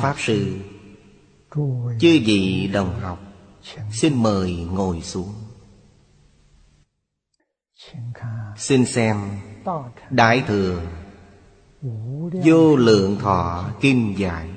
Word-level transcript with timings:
Pháp 0.00 0.14
Sư. 0.18 0.58
Chư 2.00 2.20
vị 2.24 2.70
đồng 2.72 3.00
học, 3.00 3.18
Xin 3.92 4.22
mời 4.22 4.66
ngồi 4.72 5.00
xuống. 5.00 5.34
Xin 8.56 8.86
xem 8.86 9.16
Đại 10.10 10.42
Thừa 10.46 10.82
Vô 12.44 12.76
Lượng 12.76 13.16
Thọ 13.20 13.70
Kim 13.80 14.14
Giải, 14.14 14.50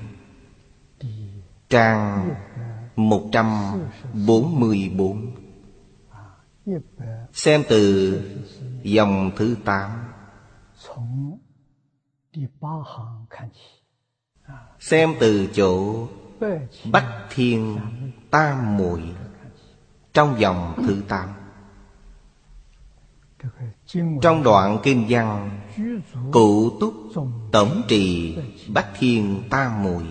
Trang 1.70 2.36
144 2.96 5.36
Xem 7.34 7.64
từ 7.70 8.22
dòng 8.84 9.32
thứ 9.36 9.56
8 9.66 9.92
Xem 14.86 15.16
từ 15.20 15.48
chỗ 15.54 16.08
Bách 16.92 17.28
Thiên 17.30 17.78
Tam 18.32 18.78
Muội 18.78 19.02
Trong 20.14 20.36
dòng 20.40 20.84
thứ 20.88 21.02
tám. 21.08 21.30
Trong 24.22 24.44
đoạn 24.44 24.80
kinh 24.84 25.06
văn, 25.10 25.60
Cụ 26.32 26.78
túc 26.80 26.94
tổng 27.52 27.82
trì 27.88 28.38
Bách 28.68 28.88
Thiên 29.00 29.44
Tam 29.50 29.84
Muội. 29.84 30.04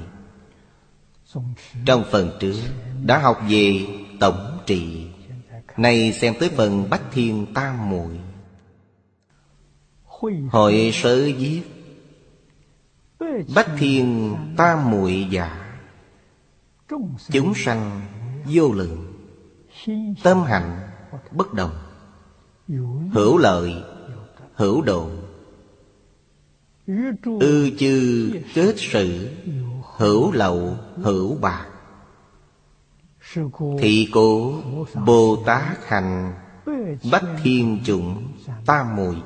Trong 1.87 2.05
phần 2.11 2.31
trước 2.41 2.57
đã 3.05 3.19
học 3.19 3.41
về 3.49 3.87
tổng 4.21 4.59
trì. 4.67 5.07
Nay 5.77 6.13
xem 6.13 6.35
tới 6.41 6.51
phần 6.57 6.91
Bách 6.91 7.03
Thiên 7.13 7.47
Tam 7.55 7.91
Muội. 7.91 8.21
Hội 10.51 10.91
sở 10.95 11.31
viết 11.39 11.63
Bách 13.55 13.71
Thiên 13.79 14.35
Tam 14.57 14.91
Muội 14.91 15.27
giả 15.31 15.77
Chúng 17.31 17.55
sanh 17.55 18.01
vô 18.47 18.73
lượng, 18.73 19.13
Tâm 20.23 20.43
hạnh 20.43 20.81
bất 21.31 21.55
đồng, 21.55 21.71
Hữu 23.13 23.39
lợi, 23.39 23.75
Hữu 24.55 24.83
độ. 24.83 25.11
Ư 27.41 27.71
chư 27.79 28.33
kết 28.55 28.75
sự, 28.77 29.29
Hữu 29.97 30.33
lậu, 30.33 30.77
hữu 30.97 31.37
bạc. 31.41 31.67
Thị 33.81 34.09
cố 34.13 34.55
Bồ 35.07 35.43
Tát 35.47 35.87
hành 35.87 36.35
Bách 37.13 37.25
thiên 37.43 37.81
chủng 37.85 38.33
tam 38.67 38.97
mùi 38.97 39.17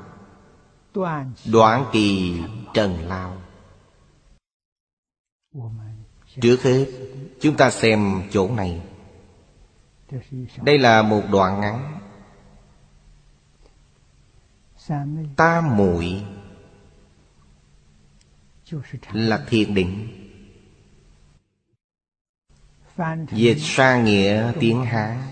Đoạn 1.53 1.85
kỳ 1.93 2.37
trần 2.75 2.99
lao. 3.09 3.37
Trước 6.41 6.63
hết, 6.63 6.87
Chúng 7.41 7.57
ta 7.57 7.71
xem 7.71 8.23
chỗ 8.31 8.51
này. 8.51 8.83
Đây 10.63 10.79
là 10.79 11.03
một 11.03 11.23
đoạn 11.31 11.61
ngắn. 11.61 12.01
Tam 15.37 15.77
muội 15.77 16.25
Là 19.13 19.45
thiền 19.49 19.75
định. 19.75 20.09
Dịch 23.33 23.59
sang 23.61 24.05
nghĩa 24.05 24.53
tiếng 24.61 24.85
Hán. 24.85 25.23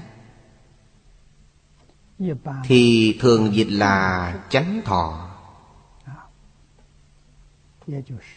Thì 2.65 3.17
thường 3.21 3.55
dịch 3.55 3.71
là 3.71 4.35
chánh 4.51 4.81
thọ. 4.85 5.31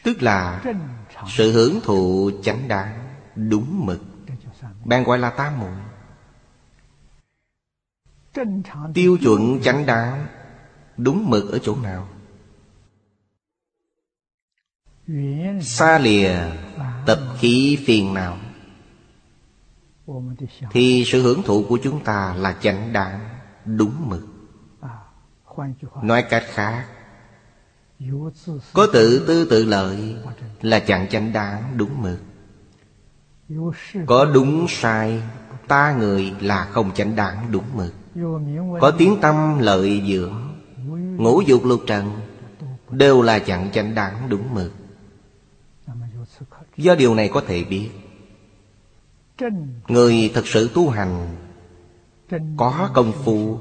Tức 0.03 0.21
là 0.21 0.61
sự 1.28 1.52
hưởng 1.52 1.80
thụ 1.84 2.31
chánh 2.44 2.68
đáng 2.68 3.16
Đúng 3.35 3.85
mực. 3.85 4.02
Bạn 4.85 5.03
gọi 5.03 5.19
là 5.19 5.30
tam 5.30 5.59
muội 5.59 5.72
Tiêu 8.94 9.18
chuẩn 9.22 9.62
chánh 9.62 9.85
đáng 9.85 10.28
Đúng 10.97 11.30
mực 11.30 11.52
ở 11.52 11.59
chỗ 11.59 11.75
nào? 11.75 12.07
Xa 15.62 16.00
lìa 16.00 16.35
tập 17.06 17.19
khí 17.40 17.80
phiền 17.86 18.13
nào 18.13 18.38
Thì 20.72 21.03
sự 21.06 21.22
hưởng 21.22 21.44
thụ 21.44 21.66
của 21.69 21.80
chúng 21.84 22.03
ta 22.03 22.34
là 22.38 22.56
chánh 22.62 22.94
đáng 22.94 23.30
Đúng 23.66 24.09
mực. 24.09 24.28
Nói 26.01 26.25
cách 26.30 26.44
khác 26.47 26.86
Có 28.73 28.87
tự 28.93 29.25
tư 29.27 29.45
tự 29.49 29.65
lợi 29.65 30.15
Là 30.61 30.79
chẳng 30.79 31.07
chánh 31.09 31.33
đáng 31.33 31.73
đúng 31.77 32.01
mực. 32.01 32.19
Có 34.05 34.25
đúng 34.25 34.65
sai 34.69 35.21
Ta 35.67 35.95
người 35.99 36.33
là 36.39 36.65
không 36.65 36.91
chánh 36.93 37.15
đáng 37.15 37.51
đúng 37.51 37.63
mực. 37.75 37.93
Có 38.81 38.91
tiếng 38.91 39.17
tâm 39.21 39.59
lợi 39.59 40.03
dưỡng 40.09 40.33
Ngũ 41.17 41.41
dục 41.41 41.65
lục 41.65 41.81
trần 41.88 42.11
Đều 42.91 43.21
là 43.21 43.39
chẳng 43.39 43.69
chánh 43.73 43.95
đáng 43.95 44.29
đúng 44.29 44.53
mực. 44.53 44.71
Do 46.77 46.95
điều 46.95 47.15
này 47.15 47.29
có 47.33 47.41
thể 47.47 47.63
biết 47.63 47.89
Người 49.88 50.31
thật 50.33 50.47
sự 50.47 50.69
tu 50.73 50.89
hành 50.89 51.35
Có 52.57 52.89
công 52.93 53.11
phu 53.25 53.59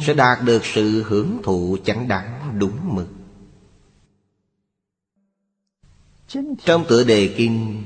Sẽ 0.00 0.14
đạt 0.14 0.38
được 0.44 0.64
sự 0.64 1.02
hưởng 1.06 1.40
thụ 1.42 1.76
chánh 1.84 2.08
đáng 2.08 2.54
đúng 2.58 2.94
mực 2.94 3.08
Trong 6.64 6.84
tựa 6.88 7.04
đề 7.04 7.34
kinh, 7.36 7.82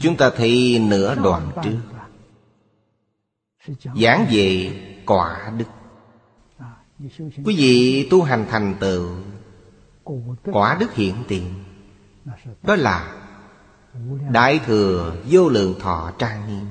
Chúng 0.00 0.16
ta 0.16 0.30
thấy 0.36 0.82
nửa 0.88 1.14
đoạn 1.14 1.50
trước. 1.62 1.78
Giảng 4.02 4.26
về 4.30 4.70
quả 5.06 5.52
đức. 5.58 5.64
Quý 7.44 7.56
vị 7.56 8.08
tu 8.10 8.22
hành 8.22 8.46
thành 8.50 8.74
tựu, 8.80 9.08
Quả 10.44 10.76
đức 10.80 10.94
hiện 10.94 11.14
tiền 11.28 11.44
Đó 12.62 12.76
là 12.76 13.14
Đại 14.32 14.60
thừa 14.66 15.16
vô 15.30 15.48
lượng 15.48 15.74
thọ 15.80 16.12
trang 16.18 16.48
nghiêm. 16.48 16.66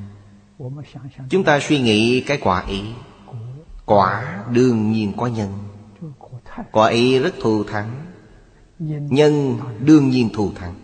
Chúng 1.30 1.44
ta 1.44 1.60
suy 1.60 1.80
nghĩ 1.80 2.22
cái 2.22 2.38
quả 2.42 2.66
ý 2.68 2.82
Quả 3.86 4.44
đương 4.52 4.92
nhiên 4.92 5.14
có 5.18 5.28
nhân. 5.28 5.54
Quả 6.72 6.90
ý 6.90 7.20
rất 7.20 7.34
thù 7.42 7.64
thắng. 7.64 8.07
Nhân 8.80 9.60
đương 9.80 10.10
nhiên 10.10 10.30
thù 10.34 10.52
thắng. 10.56 10.76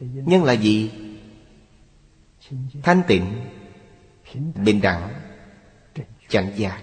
Nhân 0.00 0.44
là 0.44 0.52
gì? 0.52 0.90
Thanh 2.82 3.02
tịnh, 3.06 3.26
Bình 4.64 4.80
đẳng 4.80 5.12
Chánh 6.28 6.52
giác 6.56 6.82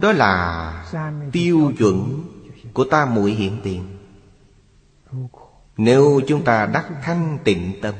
Đó 0.00 0.12
là 0.12 0.86
tiêu 1.32 1.72
chuẩn 1.78 2.24
Của 2.72 2.84
ta 2.84 3.06
muội 3.06 3.30
hiện 3.30 3.60
tiền. 3.62 3.98
Nếu 5.76 6.20
chúng 6.26 6.44
ta 6.44 6.66
đắc 6.66 6.90
thanh 7.02 7.38
tịnh 7.44 7.72
tâm, 7.82 7.94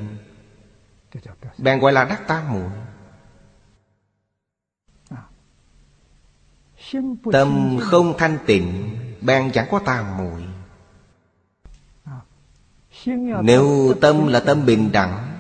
Bèn 1.59 1.79
gọi 1.79 1.93
là 1.93 2.05
đắc 2.05 2.23
ta 2.29 2.49
muội. 2.51 2.71
Tâm 7.33 7.79
không 7.81 8.15
thanh 8.19 8.39
tịnh 8.47 8.97
Bèn 9.25 9.53
chẳng 9.53 9.67
có 9.71 9.79
ta 9.79 10.15
muội. 10.19 10.45
Nếu 13.43 13.95
tâm 14.01 14.27
là 14.27 14.41
tâm 14.41 14.67
bình 14.67 14.93
đẳng 14.93 15.39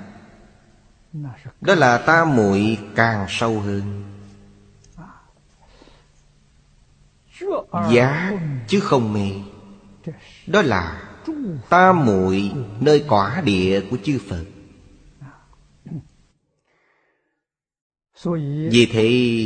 Đó 1.60 1.74
là 1.74 1.98
ta. 1.98 2.24
muội 2.24 2.78
càng 2.94 3.26
sâu 3.28 3.60
hơn. 3.60 4.04
Giá 7.92 8.32
chứ 8.68 8.80
không 8.80 9.12
mê. 9.12 9.30
Đó 10.46 10.62
là 10.62 11.02
ta 11.68 11.92
muội 11.92 12.52
nơi 12.80 13.04
quả 13.08 13.42
địa 13.44 13.80
của 13.90 13.96
chư 14.04 14.18
Phật. 14.28 14.44
Vì 18.70 18.86
thế 18.92 19.40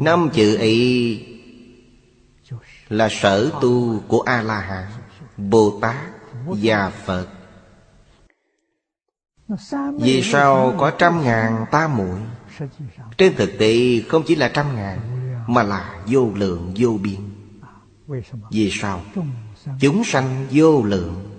Năm 0.00 0.28
chữ 0.34 0.56
ấy 0.56 1.33
là 2.94 3.08
sở 3.10 3.50
tu 3.60 4.00
của 4.08 4.20
A-la-hán 4.20 4.86
Bồ 5.36 5.78
Tát 5.80 5.96
và 6.46 6.90
Phật. 6.90 7.26
Vì 9.98 10.22
sao 10.22 10.74
có 10.78 10.90
trăm 10.90 11.22
ngàn 11.22 11.64
ta 11.70 11.88
muội? 11.88 12.18
Trên 13.16 13.34
thực 13.36 13.50
tế, 13.58 14.00
không 14.08 14.22
chỉ 14.26 14.36
là 14.36 14.48
trăm 14.48 14.76
ngàn, 14.76 14.98
Mà 15.46 15.62
là 15.62 16.04
vô 16.06 16.30
lượng, 16.34 16.74
vô 16.76 16.98
biên. 17.02 17.20
Vì 18.50 18.70
sao? 18.70 19.00
Chúng 19.80 20.04
sanh 20.04 20.46
vô 20.50 20.82
lượng. 20.82 21.30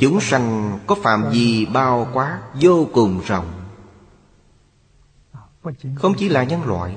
Chúng 0.00 0.20
sanh 0.20 0.78
có 0.86 0.94
phạm 0.94 1.24
vi 1.30 1.66
bao 1.66 2.08
quát 2.12 2.40
vô 2.60 2.86
cùng 2.92 3.20
rộng. 3.26 3.52
Không 5.96 6.14
chỉ 6.18 6.28
là 6.28 6.44
nhân 6.44 6.64
loại 6.64 6.96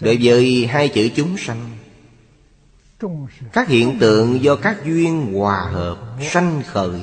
Đối 0.00 0.18
với 0.22 0.66
hai 0.66 0.88
chữ 0.88 1.08
chúng 1.16 1.36
sanh, 1.38 1.70
Các 3.52 3.68
hiện 3.68 3.98
tượng 3.98 4.42
do 4.42 4.56
các 4.56 4.84
duyên 4.84 5.34
hòa 5.34 5.60
hợp, 5.60 5.98
Sanh 6.22 6.62
khởi, 6.66 7.00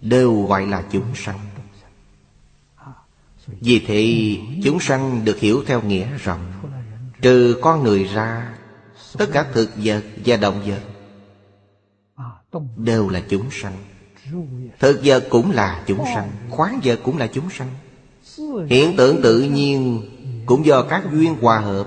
Đều 0.00 0.42
gọi 0.42 0.66
là 0.66 0.84
chúng 0.92 1.14
sanh. 1.14 1.38
Vì 3.46 3.84
thế, 3.86 4.36
chúng 4.64 4.80
sanh 4.80 5.24
được 5.24 5.38
hiểu 5.38 5.62
theo 5.66 5.82
nghĩa 5.82 6.06
rộng 6.24 6.52
Trừ 7.22 7.58
con 7.62 7.82
người 7.82 8.04
ra, 8.04 8.54
Tất 9.18 9.26
cả 9.32 9.46
thực 9.54 9.70
vật 9.76 10.02
và 10.24 10.36
động 10.36 10.62
vật 10.66 10.80
Đều 12.76 13.08
là 13.08 13.22
chúng 13.28 13.50
sanh. 13.50 13.76
Thực 14.78 15.00
vật 15.04 15.26
cũng 15.30 15.50
là 15.50 15.82
chúng 15.86 16.04
sanh, 16.14 16.30
Khoáng 16.50 16.80
vật 16.84 17.00
cũng 17.02 17.18
là 17.18 17.26
chúng 17.26 17.50
sanh. 17.50 17.68
Hiện 18.68 18.96
tượng 18.96 19.22
tự 19.22 19.40
nhiên 19.40 20.02
cũng 20.46 20.66
do 20.66 20.82
các 20.82 21.02
duyên 21.12 21.36
hòa 21.40 21.58
hợp 21.58 21.86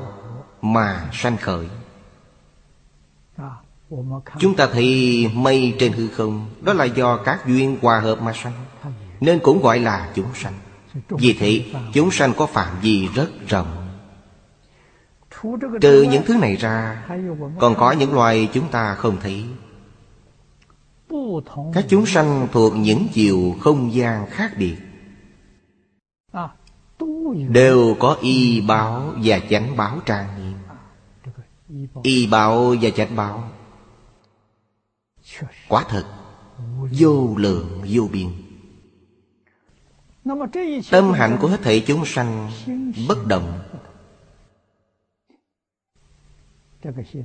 Mà 0.62 1.10
sanh 1.14 1.38
khởi. 1.38 1.68
Chúng 4.40 4.56
ta 4.56 4.68
thấy 4.74 5.32
mây 5.34 5.76
trên 5.80 5.92
hư 5.92 6.08
không, 6.08 6.50
Đó 6.62 6.74
là 6.74 6.86
do 6.86 7.18
các 7.18 7.48
duyên 7.48 7.78
hòa 7.82 8.00
hợp 8.00 8.22
mà 8.22 8.34
sanh, 8.34 8.66
Nên 9.20 9.40
cũng 9.40 9.62
gọi 9.62 9.80
là 9.80 10.12
chúng 10.16 10.34
sanh. 10.34 10.54
Vì 11.10 11.34
thế, 11.40 11.66
chúng 11.94 12.12
sanh 12.12 12.34
có 12.34 12.46
phạm 12.46 12.80
vi 12.82 13.08
rất 13.08 13.30
rộng. 13.48 13.90
Trừ 15.82 16.08
những 16.12 16.24
thứ 16.26 16.38
này 16.38 16.56
ra, 16.56 17.06
Còn 17.60 17.76
có 17.76 17.92
những 17.92 18.14
loài 18.14 18.50
chúng 18.54 18.68
ta 18.72 18.96
không 18.96 19.18
thấy. 19.22 19.46
Các 21.74 21.86
chúng 21.90 22.06
sanh 22.06 22.48
thuộc 22.52 22.76
những 22.76 23.08
chiều 23.14 23.56
không 23.62 23.94
gian 23.94 24.26
khác 24.30 24.52
biệt. 24.58 24.76
Đều 27.50 27.96
có 28.00 28.18
y 28.22 28.62
báo 28.62 29.14
và 29.24 29.40
chánh 29.50 29.78
báo 29.78 30.00
trang 30.06 30.28
nghiêm. 30.38 31.90
Y 32.04 32.28
báo 32.28 32.76
và 32.82 32.90
chánh 32.90 33.16
báo. 33.16 33.50
Quả 35.68 35.86
thật, 35.90 36.06
Vô 36.92 37.36
lượng, 37.38 37.84
vô 37.90 38.08
biên. 38.12 38.30
Tâm 40.92 41.12
hạnh 41.12 41.38
của 41.42 41.48
hết 41.48 41.60
thảy 41.64 41.84
chúng 41.88 42.06
sanh 42.06 42.52
Bất 43.08 43.28
động. 43.28 43.60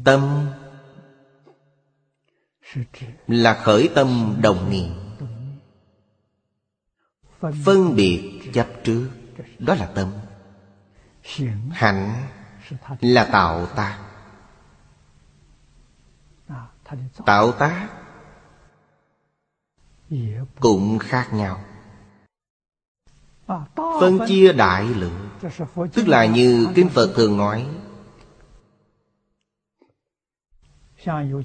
Tâm 0.05 0.47
Là 3.27 3.55
khởi 3.55 3.89
tâm 3.95 4.37
đồng 4.43 4.71
niệm. 4.71 4.91
Phân 7.65 7.97
biệt 7.97 8.41
chấp 8.53 8.67
trước. 8.85 9.09
Đó 9.59 9.75
là 9.75 9.87
tâm. 9.95 10.13
Hạnh 11.71 12.27
Là 13.01 13.25
tạo 13.25 13.67
tác. 13.67 13.99
Tạo 17.27 17.53
tác 17.53 17.89
Cũng 20.61 20.99
khác 20.99 21.29
nhau. 21.33 21.61
Phân 23.77 24.19
chia 24.29 24.53
đại 24.53 24.85
lượng, 24.85 25.29
Tức 25.93 26.09
là 26.09 26.27
như 26.27 26.69
Kinh 26.75 26.89
Phật 26.89 27.13
thường 27.17 27.37
nói, 27.37 27.67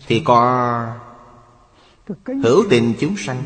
Thì 0.07 0.21
có 0.25 0.97
Hữu 2.25 2.63
tình 2.69 2.93
chúng 2.99 3.17
sanh, 3.17 3.43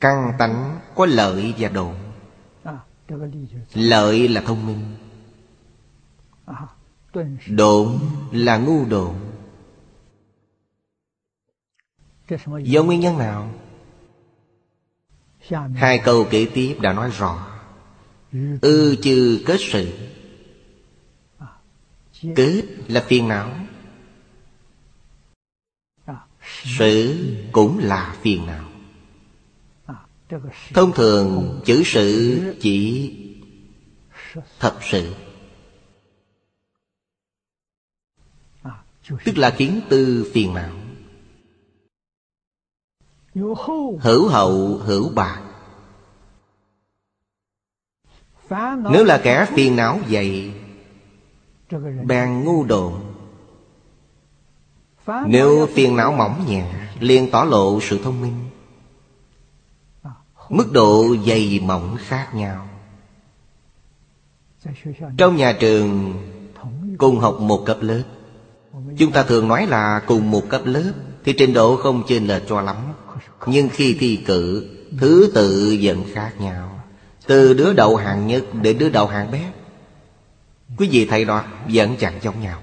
Căn 0.00 0.32
tánh, 0.38 0.80
có 0.94 1.06
lợi 1.06 1.54
và 1.58 1.68
độ 1.68 1.92
Lợi 3.74 4.28
là 4.28 4.40
thông 4.40 4.66
minh. 4.66 4.96
Độn 7.48 7.98
là 8.32 8.56
ngu 8.56 8.84
độn. 8.84 9.14
Do 12.62 12.82
nguyên 12.82 13.00
nhân 13.00 13.18
nào? 13.18 13.54
Hai 15.74 16.00
câu 16.04 16.26
kế 16.30 16.46
tiếp 16.54 16.76
đã 16.80 16.92
nói 16.92 17.10
rõ. 17.18 17.46
Ư 18.60 18.96
chư 19.02 19.42
kết 19.46 19.60
sự. 19.60 19.92
Kết 22.36 22.62
là 22.88 23.04
phiền 23.06 23.28
não. 23.28 23.50
Sự. 26.78 27.16
cũng 27.52 27.78
là 27.78 28.16
phiền 28.22 28.46
não 28.46 28.71
Thông 30.74 30.92
thường 30.92 31.60
chữ 31.64 31.82
sự 31.84 32.40
chỉ 32.60 33.12
thật 34.58 34.78
sự. 34.82 35.14
Tức 39.24 39.38
là 39.38 39.50
kiến 39.50 39.80
tư 39.88 40.30
phiền 40.34 40.54
não. 40.54 40.72
Hữu 44.00 44.28
hậu 44.28 44.76
hữu 44.76 45.08
bạc 45.08 45.42
Nếu 48.90 49.04
là 49.04 49.20
kẻ 49.24 49.46
phiền 49.54 49.76
não 49.76 50.00
vậy 50.08 50.52
Bèn 52.04 52.44
ngu 52.44 52.64
độn 52.64 52.92
Nếu 55.26 55.66
phiền 55.74 55.96
não 55.96 56.12
mỏng 56.12 56.44
nhẹ 56.48 56.88
liền 57.00 57.30
tỏ 57.30 57.44
lộ 57.44 57.80
sự 57.80 58.00
thông 58.04 58.20
minh 58.20 58.51
Mức 60.52 60.72
độ 60.72 61.16
dày 61.26 61.60
mỏng 61.62 61.96
khác 62.00 62.34
nhau. 62.34 62.68
Trong 65.16 65.36
nhà 65.36 65.52
trường, 65.60 66.14
Cùng 66.98 67.20
học 67.20 67.40
một 67.40 67.62
cấp 67.66 67.76
lớp. 67.80 68.02
Chúng 68.98 69.12
ta 69.12 69.22
thường 69.22 69.48
nói 69.48 69.66
là 69.66 70.02
cùng 70.06 70.30
một 70.30 70.42
cấp 70.48 70.62
lớp 70.64 70.92
Thì 71.24 71.32
trình 71.32 71.52
độ 71.52 71.76
không 71.76 72.02
chênh 72.08 72.26
lệch 72.26 72.42
cho 72.48 72.60
lắm. 72.60 72.76
Nhưng 73.46 73.68
khi 73.68 73.96
thi 74.00 74.16
cử, 74.26 74.68
Thứ 74.98 75.30
tự 75.34 75.78
vẫn 75.82 76.04
khác 76.12 76.32
nhau. 76.38 76.80
Từ 77.26 77.54
đứa 77.54 77.72
đầu 77.72 77.96
hạng 77.96 78.26
nhất 78.26 78.44
đến 78.62 78.78
đứa 78.78 78.88
đầu 78.88 79.06
hạng 79.06 79.30
bé. 79.30 79.52
Quý 80.78 80.88
vị 80.92 81.06
thầy 81.10 81.24
đó, 81.24 81.44
Vẫn 81.68 81.96
chẳng 81.98 82.18
giống 82.22 82.40
nhau. 82.40 82.62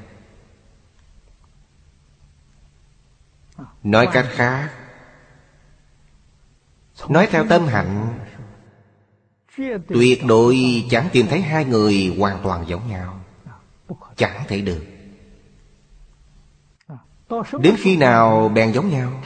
Nói 3.84 4.08
cách 4.14 4.28
khác 4.30 4.70
Nói 7.08 7.28
theo 7.32 7.46
tâm 7.50 7.68
hạnh, 7.68 8.20
Tuyệt 9.88 10.26
đối 10.26 10.58
chẳng 10.90 11.10
tìm 11.12 11.28
thấy 11.30 11.42
hai 11.42 11.66
người 11.66 12.16
hoàn 12.20 12.40
toàn 12.44 12.66
giống 12.68 12.90
nhau. 12.90 13.20
Chẳng 14.16 14.44
thể 14.48 14.62
được. 14.62 14.86
Đến 17.60 17.76
khi 17.78 17.98
nào 17.98 18.50
bèn 18.50 18.72
giống 18.72 18.90
nhau, 18.90 19.24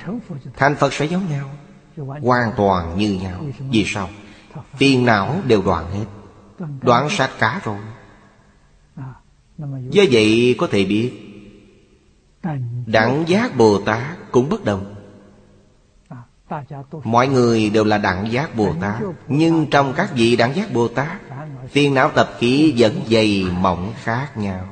Thành 0.57 0.75
Phật 0.75 0.93
sẽ 0.93 1.05
giống 1.05 1.29
nhau, 1.29 1.49
Hoàn 2.21 2.51
toàn 2.57 2.97
như 2.97 3.19
nhau. 3.21 3.45
Vì 3.59 3.85
sao? 3.87 4.09
Phiền 4.73 5.05
não 5.05 5.35
đều 5.47 5.61
đoạn 5.61 5.91
hết, 5.91 6.05
Đoạn 6.81 7.07
sạch 7.09 7.31
cả 7.39 7.61
rồi. 7.63 7.77
Do 9.89 10.03
vậy 10.11 10.55
có 10.59 10.67
thể 10.71 10.85
biết, 10.85 11.11
Đẳng 12.85 13.23
giác 13.27 13.57
Bồ 13.57 13.81
Tát 13.81 14.17
cũng 14.31 14.49
bất 14.49 14.65
đồng. 14.65 14.92
Mọi 17.03 17.27
người 17.27 17.69
đều 17.69 17.83
là 17.83 17.97
đẳng 17.97 18.31
giác 18.31 18.55
Bồ 18.55 18.73
Tát, 18.81 19.01
Nhưng 19.27 19.67
trong 19.71 19.93
các 19.95 20.09
vị 20.15 20.35
đẳng 20.35 20.55
giác 20.55 20.73
Bồ 20.73 20.87
Tát, 20.87 21.21
Phiền 21.69 21.93
não 21.93 22.11
tập 22.15 22.29
khí 22.39 22.73
vẫn 22.77 23.01
dày 23.09 23.45
mỏng 23.61 23.93
khác 23.95 24.37
nhau. 24.37 24.67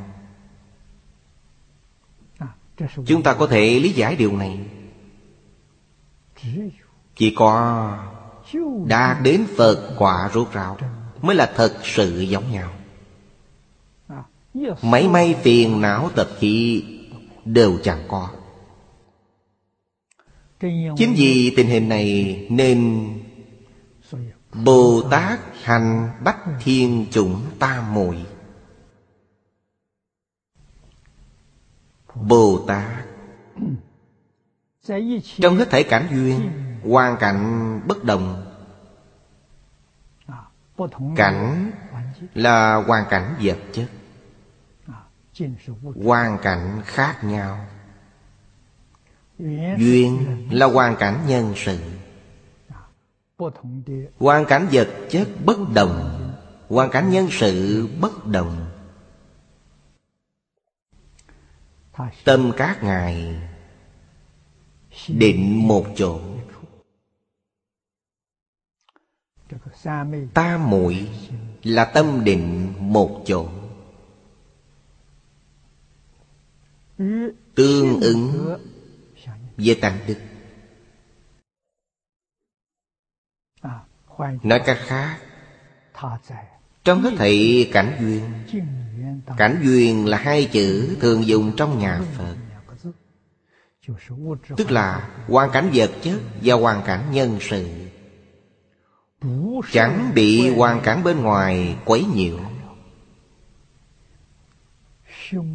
Chúng 3.05 3.23
ta 3.23 3.33
có 3.33 3.47
thể 3.47 3.79
lý 3.79 3.89
giải 3.89 4.15
điều 4.15 4.37
này. 4.37 4.59
Chỉ 7.15 7.35
có 7.35 7.87
Đạt 8.85 9.17
đến 9.23 9.45
Phật 9.57 9.95
quả 9.97 10.29
rốt 10.33 10.47
ráo 10.53 10.77
Mới 11.21 11.35
là 11.35 11.51
thật 11.55 11.73
sự 11.83 12.21
giống 12.21 12.51
nhau. 12.51 12.69
Mấy 14.81 15.09
may 15.09 15.35
phiền 15.43 15.81
não 15.81 16.09
tập 16.15 16.27
khí 16.39 16.83
Đều 17.45 17.77
chẳng 17.83 18.03
có. 18.07 18.29
Chính 20.97 21.13
vì 21.17 21.53
tình 21.57 21.67
hình 21.67 21.89
này 21.89 22.47
nên 22.49 23.09
Bồ 24.65 25.01
Tát 25.11 25.39
hành 25.63 26.09
bách 26.23 26.39
thiên 26.63 27.05
chủng 27.11 27.45
tam 27.59 27.93
muội 27.93 28.25
Bồ 32.15 32.65
Tát 32.67 33.05
Trong 35.37 35.57
hết 35.57 35.69
thể 35.69 35.83
cảnh 35.83 36.07
duyên 36.11 36.51
Hoàn 36.83 37.17
cảnh 37.19 37.81
bất 37.87 38.03
đồng. 38.03 38.47
Cảnh 41.15 41.71
là 42.33 42.75
hoàn 42.75 43.05
cảnh 43.09 43.35
vật 43.41 43.57
chất. 43.73 43.89
Hoàn 46.05 46.37
cảnh 46.41 46.81
khác 46.85 47.23
nhau 47.23 47.65
Duyên 49.77 50.47
là 50.51 50.65
hoàn 50.65 50.95
cảnh 50.95 51.19
nhân 51.27 51.53
sự. 51.55 51.77
Hoàn 54.19 54.45
cảnh 54.45 54.67
vật 54.71 54.89
chất 55.09 55.27
bất 55.45 55.57
đồng, 55.73 56.17
Hoàn 56.69 56.89
cảnh 56.91 57.09
nhân 57.09 57.27
sự 57.31 57.87
bất 57.99 58.27
đồng. 58.27 58.67
Tâm 62.23 62.51
các 62.57 62.83
ngài 62.83 63.41
Định 65.07 65.67
một 65.67 65.85
chỗ. 65.95 66.19
Ta 70.33 70.57
muội 70.57 71.09
là 71.63 71.85
tâm 71.85 72.23
định 72.23 72.73
một 72.79 73.23
chỗ. 73.25 73.49
Tương 77.55 77.99
ứng 78.01 78.57
với 79.65 79.75
tăng 79.81 79.99
đức. 80.07 80.17
Nói 84.43 84.61
cách 84.65 84.79
khác 84.81 85.19
Trong 86.83 87.01
hết 87.01 87.11
thảy 87.17 87.69
cảnh 87.73 87.97
duyên 87.99 88.23
Cảnh 89.37 89.61
duyên 89.63 90.05
là 90.05 90.17
hai 90.17 90.45
chữ 90.45 90.97
thường 90.99 91.27
dùng 91.27 91.51
trong 91.57 91.79
nhà 91.79 92.01
Phật. 92.17 92.35
Tức 94.57 94.71
là 94.71 95.09
hoàn 95.27 95.51
cảnh 95.51 95.69
vật 95.73 95.91
chất 96.01 96.19
và 96.41 96.55
hoàn 96.55 96.83
cảnh 96.85 97.11
nhân 97.11 97.37
sự. 97.41 97.67
Chẳng 99.71 100.11
bị 100.15 100.49
hoàn 100.49 100.81
cảnh 100.81 101.03
bên 101.03 101.21
ngoài 101.21 101.77
quấy 101.85 102.05
nhiễu. 102.15 102.39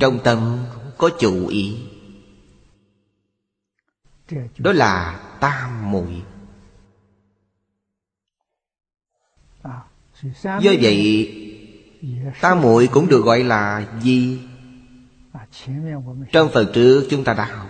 Trong 0.00 0.18
tâm 0.24 0.64
có 0.98 1.10
chủ 1.20 1.46
ý 1.46 1.76
Đó 4.58 4.72
là 4.72 5.20
tam 5.40 5.90
muội. 5.90 6.22
Do 10.42 10.72
vậy 10.80 11.32
Tam 12.40 12.60
muội 12.60 12.88
cũng 12.92 13.08
được 13.08 13.24
gọi 13.24 13.44
là 13.44 13.86
gì? 14.00 14.40
Trong 16.32 16.48
phần 16.52 16.70
trước 16.74 17.06
chúng 17.10 17.24
ta 17.24 17.34
đã 17.34 17.44
học. 17.44 17.68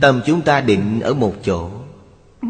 Tâm 0.00 0.22
chúng 0.26 0.42
ta 0.42 0.60
định 0.60 1.00
ở 1.00 1.14
một 1.14 1.34
chỗ. 1.42 1.70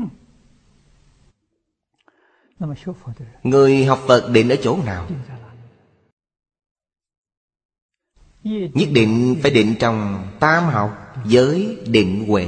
Người 3.42 3.84
học 3.84 4.00
Phật 4.06 4.30
định 4.30 4.48
ở 4.48 4.56
chỗ 4.62 4.78
nào? 4.84 5.08
Nhất 8.44 8.88
định 8.92 9.36
phải 9.42 9.50
định 9.50 9.74
trong 9.80 10.28
tam 10.40 10.64
học 10.64 11.01
Giới 11.26 11.78
định 11.86 12.24
huệ. 12.28 12.46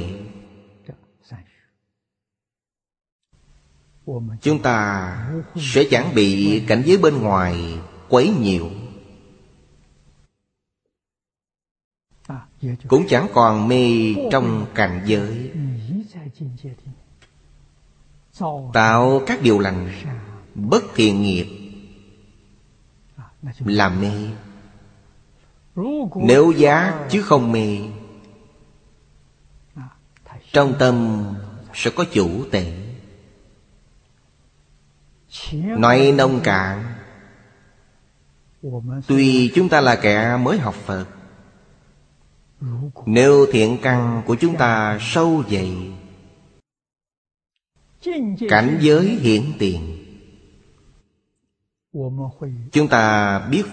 Chúng 4.40 4.62
ta 4.62 5.30
sẽ 5.56 5.84
chẳng 5.90 6.14
bị 6.14 6.62
cảnh 6.66 6.82
giới 6.86 6.98
bên 6.98 7.22
ngoài 7.22 7.78
quấy 8.08 8.32
nhiều. 8.40 8.70
Cũng 12.88 13.06
chẳng 13.08 13.26
còn 13.34 13.68
mê 13.68 14.14
trong 14.32 14.66
cảnh 14.74 15.02
giới. 15.06 15.50
Tạo 18.72 19.22
các 19.26 19.42
điều 19.42 19.58
lành, 19.58 19.92
Bất 20.54 20.84
thiện 20.94 21.22
nghiệp, 21.22 21.46
Làm 23.58 24.00
mê. 24.00 24.12
Nếu 26.16 26.50
giá 26.50 27.06
chứ 27.10 27.22
không 27.22 27.52
mê 27.52 27.78
trong 30.54 30.74
tâm 30.78 31.24
sẽ 31.74 31.90
có 31.96 32.04
chủ 32.12 32.44
tệ 32.50 32.72
Nói 35.52 36.12
nông 36.16 36.40
cạn, 36.44 36.94
Tuy 39.06 39.52
chúng 39.54 39.68
ta 39.68 39.80
là 39.80 39.96
kẻ 39.96 40.36
mới 40.36 40.58
học 40.58 40.74
Phật, 40.74 41.06
Nếu 43.06 43.46
thiện 43.52 43.78
căn 43.82 44.22
của 44.26 44.36
chúng 44.40 44.56
ta 44.56 44.98
sâu 45.00 45.42
dày, 45.50 45.92
Cảnh 48.48 48.78
giới 48.80 49.06
hiển 49.06 49.42
tiền, 49.58 50.04
Chúng 52.72 52.88
ta 52.90 53.38
biết 53.38 53.64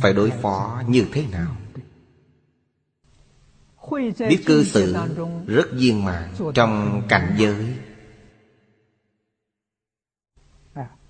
Phải 0.00 0.12
đối 0.12 0.30
phó 0.30 0.82
như 0.88 1.06
thế 1.12 1.26
nào. 1.26 1.56
Biết 4.28 4.42
cư 4.46 4.64
xử 4.64 4.96
rất 5.46 5.66
viên 5.72 6.04
mãn 6.04 6.34
Trong 6.54 7.02
cảnh 7.08 7.34
giới. 7.38 7.76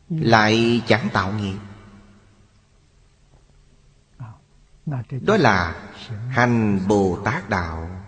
Lại 0.08 0.82
chẳng 0.86 1.08
tạo 1.12 1.32
nghiệp. 1.32 1.58
Đó 5.20 5.36
là 5.36 5.90
hành 6.28 6.80
Bồ 6.88 7.18
Tát 7.24 7.48
Đạo. 7.48 8.04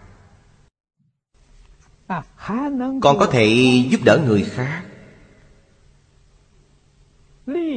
Còn 3.03 3.19
có 3.19 3.29
thể 3.33 3.47
giúp 3.91 4.01
đỡ 4.05 4.21
người 4.27 4.45
khác. 4.45 4.85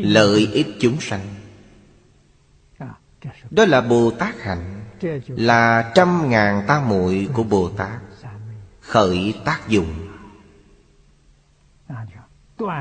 Lợi 0.03 0.47
ích 0.53 0.67
chúng 0.79 1.01
sanh. 1.01 1.35
Đó 3.49 3.65
là 3.65 3.81
Bồ 3.81 4.11
Tát 4.11 4.35
hạnh 4.39 4.78
là 5.27 5.91
trăm 5.95 6.29
ngàn 6.29 6.63
tam 6.67 6.89
muội 6.89 7.27
của 7.33 7.43
bồ 7.43 7.69
tát 7.69 7.99
khởi 8.81 9.33
tác 9.45 9.67
dụng. 9.67 10.07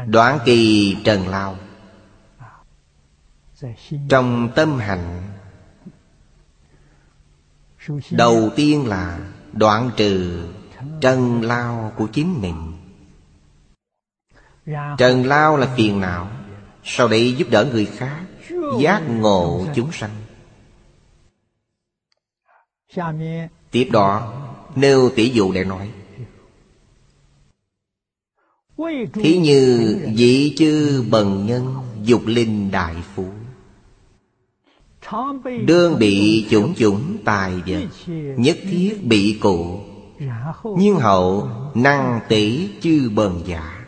Đoạn 0.07 0.39
kỳ 0.45 0.97
trần 1.05 1.29
lao. 1.29 1.57
Trong 4.09 4.49
tâm 4.55 4.79
hạnh 4.79 5.23
đầu 8.11 8.51
tiên 8.57 8.87
là 8.87 9.19
đoạn 9.53 9.91
trừ 9.97 10.45
trần 11.01 11.43
lao 11.43 11.93
của 11.97 12.07
chính 12.07 12.41
mình. 12.41 12.73
Trần 14.99 15.27
lao 15.27 15.57
là 15.57 15.67
phiền 15.77 16.01
não, 16.01 16.29
sau 16.85 17.09
đấy 17.09 17.35
giúp 17.37 17.49
đỡ 17.51 17.65
người 17.65 17.87
khác, 17.87 18.25
giác 18.81 19.03
ngộ 19.09 19.67
chúng 19.75 19.93
sanh. 19.93 20.11
Tiếp 23.71 23.89
đó 23.93 24.35
nêu 24.77 25.11
tỷ 25.17 25.31
dụ 25.31 25.53
để 25.53 25.65
nói. 25.65 25.91
Thí 29.13 29.39
như 29.39 29.97
vị 30.17 30.55
chư 30.59 31.05
bần 31.11 31.47
nhân 31.47 31.75
dục 32.03 32.23
linh 32.27 32.71
đại 32.71 32.95
phú. 33.15 33.27
Đương 35.65 35.99
bị 35.99 36.47
chủng 36.51 36.75
chủng 36.75 37.17
tài 37.25 37.53
vật 37.67 37.87
Nhất 38.37 38.59
thiết 38.63 39.05
bị 39.05 39.39
cụ. 39.41 39.81
Nhưng 40.79 40.97
hậu 40.97 41.49
năng 41.75 42.21
tỷ 42.29 42.69
chư 42.81 43.11
bần 43.15 43.43
giả. 43.47 43.87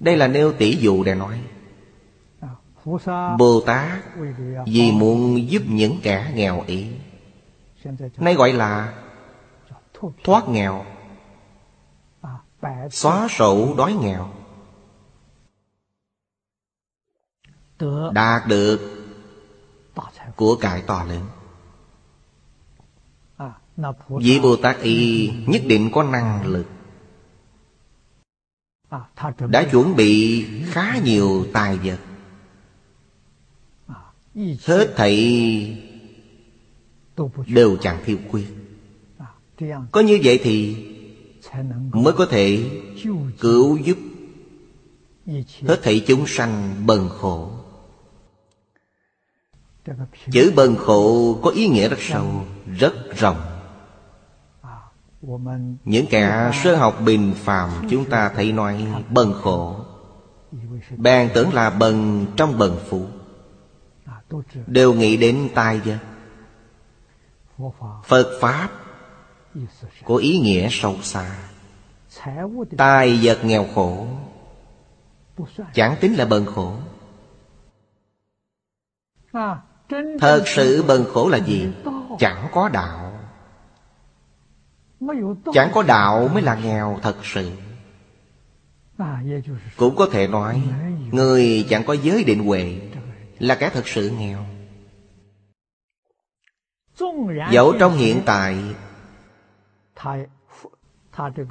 Đây 0.00 0.16
là 0.16 0.28
nêu 0.28 0.52
tỷ 0.52 0.76
dụ 0.76 1.04
để 1.04 1.14
nói 1.14 1.40
Bồ 3.38 3.60
Tát 3.66 4.02
vì 4.66 4.92
muốn 4.92 5.48
giúp 5.50 5.62
những 5.66 6.00
kẻ 6.02 6.32
nghèo 6.34 6.64
ý. 6.66 6.86
Nay 8.16 8.34
gọi 8.34 8.52
là 8.52 8.94
thoát 10.24 10.48
nghèo 10.48 10.84
Xóa 12.90 13.28
sổ 13.28 13.74
đói 13.76 13.92
nghèo. 13.92 14.32
Đạt 18.12 18.42
được 18.46 18.80
của 20.36 20.56
cải 20.60 20.82
to 20.82 21.04
lớn. 21.04 21.26
Vị 24.08 24.40
Bồ 24.42 24.56
Tát 24.56 24.80
y 24.80 25.30
nhất 25.46 25.62
định 25.66 25.90
có 25.92 26.02
năng 26.02 26.46
lực. 26.46 26.66
Đã 29.38 29.64
chuẩn 29.70 29.96
bị 29.96 30.44
khá 30.64 30.98
nhiều 31.04 31.46
tài 31.52 31.76
vật 31.76 31.98
Hết 34.34 34.92
thảy 34.96 35.78
Đều 37.46 37.76
chẳng 37.76 38.02
thiếu 38.04 38.18
khuyết. 38.30 38.46
Có 39.92 40.00
như 40.00 40.18
vậy 40.24 40.40
thì 40.42 40.86
Mới 41.92 42.12
có 42.12 42.26
thể 42.26 42.70
cứu 43.40 43.76
giúp 43.76 43.98
Hết 45.66 45.82
thảy 45.82 46.04
chúng 46.06 46.26
sanh 46.26 46.74
bần 46.86 47.08
khổ. 47.08 47.50
Chữ 50.32 50.52
bần 50.56 50.76
khổ 50.76 51.34
có 51.42 51.50
ý 51.50 51.68
nghĩa 51.68 51.88
rất 51.88 51.98
sâu 52.00 52.44
Rất 52.78 52.94
rộng. 53.16 53.40
Những 55.84 56.06
kẻ 56.10 56.50
sơ 56.64 56.76
học 56.76 57.00
bình 57.04 57.32
phàm 57.36 57.70
Chúng 57.90 58.04
ta 58.04 58.32
thấy 58.34 58.52
nói 58.52 58.86
bần 59.10 59.32
khổ. 59.32 59.76
Bèn 60.96 61.30
tưởng 61.34 61.54
là 61.54 61.70
bần 61.70 62.26
trong 62.36 62.58
bần 62.58 62.76
phú 62.88 63.06
Đều 64.66 64.94
nghĩ 64.94 65.16
đến 65.16 65.48
tai 65.54 65.78
vật 65.78 65.98
Phật 68.04 68.38
Pháp 68.40 68.68
Có 70.04 70.16
ý 70.16 70.38
nghĩa 70.38 70.68
sâu 70.70 70.96
xa. 71.02 71.36
Tài 72.76 73.18
vật 73.22 73.38
nghèo 73.44 73.66
khổ, 73.74 74.06
Chẳng 75.74 75.96
tính 76.00 76.14
là 76.14 76.24
bần 76.24 76.46
khổ. 76.46 76.74
Thật 80.20 80.42
sự 80.46 80.82
bần 80.82 81.04
khổ 81.12 81.28
là 81.28 81.38
gì? 81.38 81.68
Chẳng 82.18 82.48
có 82.52 82.68
đạo. 82.68 83.20
Chẳng 85.52 85.70
có 85.74 85.82
đạo 85.82 86.28
mới 86.28 86.42
là 86.42 86.54
nghèo 86.54 86.98
thật 87.02 87.16
sự. 87.24 87.50
Cũng 89.76 89.96
có 89.96 90.08
thể 90.12 90.26
nói, 90.26 90.62
Người 91.12 91.66
chẳng 91.68 91.84
có 91.84 91.92
giới 91.92 92.24
định 92.24 92.44
huệ. 92.44 92.89
Là 93.40 93.54
kẻ 93.54 93.70
thật 93.70 93.88
sự 93.88 94.10
nghèo. 94.10 94.46
Dẫu 97.50 97.74
trong 97.80 97.96
hiện 97.96 98.22
tại 98.26 98.74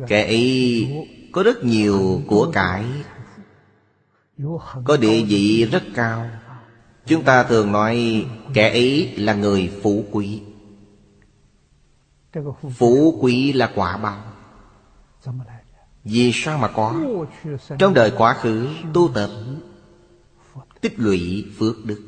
Kẻ 0.07 0.25
ấy 0.25 0.87
có 1.31 1.43
rất 1.43 1.63
nhiều 1.63 2.21
của 2.27 2.51
cải 2.53 2.85
Có 4.85 4.97
địa 4.97 5.23
vị 5.27 5.65
rất 5.71 5.83
cao. 5.95 6.29
Chúng 7.05 7.23
ta 7.23 7.43
thường 7.43 7.71
nói 7.71 8.25
kẻ 8.53 8.69
ấy 8.69 9.13
là 9.17 9.33
người 9.33 9.79
phú 9.83 10.03
quý. 10.11 10.41
Phú 12.77 13.19
quý 13.21 13.53
là 13.53 13.71
quả 13.75 13.97
báo. 13.97 14.21
Vì 16.03 16.31
sao 16.33 16.57
mà 16.57 16.67
có? 16.67 16.95
Trong 17.79 17.93
đời 17.93 18.11
quá 18.17 18.33
khứ 18.33 18.67
tu 18.93 19.09
tập 19.13 19.29
Tích 20.81 20.93
lũy 20.97 21.45
phước 21.57 21.75
đức. 21.85 22.01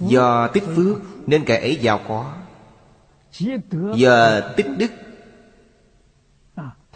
Do 0.00 0.48
tích 0.48 0.64
phước 0.76 0.98
nên 1.26 1.44
kẻ 1.44 1.60
ấy 1.60 1.76
giàu 1.76 2.00
có. 2.08 2.34
Do 3.96 4.40
tích 4.56 4.66
đức 4.78 4.90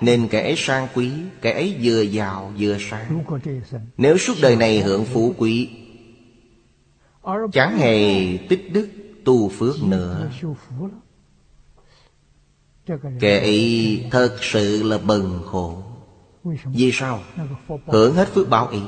Nên 0.01 0.29
kẻ 0.29 0.43
ấy 0.43 0.55
sang 0.57 0.89
quý, 0.95 1.13
Kẻ 1.41 1.53
ấy 1.53 1.77
vừa 1.83 2.01
giàu 2.01 2.53
vừa 2.59 2.77
sang. 2.81 3.25
Nếu 3.97 4.19
suốt 4.19 4.35
đời 4.43 4.57
này 4.57 4.81
hưởng 4.81 5.05
phú 5.05 5.35
quý, 5.39 5.71
Chẳng 7.53 7.79
hề 7.79 8.37
tích 8.49 8.73
đức 8.73 8.89
tu 9.25 9.49
phước 9.49 9.83
nữa. 9.83 10.31
Kẻ 13.21 13.41
ấy 13.41 14.05
thật 14.11 14.37
sự 14.41 14.83
là 14.83 14.99
bần 14.99 15.43
khổ 15.47 15.88
vì 16.65 16.93
sao? 16.93 17.21
Hưởng 17.87 18.15
hết 18.15 18.29
phước 18.29 18.49
báo 18.49 18.67
ấy 18.67 18.83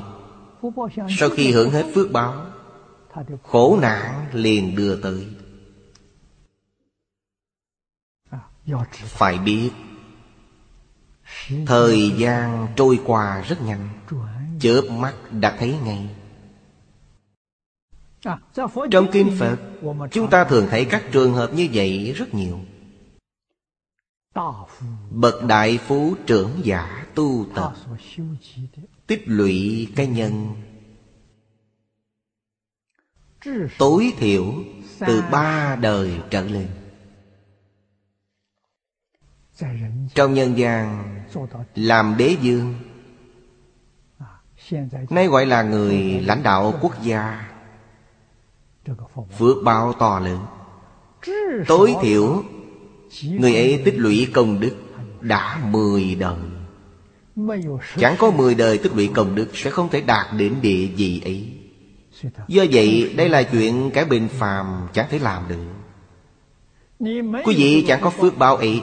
Sau 1.09 1.29
khi 1.29 1.51
hưởng 1.51 1.71
hết 1.71 1.85
phước 1.95 2.11
báo, 2.11 2.45
Khổ 3.43 3.79
nạn 3.81 4.25
liền 4.33 4.75
đưa 4.75 5.01
tới. 5.01 5.27
Phải 8.93 9.37
biết, 9.37 9.71
Thời 11.65 12.11
gian 12.17 12.67
trôi 12.75 12.99
qua 13.05 13.41
rất 13.41 13.61
nhanh. 13.61 13.89
Chớp 14.59 14.81
mắt 14.91 15.13
đã 15.31 15.55
thấy 15.59 15.75
ngay. 15.85 16.09
Trong 18.91 19.11
Kinh 19.11 19.37
Phật, 19.39 19.57
Chúng 20.11 20.29
ta 20.29 20.43
thường 20.43 20.67
thấy 20.69 20.85
các 20.85 21.03
trường 21.11 21.33
hợp 21.33 21.53
như 21.53 21.69
vậy 21.73 22.13
rất 22.17 22.33
nhiều. 22.33 22.59
Bậc 25.11 25.43
đại 25.47 25.77
phú 25.77 26.15
trưởng 26.25 26.61
giả 26.63 27.05
tu 27.15 27.45
tập. 27.55 27.73
Tích 29.07 29.23
lũy 29.25 29.87
cái 29.95 30.07
nhân. 30.07 30.55
Tối 33.77 34.13
thiểu 34.17 34.53
từ 34.99 35.23
ba 35.31 35.75
đời 35.75 36.21
trở 36.29 36.43
lên. 36.43 36.67
Trong 40.15 40.33
nhân 40.33 40.57
gian 40.57 41.15
Làm 41.75 42.15
đế 42.17 42.37
dương 42.41 42.75
Nay 45.09 45.27
gọi 45.27 45.45
là 45.45 45.63
người 45.63 46.21
lãnh 46.21 46.43
đạo 46.43 46.73
quốc 46.81 47.01
gia. 47.01 47.51
Phước 49.37 49.57
báo 49.63 49.93
to 49.93 50.19
lớn. 50.19 50.45
Tối 51.67 51.95
thiểu 52.01 52.43
Người 53.23 53.55
ấy 53.55 53.81
tích 53.85 53.95
lũy 53.97 54.27
công 54.33 54.59
đức 54.59 54.75
Đã 55.21 55.59
mười 55.71 56.15
đời. 56.15 56.37
Chẳng 57.97 58.15
có 58.19 58.31
mười 58.31 58.55
đời 58.55 58.77
tích 58.77 58.91
lũy 58.95 59.09
công 59.13 59.35
đức 59.35 59.47
Sẽ 59.53 59.69
không 59.69 59.89
thể 59.89 60.01
đạt 60.01 60.27
đến 60.37 60.55
địa 60.61 60.87
vị 60.87 61.21
ấy. 61.25 61.57
Do 62.47 62.63
vậy, 62.71 63.13
đây 63.17 63.29
là 63.29 63.43
chuyện 63.43 63.91
cái 63.93 64.05
bình 64.05 64.27
phàm 64.27 64.87
chẳng 64.93 65.07
thể 65.09 65.19
làm 65.19 65.43
được. 65.47 65.65
Quý 67.45 67.55
vị 67.57 67.85
chẳng 67.87 68.01
có 68.01 68.09
phước 68.09 68.37
báo 68.37 68.55
ấy 68.55 68.81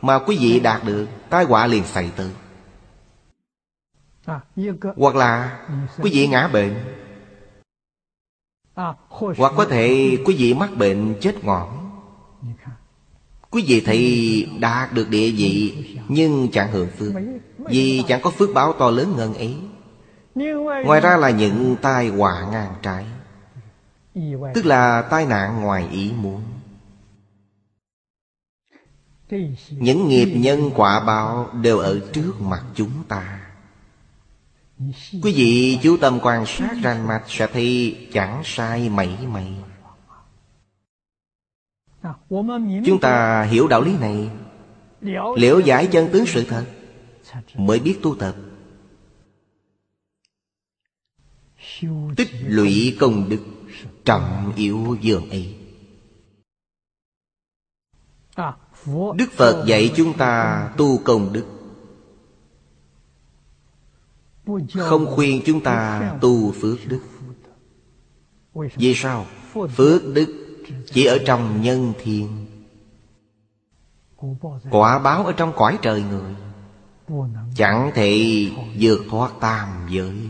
Mà 0.00 0.18
quý 0.18 0.36
vị 0.40 0.60
đạt 0.60 0.84
được, 0.84 1.06
Tai 1.30 1.44
họa 1.44 1.66
liền 1.66 1.84
xảy 1.84 2.10
tới. 2.16 2.30
Hoặc 4.96 5.14
là 5.14 5.60
quý 5.98 6.10
vị 6.14 6.26
ngã 6.26 6.48
bệnh, 6.48 6.74
Hoặc 9.36 9.52
có 9.56 9.66
thể 9.70 10.16
quý 10.24 10.34
vị 10.38 10.54
mắc 10.54 10.70
bệnh 10.76 11.14
chết 11.20 11.44
ngọn 11.44 11.83
Quý 13.54 13.64
vị 13.66 13.82
thì 13.86 14.48
đạt 14.58 14.92
được 14.92 15.08
địa 15.08 15.30
vị, 15.30 15.74
Nhưng 16.08 16.48
chẳng 16.52 16.72
hưởng 16.72 16.88
phước. 16.98 17.12
Vì 17.58 18.02
chẳng 18.08 18.20
có 18.22 18.30
phước 18.30 18.54
báo 18.54 18.72
to 18.72 18.90
lớn 18.90 19.14
ngân 19.16 19.34
ấy. 19.34 19.56
Ngoài 20.84 21.00
ra 21.00 21.16
là 21.16 21.30
những 21.30 21.76
tai 21.82 22.08
họa 22.08 22.48
ngang 22.52 22.74
trái. 22.82 23.04
Tức 24.54 24.66
là 24.66 25.02
tai 25.02 25.26
nạn 25.26 25.60
ngoài 25.60 25.88
ý 25.92 26.12
muốn. 26.12 26.42
Những 29.70 30.08
nghiệp 30.08 30.34
nhân 30.36 30.70
quả 30.74 31.00
báo 31.00 31.50
đều 31.62 31.78
ở 31.78 32.00
trước 32.12 32.40
mặt 32.40 32.62
chúng 32.74 33.04
ta. 33.08 33.40
Quý 35.22 35.32
vị 35.36 35.78
chú 35.82 35.96
tâm 35.96 36.18
quan 36.22 36.46
sát 36.46 36.70
ranh 36.84 37.06
mạch 37.06 37.24
sẽ 37.28 37.46
thi 37.46 37.96
chẳng 38.12 38.42
sai 38.44 38.88
mảy 38.88 39.18
may. 39.26 39.52
Chúng 42.86 43.00
ta 43.00 43.42
hiểu 43.42 43.68
đạo 43.68 43.82
lý 43.82 43.96
này. 43.98 44.30
Liễu 45.36 45.60
giải 45.60 45.86
chân 45.86 46.08
tướng 46.12 46.26
sự 46.26 46.44
thật 46.48 46.66
Mới 47.54 47.78
biết 47.78 47.98
tu 48.02 48.16
tập? 48.16 48.34
Tích 52.16 52.28
lũy 52.46 52.96
công 53.00 53.28
đức 53.28 53.40
Trọng 54.04 54.52
yếu 54.56 54.96
dường 55.00 55.30
ấy. 55.30 55.56
Đức 59.14 59.32
Phật 59.32 59.64
dạy 59.66 59.92
chúng 59.96 60.18
ta 60.18 60.68
tu 60.76 60.98
công 61.04 61.32
đức. 61.32 61.46
Không 64.78 65.06
khuyên 65.06 65.42
chúng 65.46 65.60
ta 65.60 66.12
tu 66.20 66.52
phước 66.52 66.78
đức. 66.86 67.00
Vì 68.54 68.94
sao? 68.94 69.26
Phước 69.76 70.02
đức 70.14 70.43
chỉ 70.86 71.04
ở 71.04 71.18
trong 71.26 71.62
nhân 71.62 71.92
thiên. 72.02 72.46
Quả 74.70 74.98
báo 74.98 75.26
ở 75.26 75.32
trong 75.32 75.52
cõi 75.56 75.78
trời 75.82 76.02
người. 76.02 76.34
Chẳng 77.56 77.90
thể 77.94 78.44
vượt 78.78 78.98
thoát 79.10 79.32
tam 79.40 79.86
giới. 79.90 80.28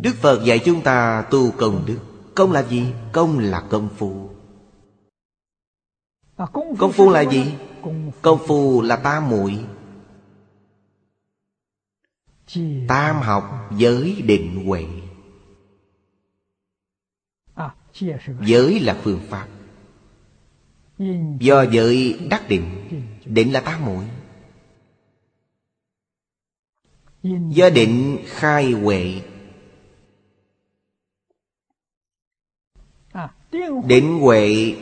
Đức 0.00 0.14
Phật 0.20 0.44
dạy 0.44 0.58
chúng 0.64 0.82
ta 0.82 1.24
tu 1.30 1.50
công 1.50 1.82
đức. 1.86 1.98
Công 2.34 2.52
là 2.52 2.62
gì? 2.62 2.92
Công 3.12 3.38
là 3.38 3.60
công 3.60 3.88
phu. 3.96 4.30
Công 6.78 6.92
phu 6.92 7.10
là 7.10 7.20
gì? 7.20 7.54
Công 8.22 8.38
phu 8.46 8.82
là 8.82 8.96
tam 8.96 9.28
muội. 9.28 9.64
Tam 12.88 13.16
học 13.16 13.70
giới 13.76 14.22
định 14.22 14.66
huệ. 14.66 14.86
Giới 18.40 18.80
là 18.80 19.00
phương 19.02 19.20
pháp. 19.28 19.48
Do 21.40 21.62
giới 21.62 22.18
đắc 22.30 22.48
định 22.48 22.88
Định 23.24 23.52
là 23.52 23.60
tam 23.60 23.84
muội 23.84 24.04
Do 27.50 27.70
định 27.70 28.18
khai 28.26 28.72
huệ. 28.72 29.22
Định 33.86 34.18
huệ 34.20 34.74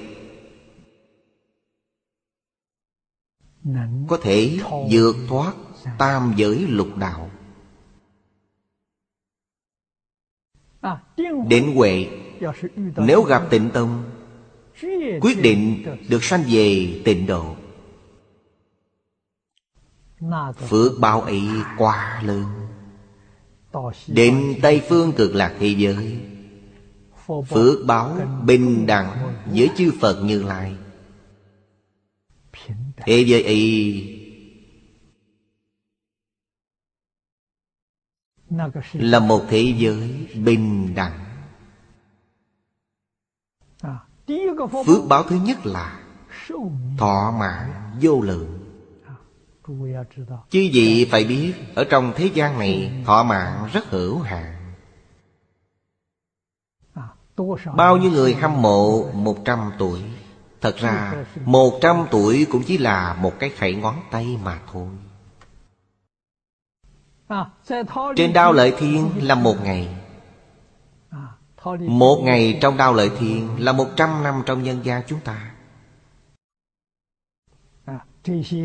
Có 4.08 4.18
thể 4.22 4.58
vượt 4.90 5.16
thoát 5.28 5.54
tam 5.98 6.34
giới 6.36 6.58
lục 6.68 6.88
đạo. 6.96 7.30
Định 11.48 11.76
huệ 11.76 12.23
Nếu 12.96 13.22
gặp 13.22 13.42
tịnh 13.50 13.70
tông 13.70 14.04
Quyết 15.20 15.42
định 15.42 15.84
được 16.08 16.24
sanh 16.24 16.44
về 16.48 17.00
tịnh 17.04 17.26
độ. 17.26 17.56
Phước 20.68 20.92
báo 21.00 21.20
ấy 21.20 21.42
quá 21.78 22.22
lớn. 22.24 22.44
Đến 24.08 24.54
Tây 24.62 24.82
Phương 24.88 25.12
cực 25.12 25.34
lạc 25.34 25.56
thế 25.58 25.74
giới 25.78 26.20
Phước 27.26 27.86
báo 27.86 28.16
bình 28.44 28.86
đẳng 28.86 29.34
với 29.46 29.70
chư 29.76 29.92
Phật 30.00 30.22
Như 30.24 30.42
Lai. 30.42 30.76
Thế 32.96 33.24
giới 33.26 33.42
ấy 33.42 34.20
là 38.92 39.18
một 39.18 39.42
thế 39.48 39.74
giới 39.78 40.28
bình 40.34 40.94
đẳng 40.94 41.23
phước 44.86 45.04
báo 45.08 45.22
thứ 45.22 45.36
nhất 45.36 45.66
là 45.66 46.00
thọ 46.98 47.34
mạng 47.38 47.72
vô 48.00 48.20
lượng. 48.20 48.58
Chứ 50.50 50.60
gì 50.60 51.04
phải 51.04 51.24
biết 51.24 51.54
ở 51.74 51.84
trong 51.84 52.12
thế 52.16 52.30
gian 52.34 52.58
này 52.58 53.02
thọ 53.06 53.22
mạng 53.22 53.68
rất 53.72 53.90
hữu 53.90 54.18
hạn. 54.18 54.54
Bao 57.76 57.96
nhiêu 57.96 58.10
người 58.10 58.34
hâm 58.34 58.62
mộ 58.62 59.12
một 59.12 59.44
trăm 59.44 59.72
tuổi? 59.78 60.00
Thật 60.60 60.76
ra 60.76 61.14
một 61.44 61.78
trăm 61.80 62.06
tuổi 62.10 62.46
cũng 62.50 62.62
chỉ 62.62 62.78
là 62.78 63.14
một 63.14 63.32
cái 63.38 63.50
khẩy 63.50 63.74
ngón 63.74 63.94
tay 64.10 64.38
mà 64.42 64.60
thôi. 64.72 64.88
Trên 68.16 68.32
đao 68.32 68.52
lợi 68.52 68.74
thiên 68.78 69.10
là 69.22 69.34
một 69.34 69.56
ngày 69.64 70.03
một 71.80 72.20
ngày 72.24 72.58
trong 72.62 72.76
đao 72.76 72.94
lợi 72.94 73.10
thiền 73.18 73.46
Là 73.58 73.72
một 73.72 73.86
trăm 73.96 74.22
năm 74.22 74.42
trong 74.46 74.62
nhân 74.62 74.80
gian 74.84 75.02
chúng 75.06 75.20
ta. 75.20 75.54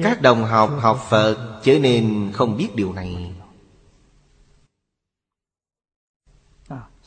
Các 0.04 0.22
đồng 0.22 0.44
học 0.44 0.72
học 0.80 1.00
Phật 1.10 1.60
Trở 1.64 1.80
nên 1.80 2.32
không 2.34 2.58
biết 2.58 2.76
điều 2.76 2.94
này. 2.94 3.34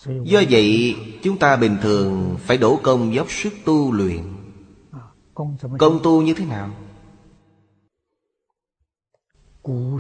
Do 0.07 0.41
vậy, 0.51 0.97
chúng 1.23 1.39
ta 1.39 1.57
bình 1.57 1.77
thường 1.83 2.37
Phải 2.41 2.57
đổ 2.59 2.81
công 2.83 3.15
dốc 3.15 3.31
sức 3.31 3.53
tu 3.65 3.93
luyện. 3.93 4.23
Công 5.79 6.01
tu 6.03 6.23
như 6.23 6.35
thế 6.35 6.45
nào? 6.45 6.71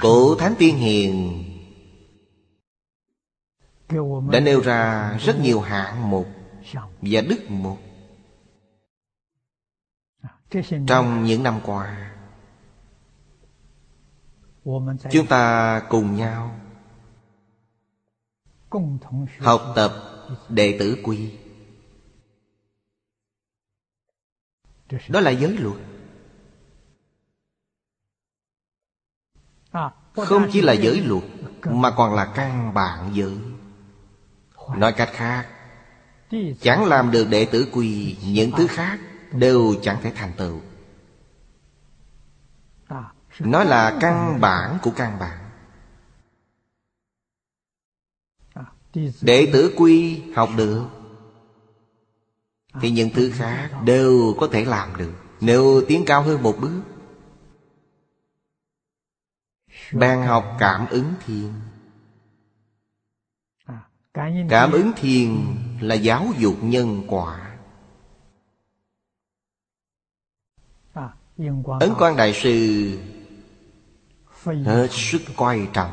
Cổ 0.00 0.34
Thánh 0.34 0.54
Tiên 0.58 0.76
Hiền 0.76 1.44
đã 4.30 4.40
nêu 4.40 4.60
ra 4.60 5.12
rất 5.20 5.36
nhiều 5.40 5.60
hạng 5.60 6.10
mục 6.10 6.26
Và 7.00 7.20
đức 7.28 7.40
mục. 7.48 7.78
Trong 10.86 11.24
những 11.24 11.42
năm 11.42 11.60
qua 11.64 12.12
Chúng 15.10 15.26
ta 15.26 15.80
cùng 15.88 16.16
nhau 16.16 16.60
Học 19.38 19.62
tập 19.76 19.92
đệ 20.48 20.76
tử 20.78 20.98
quy. 21.04 21.38
Đó 25.08 25.20
là 25.20 25.30
giới 25.30 25.58
luật. 25.58 25.76
Không 30.14 30.48
chỉ 30.52 30.60
là 30.60 30.72
giới 30.72 31.00
luật 31.00 31.22
Mà 31.64 31.90
còn 31.96 32.14
là 32.14 32.32
căn 32.36 32.74
bản 32.74 33.10
giới 33.14 33.51
Nói 34.76 34.92
cách 34.92 35.10
khác 35.12 35.48
Chẳng 36.60 36.84
làm 36.84 37.10
được 37.10 37.28
đệ 37.30 37.44
tử 37.44 37.68
quy 37.72 38.16
Những 38.24 38.50
thứ 38.56 38.66
khác 38.66 38.98
đều 39.32 39.74
chẳng 39.82 39.98
thể 40.02 40.12
thành 40.14 40.32
tựu. 40.36 40.60
Nó 43.38 43.64
là 43.64 43.98
căn 44.00 44.40
bản 44.40 44.78
của 44.82 44.90
căn 44.96 45.18
bản. 45.18 45.38
Đệ 49.20 49.50
tử 49.52 49.74
quy 49.76 50.22
học 50.34 50.48
được 50.56 50.86
Thì 52.80 52.90
những 52.90 53.10
thứ 53.14 53.30
khác 53.34 53.70
đều 53.84 54.34
có 54.40 54.48
thể 54.52 54.64
làm 54.64 54.96
được. 54.96 55.12
Nếu 55.40 55.82
tiến 55.88 56.04
cao 56.06 56.22
hơn 56.22 56.42
một 56.42 56.56
bước 56.60 56.82
Ban 59.92 60.22
học 60.22 60.56
cảm 60.58 60.86
ứng 60.90 61.14
thiên 61.26 61.52
Cảm 64.48 64.72
ứng 64.72 64.92
thiên 64.96 65.56
là 65.80 65.94
giáo 65.94 66.26
dục 66.38 66.54
nhân 66.62 67.02
quả. 67.08 67.58
Ấn 71.80 71.90
quan 71.98 72.16
đại 72.16 72.32
sư 72.32 72.88
Hết 74.44 74.88
sức 74.90 75.22
quan 75.36 75.66
trọng. 75.72 75.90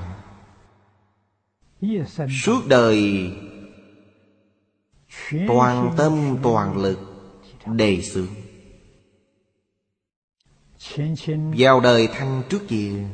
Suốt 2.44 2.62
đời 2.68 3.32
Toàn 5.48 5.94
tâm 5.98 6.38
toàn 6.44 6.78
lực 6.78 7.00
Đề 7.66 8.02
xướng. 8.02 8.28
Vào 11.58 11.80
đời 11.80 12.08
thanh 12.14 12.44
trước 12.50 12.62
kia 12.68 13.08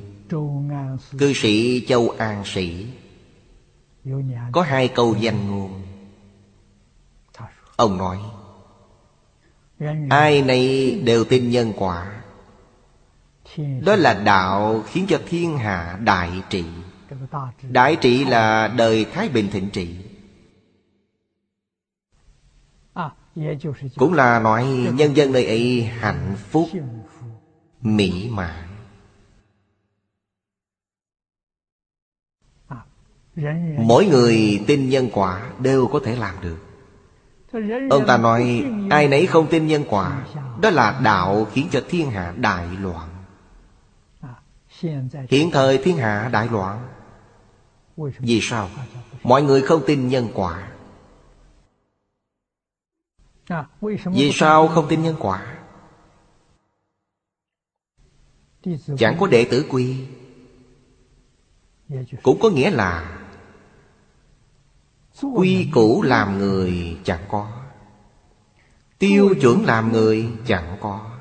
Cư 1.19 1.33
sĩ 1.33 1.85
Châu 1.87 2.09
An 2.09 2.43
Sĩ 2.45 2.85
có 4.51 4.61
hai 4.61 4.87
câu 4.87 5.15
danh 5.19 5.49
ngôn. 5.51 5.81
Ông 7.75 7.97
nói, 7.97 8.19
Ai 10.09 10.41
này 10.41 10.91
đều 11.03 11.23
tin 11.23 11.49
nhân 11.49 11.73
quả. 11.77 12.21
Đó 13.81 13.95
là 13.95 14.13
đạo 14.13 14.83
khiến 14.87 15.05
cho 15.09 15.21
thiên 15.27 15.57
hạ 15.57 15.99
đại 16.03 16.31
trị. 16.49 16.65
Đại 17.69 17.95
trị 18.01 18.25
là 18.25 18.67
đời 18.67 19.05
Thái 19.13 19.29
Bình 19.29 19.47
thịnh 19.51 19.69
trị. 19.69 19.97
Cũng 23.97 24.13
là 24.13 24.39
nói 24.39 24.65
nhân 24.93 25.15
dân 25.15 25.31
nơi 25.31 25.45
ấy 25.45 25.83
hạnh 25.83 26.35
phúc, 26.49 26.69
Mỹ 27.81 28.29
mãn. 28.31 28.64
Mỗi 33.77 34.05
người 34.05 34.63
tin 34.67 34.89
nhân 34.89 35.09
quả 35.13 35.51
đều 35.59 35.87
có 35.87 35.99
thể 36.03 36.15
làm 36.15 36.35
được. 36.41 36.57
Ông 37.89 38.05
ta 38.07 38.17
nói, 38.17 38.65
Ai 38.89 39.07
nấy 39.07 39.25
không 39.25 39.47
tin 39.47 39.67
nhân 39.67 39.83
quả, 39.89 40.25
Đó 40.61 40.69
là 40.69 40.99
đạo 41.03 41.47
khiến 41.51 41.67
cho 41.71 41.81
thiên 41.89 42.11
hạ 42.11 42.33
đại 42.37 42.67
loạn. 42.81 43.09
Hiện 45.29 45.51
thời 45.51 45.77
thiên 45.77 45.97
hạ 45.97 46.29
đại 46.33 46.47
loạn. 46.51 46.87
Vì 47.97 48.39
sao? 48.41 48.69
Mọi 49.23 49.43
người 49.43 49.61
không 49.61 49.81
tin 49.87 50.07
nhân 50.07 50.27
quả. 50.33 50.71
Vì 54.05 54.31
sao 54.33 54.67
không 54.67 54.85
tin 54.89 55.03
nhân 55.03 55.15
quả? 55.19 55.57
Chẳng 58.97 59.17
có 59.19 59.27
đệ 59.27 59.47
tử 59.51 59.65
quy. 59.69 60.05
Cũng 62.23 62.39
có 62.41 62.49
nghĩa 62.49 62.71
là 62.71 63.24
Quy 65.21 65.69
củ 65.73 66.01
làm 66.01 66.37
người 66.37 66.97
chẳng 67.03 67.25
có. 67.29 67.51
Tiêu 68.99 69.35
chuẩn 69.41 69.65
làm 69.65 69.91
người 69.91 70.29
chẳng 70.47 70.77
có. 70.81 71.11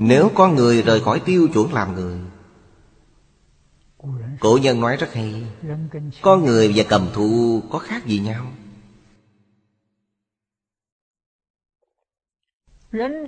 Nếu 0.00 0.30
có 0.34 0.48
người 0.48 0.82
rời 0.82 1.00
khỏi 1.00 1.20
tiêu 1.24 1.48
chuẩn 1.52 1.72
làm 1.72 1.94
người, 1.94 2.20
Cổ 4.40 4.58
nhân 4.62 4.80
nói 4.80 4.96
rất 4.96 5.12
hay 5.12 5.46
Con 6.22 6.44
người 6.44 6.72
và 6.74 6.84
cầm 6.88 7.08
thú 7.14 7.62
có 7.70 7.78
khác 7.78 8.06
gì 8.06 8.18
nhau. 8.18 8.46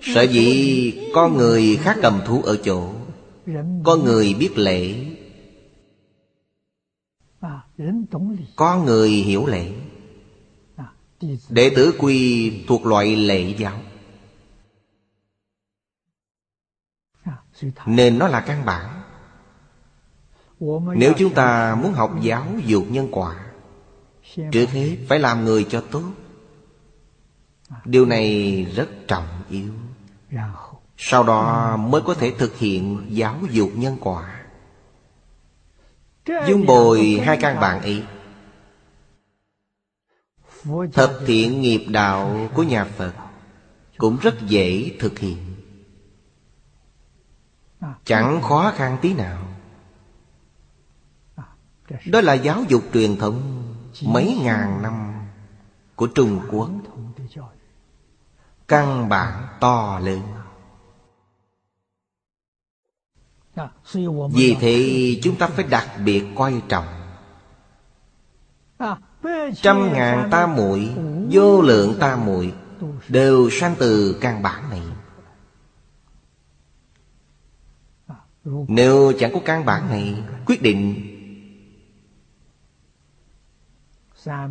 Sở 0.03 0.23
dĩ 0.23 1.11
con 1.15 1.37
người 1.37 1.79
khác 1.83 1.97
cầm 2.03 2.21
thú 2.27 2.43
ở 2.43 2.59
chỗ 2.65 2.93
Con 3.85 4.05
người 4.05 4.35
biết 4.35 4.59
lễ 4.59 5.12
con 8.57 8.85
người 8.85 9.11
hiểu 9.11 9.47
lễ 9.47 9.73
Đệ 11.49 11.73
tử 11.77 11.95
quy 11.99 12.53
thuộc 12.69 12.87
loại 12.87 13.17
lễ 13.17 13.55
giáo. 13.59 13.79
Nên 17.87 18.19
nó 18.19 18.29
là 18.29 18.41
căn 18.41 18.65
bản. 18.65 19.03
Nếu 20.97 21.13
chúng 21.19 21.35
ta 21.35 21.75
muốn 21.75 21.93
học 21.93 22.13
giáo 22.23 22.47
dục 22.67 22.85
nhân 22.91 23.09
quả 23.13 23.53
Trước 24.53 24.71
hết 24.71 24.97
phải 25.09 25.19
làm 25.19 25.45
người 25.45 25.67
cho 25.71 25.85
tốt. 25.91 26.13
Điều 27.85 28.07
này 28.07 28.65
rất 28.77 28.89
trọng 29.09 29.27
yếu. 29.51 29.73
Sau 30.97 31.25
đó 31.25 31.77
mới 31.77 32.01
có 32.01 32.15
thể 32.15 32.33
thực 32.39 32.59
hiện 32.59 33.07
giáo 33.09 33.39
dục 33.51 33.71
nhân 33.75 33.97
quả 34.01 34.42
Dung 36.27 36.67
bồi 36.67 37.21
hai 37.25 37.37
căn 37.37 37.61
bản 37.61 37.83
ấy. 37.83 38.05
Thập 40.93 41.11
thiện 41.27 41.61
nghiệp 41.61 41.85
đạo 41.89 42.49
của 42.55 42.63
nhà 42.63 42.85
Phật 42.85 43.13
Cũng 43.99 44.19
rất 44.23 44.35
dễ 44.47 44.97
thực 45.01 45.19
hiện. 45.19 45.39
Chẳng 48.05 48.43
khó 48.43 48.73
khăn 48.77 48.99
tí 49.03 49.15
nào. 49.15 49.43
Đó 52.07 52.21
là 52.21 52.35
giáo 52.35 52.65
dục 52.69 52.83
truyền 52.93 53.17
thống 53.17 53.63
Mấy 54.03 54.39
ngàn 54.43 54.83
năm 54.83 55.15
Của 55.97 56.07
Trung 56.07 56.41
Quốc. 56.51 56.71
Căn 58.69 59.09
bản 59.09 59.47
to 59.61 59.99
lớn 59.99 60.21
Vì 64.33 64.57
thế 64.61 65.17
chúng 65.23 65.37
ta 65.37 65.47
phải 65.47 65.65
đặc 65.65 65.89
biệt 66.05 66.25
coi 66.37 66.63
trọng. 66.69 66.87
Trăm 69.55 69.93
ngàn 69.93 70.29
tam 70.31 70.57
muội 70.57 70.91
Vô 71.31 71.63
lượng 71.63 71.97
tam 72.01 72.27
muội 72.27 72.55
Đều 73.09 73.51
sanh 73.51 73.75
từ 73.79 74.19
căn 74.21 74.43
bản 74.43 74.71
này. 74.71 74.83
Nếu 78.69 79.13
chẳng 79.19 79.33
có 79.35 79.41
căn 79.45 79.65
bản 79.65 79.89
này 79.89 80.15
Quyết 80.47 80.63
định 80.63 81.09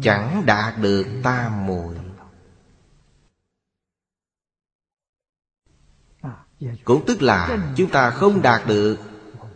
Chẳng 0.02 0.44
đạt 0.46 0.78
được 0.82 1.08
tam 1.24 1.66
muội 1.66 1.96
Cũng 6.84 7.04
tức 7.08 7.22
là 7.22 7.72
chúng 7.76 7.90
ta 7.90 8.10
không 8.10 8.42
đạt 8.42 8.68
được 8.68 8.98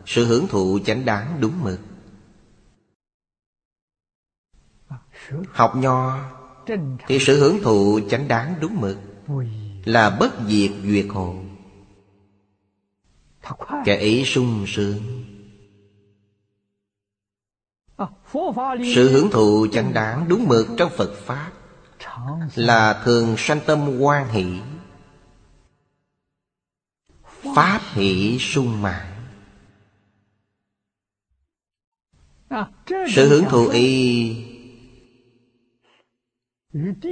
Sự 0.06 0.26
hưởng 0.26 0.48
thụ 0.48 0.80
chánh 0.86 1.06
đáng 1.06 1.38
đúng 1.40 1.64
mực. 1.64 1.80
Học 5.52 5.76
nho, 5.76 6.20
Thì 7.08 7.20
sự 7.20 7.40
hưởng 7.40 7.64
thụ 7.64 8.00
chánh 8.10 8.28
đáng 8.28 8.56
đúng 8.60 8.82
mực 8.82 8.98
Là 9.86 10.10
bất 10.10 10.34
diệt 10.48 10.72
duyệt 10.84 11.06
hộ 11.10 11.36
Kẻ 13.86 13.98
ấy 13.98 14.24
sung 14.26 14.66
sướng. 14.68 15.24
Sự 18.96 19.12
hưởng 19.12 19.30
thụ 19.32 19.68
chánh 19.72 19.94
đáng 19.94 20.26
đúng 20.28 20.48
mực 20.48 20.68
trong 20.78 20.92
Phật 20.98 21.14
Pháp 21.26 21.52
Là 22.56 23.02
thường 23.06 23.36
sanh 23.38 23.60
tâm 23.66 24.00
quan 24.00 24.30
hỷ. 24.30 24.60
Pháp 27.56 27.82
hỷ 27.94 28.38
sung 28.40 28.82
mãn 28.82 29.06
Sự 33.16 33.30
hưởng 33.30 33.46
thụ 33.50 33.68
y, 33.68 34.36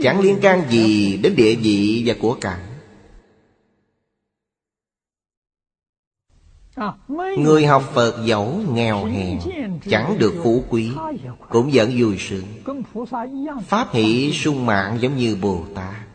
Chẳng 0.01 0.19
liên 0.19 0.39
can 0.41 0.69
gì 0.69 1.17
đến 1.17 1.35
địa 1.35 1.55
vị 1.55 2.03
và 2.05 2.15
của 2.21 2.37
cải. 2.41 2.59
Người 7.37 7.65
học 7.65 7.83
Phật 7.93 8.25
dẫu 8.25 8.61
nghèo 8.73 9.05
hèn, 9.05 9.39
Chẳng 9.89 10.17
được 10.19 10.33
phú 10.43 10.63
quý, 10.69 10.91
Cũng 11.49 11.69
vẫn 11.73 11.91
vui 11.97 12.17
sướng. 12.19 12.45
Pháp 13.67 13.87
hỷ 13.91 14.31
sung 14.33 14.65
mạng 14.65 14.97
giống 15.01 15.17
như 15.17 15.35
Bồ 15.35 15.65
Tát. 15.75 16.12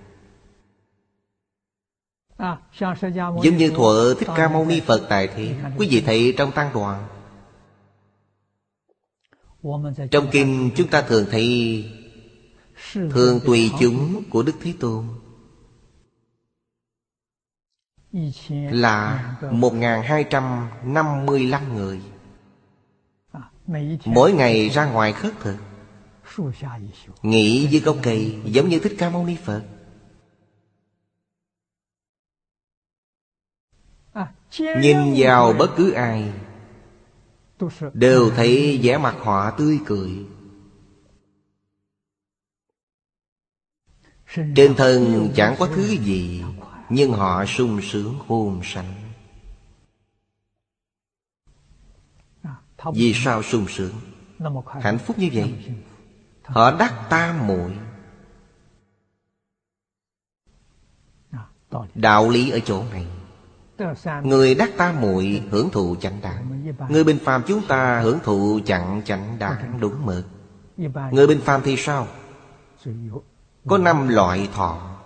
Giống 3.42 3.57
như 3.57 3.70
thuở 3.70 4.14
Thích 4.18 4.29
Ca 4.37 4.48
Mâu 4.48 4.66
Ni 4.66 4.81
Phật 4.81 5.07
tại 5.09 5.29
thế 5.29 5.55
Quý 5.79 5.88
vị 5.90 6.03
thấy 6.07 6.35
trong 6.38 6.53
tăng 6.53 6.70
đoàn. 6.74 7.09
Trong 10.11 10.29
kinh 10.33 10.70
chúng 10.77 10.88
ta 10.88 11.03
thường 11.03 11.27
thấy 11.31 11.85
Thường 12.92 13.40
tùy 13.46 13.70
chúng 13.81 14.22
của 14.31 14.42
Đức 14.42 14.53
Thế 14.62 14.74
Tôn. 14.81 15.05
Là 18.70 19.37
1.255 19.40 21.74
người. 21.74 22.01
Mỗi 24.05 24.33
ngày 24.33 24.68
ra 24.68 24.90
ngoài 24.90 25.12
khất 25.12 25.33
thực. 25.40 25.57
Nghỉ 27.22 27.66
dưới 27.66 27.81
gốc 27.81 27.96
cây 28.03 28.38
Giống 28.44 28.68
như 28.68 28.79
Thích 28.79 28.94
Ca 28.98 29.11
Mâu 29.11 29.27
Ni 29.27 29.37
Phật 29.44 29.62
Nhìn 34.57 35.15
vào 35.17 35.53
bất 35.53 35.71
cứ 35.77 35.91
ai 35.91 36.33
Đều 37.93 38.31
thấy 38.31 38.81
vẻ 38.83 38.99
mặt 38.99 39.15
họ 39.19 39.51
tươi 39.51 39.79
cười. 39.87 40.11
Trên 44.57 44.75
thân 44.77 45.31
chẳng 45.37 45.55
có 45.59 45.67
thứ 45.67 45.83
gì 45.87 46.45
Nhưng 46.89 47.13
họ 47.13 47.45
sung 47.45 47.81
sướng 47.83 48.19
hôn 48.27 48.61
sanh. 48.65 48.95
Vì 52.95 53.13
sao 53.15 53.43
sung 53.43 53.67
sướng? 53.69 53.95
Hạnh 54.81 54.99
phúc 54.99 55.19
như 55.19 55.31
vậy. 55.33 55.75
Họ 56.45 56.77
đắc 56.79 57.07
tam 57.11 57.47
muội. 57.47 57.73
Đạo 61.95 62.31
lý 62.31 62.51
ở 62.51 62.61
chỗ 62.61 62.85
này 62.91 63.07
Người 64.23 64.55
đắc 64.55 64.71
tam 64.77 65.01
muội 65.01 65.43
hưởng 65.51 65.71
thụ 65.71 65.97
chánh 66.01 66.21
đẳng. 66.23 66.73
Người 66.88 67.05
bình 67.05 67.19
phàm 67.25 67.43
chúng 67.47 67.67
ta 67.69 68.01
hưởng 68.01 68.19
thụ 68.25 68.61
chẳng 68.67 69.03
chánh 69.05 69.37
đẳng 69.38 69.79
đúng 69.81 70.07
mực. 70.07 70.25
Người 71.12 71.27
bình 71.27 71.41
phàm 71.41 71.62
thì 71.62 71.77
sao? 71.77 72.07
Có 73.67 73.79
năm 73.79 74.09
loại 74.09 74.49
thọ. 74.55 74.97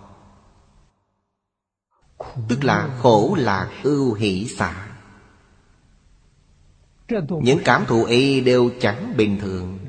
Tức 2.49 2.63
là 2.63 2.89
khổ 3.01 3.35
lạc 3.39 3.69
ưu 3.83 4.13
hỷ 4.13 4.47
xả. 4.47 4.87
Những 7.29 7.59
cảm 7.65 7.85
thụ 7.85 8.03
ấy 8.03 8.41
đều 8.41 8.69
chẳng 8.81 9.13
bình 9.17 9.39
thường. 9.41 9.79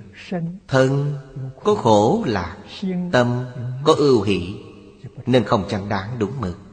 Thân 0.68 1.18
có 1.64 1.74
khổ 1.74 2.22
lạc 2.26 2.56
Tâm 3.12 3.44
có 3.84 3.94
ưu 3.98 4.22
hỷ 4.22 4.54
Nên 5.26 5.44
không 5.44 5.64
chẳng 5.68 5.88
đáng 5.88 6.16
đúng 6.18 6.40
mực 6.40 6.63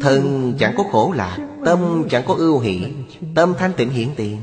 Thân 0.00 0.54
chẳng 0.58 0.74
có 0.76 0.84
khổ 0.92 1.12
lạc, 1.16 1.38
Tâm 1.64 2.04
chẳng 2.10 2.22
có 2.26 2.34
ưu 2.34 2.58
hỷ, 2.58 2.94
Tâm 3.34 3.54
thanh 3.58 3.72
tịnh 3.72 3.90
hiển 3.90 4.08
tiền. 4.16 4.42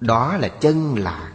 Đó 0.00 0.36
là 0.36 0.48
chân 0.48 0.94
lạc. 0.98 1.32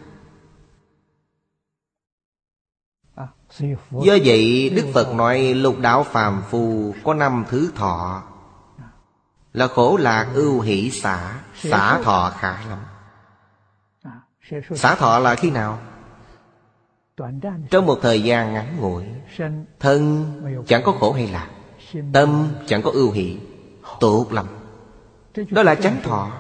Do 3.92 4.18
vậy, 4.26 4.70
Đức 4.70 4.86
Phật 4.94 5.14
nói, 5.14 5.54
lục 5.54 5.80
đạo 5.80 6.04
phàm 6.04 6.44
phu 6.50 6.94
Có 7.04 7.14
năm 7.14 7.46
thứ 7.50 7.72
thọ. 7.76 8.24
Là 9.54 9.68
khổ 9.68 9.98
lạc, 9.98 10.32
ưu 10.34 10.62
hỷ, 10.62 10.92
xả. 10.92 11.40
Xả 11.56 12.02
thọ 12.04 12.34
khả 12.40 12.58
lắm. 12.70 12.80
Xả 14.76 14.96
thọ 14.96 15.20
là 15.20 15.36
khi 15.36 15.52
nào? 15.52 15.80
Trong 17.70 17.86
một 17.86 18.00
thời 18.02 18.22
gian 18.22 18.54
ngắn 18.54 18.78
ngủi, 18.80 19.04
Thân 19.80 20.26
chẳng 20.68 20.82
có 20.86 20.92
khổ 20.92 21.14
hay 21.14 21.28
lạc, 21.28 21.50
Tâm 22.14 22.48
chẳng 22.68 22.82
có 22.82 22.92
ưu 22.92 23.12
hỷ 23.12 23.38
Tốt 24.00 24.28
lắm 24.32 24.48
Đó 25.50 25.64
là 25.64 25.76
chánh 25.76 26.02
thọ. 26.04 26.32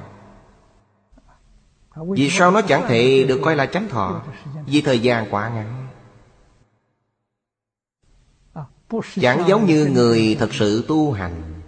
Vì 1.95 2.29
sao 2.29 2.51
nó 2.51 2.61
chẳng 2.61 2.85
thể 2.87 3.23
được 3.23 3.39
coi 3.43 3.55
là 3.55 3.65
chánh 3.65 3.89
thọ? 3.89 4.23
Vì 4.65 4.81
thời 4.81 4.99
gian 4.99 5.27
quá 5.31 5.49
ngắn. 5.49 5.87
Chẳng 9.15 9.43
giống 9.47 9.65
như 9.65 9.85
người 9.85 10.35
thật 10.39 10.53
sự 10.53 10.85
tu 10.87 11.11
hành. 11.11 11.61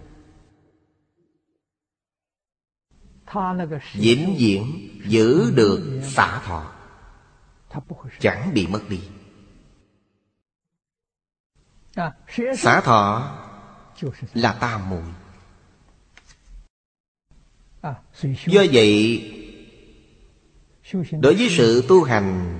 Vĩnh 3.94 4.36
viễn 4.38 4.90
giữ 5.06 5.52
được 5.56 6.02
xả 6.04 6.42
thọ. 6.46 6.75
Chẳng 8.20 8.54
bị 8.54 8.68
mất 8.68 8.82
đi. 8.90 9.02
Xả 12.58 12.82
thọ 12.82 13.36
là 14.34 14.54
tam 14.54 14.90
muội. 14.90 15.04
Do 18.46 18.64
vậy 18.72 19.32
Đối 21.22 21.36
với 21.36 21.48
sự 21.50 21.86
tu 21.88 22.04
hành 22.04 22.60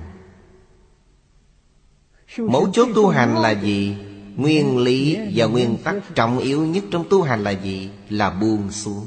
Mấu 2.38 2.68
chốt 2.72 2.88
tu 2.94 3.08
hành 3.08 3.38
là 3.38 3.50
gì? 3.50 3.96
Nguyên 4.36 4.78
lý 4.78 5.18
và 5.34 5.46
nguyên 5.46 5.76
tắc 5.84 5.94
trọng 6.14 6.38
yếu 6.38 6.66
nhất 6.66 6.84
trong 6.90 7.04
tu 7.10 7.22
hành 7.22 7.44
là 7.44 7.50
gì? 7.50 7.90
Là 8.08 8.30
buông 8.30 8.70
xuống. 8.70 9.06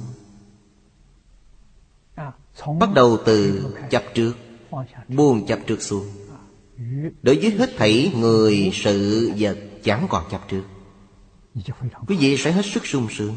Bắt 2.80 2.90
đầu 2.94 3.18
từ 3.26 3.66
chấp 3.90 4.04
trước 4.14 4.34
Buông 5.08 5.46
chấp 5.46 5.60
trước 5.68 5.82
xuống. 5.82 6.06
Đối 7.22 7.36
với 7.36 7.52
hết 7.52 7.70
thảy 7.78 8.12
người, 8.16 8.72
sự, 8.74 9.32
vật, 9.38 9.58
chẳng 9.84 10.08
còn 10.10 10.24
chấp 10.32 10.42
trước. 10.48 10.64
Quý 12.08 12.18
vị 12.20 12.38
sẽ 12.38 12.52
hết 12.52 12.66
sức 12.66 12.86
sung 12.86 13.08
sướng. 13.10 13.36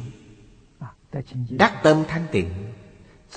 Đắc 1.51 1.81
tâm 1.83 2.05
thanh 2.09 2.27
tịnh. 2.33 2.49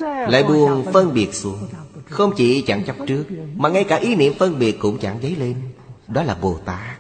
Lại 0.02 0.44
buông 0.44 0.86
phân 0.94 1.14
biệt 1.14 1.34
xuống. 1.34 1.68
Không 2.10 2.32
chỉ 2.38 2.62
chẳng 2.62 2.84
chấp 2.86 2.96
trước, 3.08 3.26
Mà 3.56 3.70
ngay 3.70 3.84
cả 3.84 3.96
ý 3.96 4.16
niệm 4.16 4.34
phân 4.40 4.60
biệt 4.60 4.78
cũng 4.80 4.98
chẳng 4.98 5.20
dấy 5.22 5.36
lên. 5.36 5.56
Đó 6.08 6.24
là 6.24 6.36
Bồ 6.42 6.58
Tát. 6.58 7.00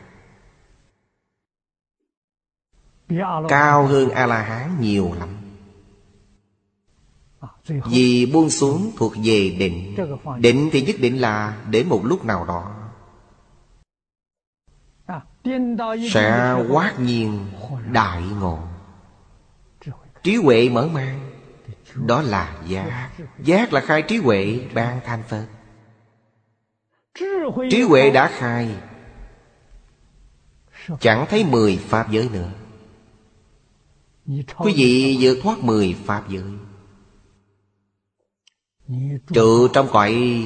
Cao 3.47 3.87
hơn 3.87 4.09
A-la-hán 4.09 4.81
nhiều 4.81 5.13
lắm. 5.19 5.44
Vì 7.67 8.25
buông 8.25 8.49
xuống 8.49 8.91
thuộc 8.97 9.13
về 9.23 9.55
định. 9.59 9.95
Định 10.39 10.69
thì 10.71 10.81
nhất 10.81 10.95
định 10.99 11.21
là 11.21 11.57
Đến 11.69 11.89
một 11.89 12.01
lúc 12.05 12.25
nào 12.25 12.45
đó. 12.45 12.71
Sẽ 16.11 16.55
quát 16.69 16.93
nhiên 16.99 17.45
đại 17.91 18.21
ngộ. 18.39 18.59
Trí 20.23 20.35
huệ 20.35 20.69
mở 20.69 20.87
mang. 20.87 21.31
Đó 21.95 22.21
là 22.21 22.61
giác. 22.67 23.09
Giác 23.43 23.73
là 23.73 23.81
khai 23.81 24.01
trí 24.01 24.17
huệ 24.17 24.59
ban 24.73 24.99
thành 25.05 25.23
Phật. 25.29 25.45
Trí 27.71 27.81
huệ 27.81 28.11
đã 28.11 28.31
khai. 28.33 28.75
Chẳng 30.99 31.25
thấy 31.29 31.45
mười 31.45 31.77
Pháp 31.77 32.11
giới 32.11 32.29
nữa. 32.29 32.49
Quý 34.57 34.73
vị 34.75 35.17
vượt 35.19 35.37
thoát 35.43 35.59
mười 35.63 35.95
Pháp 36.05 36.29
giới 36.29 36.43
Trụ 39.33 39.67
trong 39.73 39.87
cõi 39.91 40.43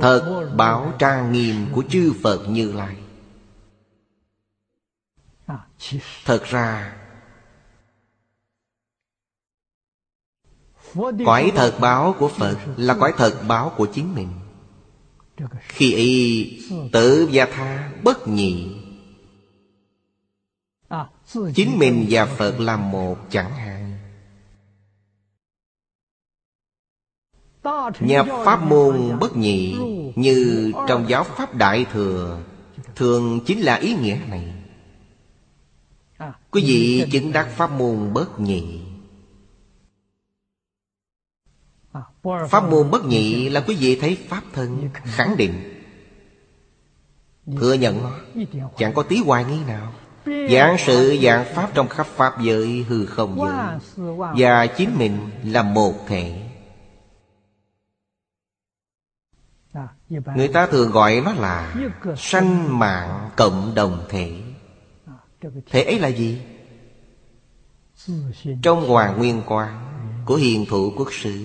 Thật 0.00 0.52
bảo 0.56 0.94
trang 0.98 1.32
nghiêm 1.32 1.66
của 1.72 1.84
chư 1.88 2.12
Phật 2.22 2.46
Như 2.48 2.72
Lai. 2.72 2.96
Thật 6.24 6.44
ra, 6.44 6.96
Cõi 11.26 11.52
thật 11.54 11.78
báo 11.80 12.14
của 12.18 12.28
Phật 12.28 12.58
là 12.76 12.96
cõi 13.00 13.12
thật 13.16 13.42
báo 13.48 13.72
của 13.76 13.86
chính 13.86 14.14
mình. 14.14 14.28
Khi 15.60 15.94
y 15.94 16.60
tự 16.92 17.28
và 17.32 17.48
tha 17.52 17.92
bất 18.02 18.28
nhị, 18.28 18.76
Chính 21.54 21.78
mình 21.78 22.06
và 22.10 22.26
Phật 22.26 22.60
là 22.60 22.76
một 22.76 23.16
chẳng 23.30 23.50
hạn. 23.50 23.87
Nhập 28.00 28.26
pháp 28.44 28.62
môn 28.62 29.18
bất 29.20 29.36
nhị 29.36 29.76
Như 30.16 30.72
trong 30.88 31.08
giáo 31.08 31.24
pháp 31.24 31.54
Đại 31.54 31.86
Thừa, 31.92 32.40
Thường 32.96 33.40
chính 33.46 33.60
là 33.60 33.74
ý 33.74 33.94
nghĩa 33.94 34.18
này. 34.28 34.54
Quý 36.50 36.62
vị 36.66 37.04
chứng 37.12 37.32
đắc 37.32 37.48
pháp 37.56 37.70
môn 37.70 38.12
bất 38.12 38.40
nhị. 38.40 38.80
Pháp 42.48 42.70
môn 42.70 42.90
bất 42.90 43.04
nhị 43.04 43.48
là 43.48 43.60
quý 43.60 43.74
vị 43.74 43.98
thấy 44.00 44.18
Pháp 44.28 44.42
thân 44.52 44.90
khẳng 44.92 45.36
định. 45.36 45.82
Thừa 47.60 47.72
nhận 47.72 48.02
nó 48.02 48.10
Chẳng 48.76 48.94
có 48.94 49.02
tí 49.02 49.16
hoài 49.16 49.44
nghi 49.44 49.58
nào. 49.66 49.92
Giảng 50.50 50.76
sự 50.78 51.18
giảng 51.22 51.54
Pháp 51.54 51.70
trong 51.74 51.88
khắp 51.88 52.06
Pháp 52.06 52.40
giới 52.42 52.84
hư 52.88 53.06
không 53.06 53.38
giới, 53.38 53.78
Và 54.36 54.66
chính 54.66 54.98
mình 54.98 55.30
là 55.44 55.62
một 55.62 55.94
thể. 56.06 56.47
Người 60.10 60.48
ta 60.48 60.66
thường 60.66 60.90
gọi 60.90 61.20
nó 61.24 61.32
là 61.32 61.74
Sanh 62.16 62.78
mạng 62.78 63.30
cộng 63.36 63.74
đồng 63.74 64.06
thể. 64.08 64.40
Thể 65.70 65.82
ấy 65.82 65.98
là 65.98 66.08
gì? 66.08 66.40
Trong 68.62 68.88
Hoàng 68.88 69.18
Nguyên 69.18 69.42
quán 69.46 69.84
Của 70.26 70.36
Hiền 70.36 70.66
Thủ 70.68 70.92
Quốc 70.96 71.08
Sư. 71.12 71.44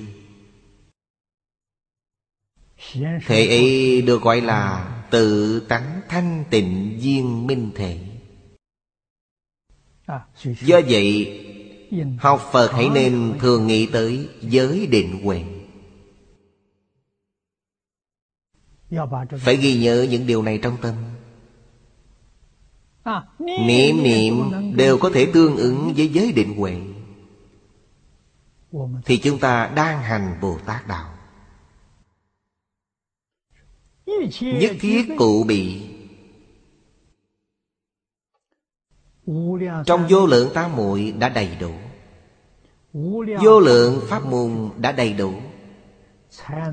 Thể 3.28 3.47
ấy 3.47 4.02
được 4.02 4.21
gọi 4.21 4.41
là 4.41 4.89
Tự 5.10 5.60
tánh 5.60 6.02
thanh 6.10 6.43
tịnh 6.49 6.99
viên 7.02 7.47
minh 7.47 7.71
thể. 7.76 7.99
Do 10.43 10.80
vậy, 10.89 11.39
Học 12.19 12.49
Phật 12.52 12.71
hãy 12.71 12.89
nên 12.89 13.34
thường 13.39 13.67
nghĩ 13.67 13.86
tới 13.86 14.30
giới 14.41 14.88
định 14.88 15.23
huệ. 15.23 15.43
Phải 19.39 19.58
ghi 19.58 19.77
nhớ 19.77 20.08
những 20.10 20.27
điều 20.27 20.41
này 20.41 20.60
trong 20.63 20.77
tâm. 20.82 20.95
Niệm 23.39 24.03
niệm 24.03 24.51
đều 24.75 24.97
có 24.97 25.10
thể 25.13 25.27
tương 25.34 25.58
ứng 25.58 25.93
với 25.97 26.08
giới 26.08 26.32
định 26.32 26.56
huệ. 26.58 26.82
Thì 29.06 29.17
chúng 29.17 29.39
ta 29.39 29.71
đang 29.75 30.01
hành 30.01 30.38
Bồ 30.41 30.58
Tát 30.65 30.88
Đạo. 30.88 31.13
Nhất 34.41 34.75
thiết 34.79 35.08
cụ 35.17 35.43
bị. 35.47 35.89
Trong 39.86 40.08
vô 40.10 40.25
lượng 40.25 40.51
tam 40.53 40.75
muội 40.75 41.12
đã 41.19 41.29
đầy 41.29 41.49
đủ. 41.60 41.71
Vô 43.43 43.60
lượng 43.60 44.01
pháp 44.08 44.25
môn 44.25 44.69
đã 44.77 44.91
đầy 44.91 45.13
đủ 45.13 45.34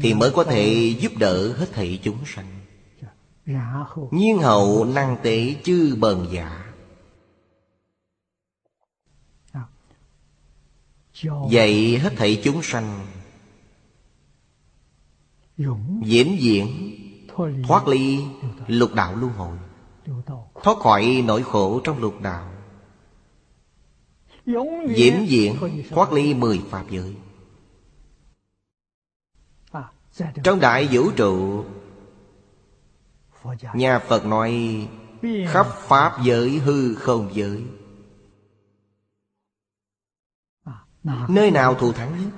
thì 0.00 0.14
mới 0.14 0.30
có 0.30 0.44
thể 0.44 0.94
giúp 1.00 1.12
đỡ 1.18 1.52
hết 1.52 1.66
thảy 1.72 2.00
chúng 2.02 2.18
sanh. 2.26 2.60
Nhiên 4.10 4.38
hậu 4.38 4.84
năng 4.84 5.16
tế 5.22 5.54
chư 5.64 5.96
bần 6.00 6.26
giả. 6.30 6.72
Dạy 11.50 11.98
hết 11.98 12.12
thảy 12.16 12.40
chúng 12.44 12.62
sanh. 12.62 13.06
Diễn 16.04 16.36
diễn, 16.40 16.96
Thoát 17.68 17.88
ly 17.88 18.18
lục 18.66 18.94
đạo 18.94 19.16
luân 19.16 19.32
hồi. 19.32 19.58
Thoát 20.62 20.78
khỏi 20.78 21.22
nỗi 21.26 21.42
khổ 21.42 21.80
trong 21.84 21.98
lục 21.98 22.20
đạo. 22.20 22.52
Diễn 24.96 25.26
diễn, 25.28 25.56
thoát 25.90 26.12
ly 26.12 26.34
mười 26.34 26.60
pháp 26.70 26.84
giới. 26.90 27.14
Trong 30.44 30.60
đại 30.60 30.88
vũ 30.92 31.10
trụ, 31.16 31.64
Nhà 33.74 33.98
Phật 33.98 34.26
nói, 34.26 34.52
Khắp 35.48 35.66
Pháp 35.66 36.18
giới 36.22 36.58
hư 36.58 36.94
không 36.94 37.30
giới. 37.34 37.64
Nơi 41.28 41.50
nào 41.50 41.74
thù 41.74 41.92
thắng 41.92 42.18
nhất? 42.20 42.30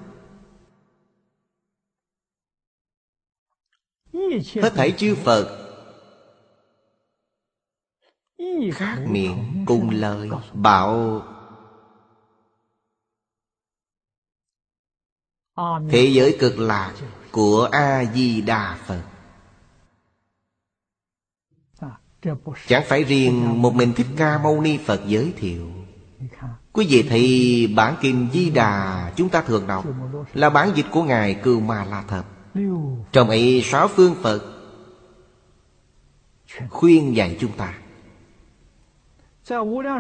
Hết 4.63 4.73
thảy 4.75 4.95
chư 4.99 5.15
Phật 5.25 5.59
Khác 8.73 9.05
miệng 9.09 9.65
cùng 9.67 9.91
lời 9.91 10.31
bảo, 10.53 11.23
Thế 15.91 16.11
giới 16.13 16.37
cực 16.41 16.59
lạc 16.59 16.95
của 17.33 17.69
A-di-đà 17.73 18.77
Phật. 18.87 19.03
Chẳng 22.67 22.83
phải 22.87 23.05
riêng 23.05 23.63
một 23.63 23.75
mình 23.75 23.93
Thích 23.97 24.07
Ca 24.17 24.39
Mâu 24.39 24.61
Ni 24.61 24.79
Phật 24.79 25.01
giới 25.07 25.33
thiệu. 25.37 25.67
Quý 26.73 26.87
vị 26.89 27.07
thấy 27.09 27.67
bản 27.77 27.95
kinh 28.01 28.29
Di 28.33 28.51
Đà 28.51 29.13
chúng 29.17 29.29
ta 29.29 29.41
thường 29.41 29.67
đọc 29.67 29.85
Là 30.35 30.51
bản 30.51 30.73
dịch 30.75 30.87
của 30.91 31.03
Ngài 31.03 31.35
Cưu 31.35 31.61
Ma 31.61 31.85
La 31.85 32.03
Thập. 32.03 32.25
Trong 33.13 33.29
ấy 33.29 33.63
sáu 33.65 33.89
phương 33.89 34.15
Phật 34.23 34.43
Khuyên 36.71 37.17
dạy 37.17 37.37
chúng 37.41 37.53
ta. 37.53 37.75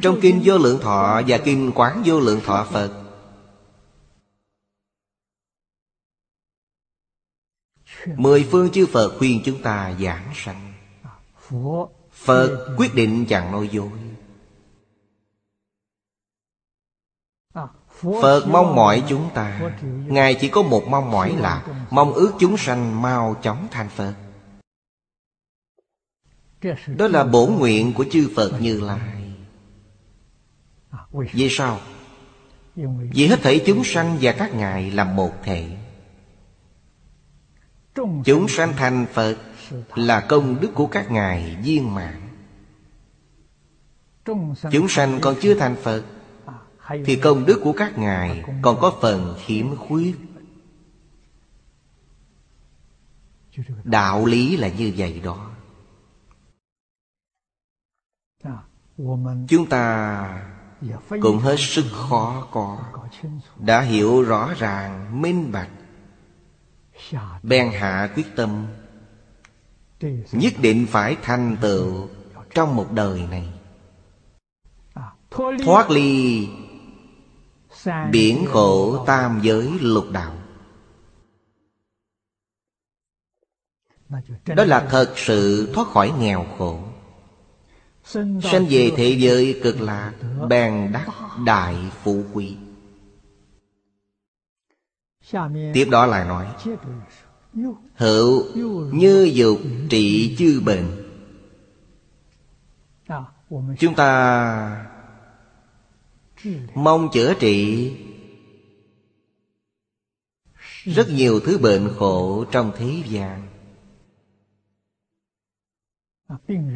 Trong 0.02 0.20
kinh 0.22 0.40
Vô 0.44 0.58
Lượng 0.58 0.80
Thọ 0.82 1.22
và 1.26 1.38
kinh 1.38 1.72
Quán 1.74 2.02
Vô 2.04 2.20
Lượng 2.20 2.40
Thọ 2.44 2.66
Phật 2.70 3.01
Mười 8.06 8.48
phương 8.50 8.70
chư 8.70 8.86
Phật 8.86 9.18
khuyên 9.18 9.40
chúng 9.44 9.62
ta 9.62 9.92
giảng 10.00 10.32
sanh. 10.34 10.72
Phật 12.12 12.74
quyết 12.76 12.94
định 12.94 13.26
chẳng 13.28 13.52
nói 13.52 13.68
dối. 13.72 13.90
Phật 18.02 18.46
mong 18.46 18.74
mỏi 18.76 19.02
chúng 19.08 19.30
ta. 19.34 19.72
Ngài 20.06 20.34
chỉ 20.34 20.48
có 20.48 20.62
một 20.62 20.84
mong 20.88 21.10
mỏi 21.10 21.36
là 21.36 21.86
Mong 21.90 22.12
ước 22.12 22.32
chúng 22.40 22.56
sanh 22.56 23.02
mau 23.02 23.36
chóng 23.42 23.68
thành 23.70 23.88
Phật. 23.88 24.14
Đó 26.86 27.08
là 27.08 27.24
bổ 27.24 27.46
nguyện 27.46 27.92
của 27.92 28.04
chư 28.10 28.30
Phật 28.36 28.60
Như 28.60 28.80
Lai. 28.80 29.34
Vì 31.10 31.48
sao? 31.50 31.80
Vì 33.14 33.26
hết 33.26 33.42
thảy 33.42 33.60
chúng 33.66 33.84
sanh 33.84 34.18
và 34.20 34.32
các 34.32 34.54
ngài 34.54 34.90
là 34.90 35.04
một 35.04 35.32
thể. 35.42 35.76
Chúng 38.24 38.48
sanh 38.48 38.72
thành 38.76 39.06
Phật 39.12 39.36
là 39.94 40.20
công 40.20 40.60
đức 40.60 40.70
của 40.74 40.86
các 40.86 41.10
ngài 41.10 41.56
viên 41.64 41.94
mãn. 41.94 42.22
Chúng 44.72 44.88
sanh 44.88 45.18
còn 45.22 45.36
chưa 45.40 45.54
thành 45.54 45.76
phật 45.76 46.04
thì 47.04 47.16
công 47.16 47.46
đức 47.46 47.60
của 47.64 47.72
các 47.72 47.98
ngài 47.98 48.44
còn 48.62 48.76
có 48.80 48.98
phần 49.00 49.36
hiểm 49.46 49.76
khuyết. 49.76 50.16
Đạo 53.84 54.26
lý 54.26 54.56
là 54.56 54.68
như 54.68 54.92
vậy 54.96 55.20
đó. 55.24 55.50
Chúng 59.48 59.66
ta 59.68 60.46
cũng 61.22 61.38
hết 61.38 61.56
sức 61.58 61.84
khó 61.92 62.48
có. 62.52 62.78
Đã 63.56 63.80
hiểu 63.80 64.22
rõ 64.22 64.54
ràng, 64.54 65.22
minh 65.22 65.52
bạch 65.52 65.70
bèn 67.42 67.70
hạ 67.72 68.10
quyết 68.14 68.26
tâm. 68.36 68.66
Nhất 70.32 70.52
định 70.60 70.86
phải 70.90 71.16
thành 71.22 71.56
tựu 71.60 72.08
Trong 72.54 72.76
một 72.76 72.92
đời 72.92 73.26
này. 73.30 73.48
Thoát 75.64 75.90
ly 75.90 76.48
Biển 78.10 78.46
khổ 78.48 79.04
tam 79.06 79.40
giới 79.42 79.70
lục 79.80 80.06
đạo. 80.12 80.34
Đó 84.46 84.64
là 84.64 84.86
thật 84.90 85.12
sự 85.16 85.72
thoát 85.74 85.88
khỏi 85.88 86.12
nghèo 86.18 86.46
khổ. 86.58 86.78
Sinh 88.04 88.66
về 88.70 88.90
thế 88.96 89.16
giới 89.18 89.60
cực 89.62 89.80
lạc, 89.80 90.12
Bèn 90.48 90.92
đắc 90.92 91.06
đại 91.46 91.76
phú 92.02 92.24
quý. 92.32 92.56
Tiếp 95.74 95.88
đó 95.90 96.06
lại 96.06 96.24
nói 96.24 96.46
Hữu 97.94 98.44
như 98.92 99.30
dục 99.34 99.58
trị 99.90 100.36
chư 100.38 100.62
bệnh 100.64 101.08
Chúng 103.78 103.94
ta 103.94 104.86
Mong 106.74 107.08
chữa 107.12 107.34
trị 107.40 107.92
Rất 110.84 111.08
nhiều 111.10 111.40
thứ 111.40 111.58
bệnh 111.58 111.88
khổ 111.98 112.44
trong 112.52 112.72
thế 112.76 113.02
gian 113.08 113.48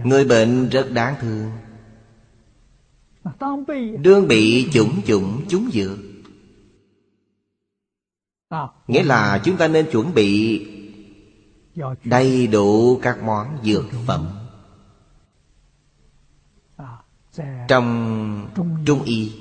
Người 0.05 0.25
bệnh 0.25 0.69
rất 0.69 0.91
đáng 0.93 1.15
thương 1.21 1.51
Đương 4.03 4.29
bị 4.29 4.69
chủng 4.73 5.03
chủng 5.07 5.43
chúng 5.49 5.71
dược 5.73 5.99
Nghĩa 8.87 9.03
là 9.03 9.41
chúng 9.45 9.57
ta 9.57 9.69
nên 9.69 9.91
chuẩn 9.91 10.15
bị 10.15 10.61
Đầy 12.05 12.47
đủ 12.47 12.99
các 13.03 13.23
món 13.23 13.59
dược 13.65 13.85
phẩm 14.07 14.29
Trong 17.69 18.49
trung 18.87 19.03
y. 19.03 19.33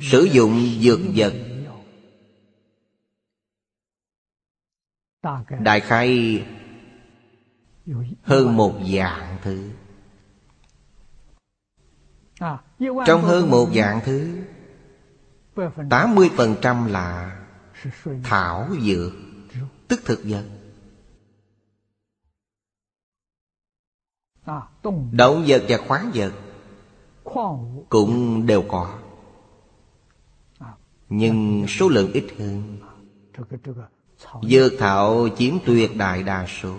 Sử 0.00 0.28
dụng 0.32 0.60
dược 0.80 1.00
vật. 1.14 1.32
Đại 5.60 5.80
khai 5.80 6.42
hơn 8.22 8.56
một 8.56 8.80
dạng 8.94 9.38
thứ. 9.42 9.70
Trong 13.06 13.22
hơn 13.22 13.50
một 13.50 13.68
dạng 13.74 14.00
thứ 14.04 14.42
80% 15.56 16.86
là 16.86 17.38
thảo 18.24 18.68
dược, 18.82 19.12
Tức 19.88 20.00
thực 20.04 20.20
vật. 20.24 20.44
Động 25.12 25.44
vật 25.46 25.64
và 25.68 25.78
khoáng 25.88 26.10
vật 26.14 26.32
Cũng 27.88 28.46
đều 28.46 28.64
có, 28.68 28.98
Nhưng 31.08 31.66
số 31.68 31.88
lượng 31.88 32.12
ít 32.12 32.24
hơn. 32.38 32.78
Dược 34.42 34.72
thảo 34.78 35.28
chiếm 35.38 35.54
tuyệt 35.66 35.96
đại 35.96 36.22
đa 36.22 36.46
số, 36.46 36.76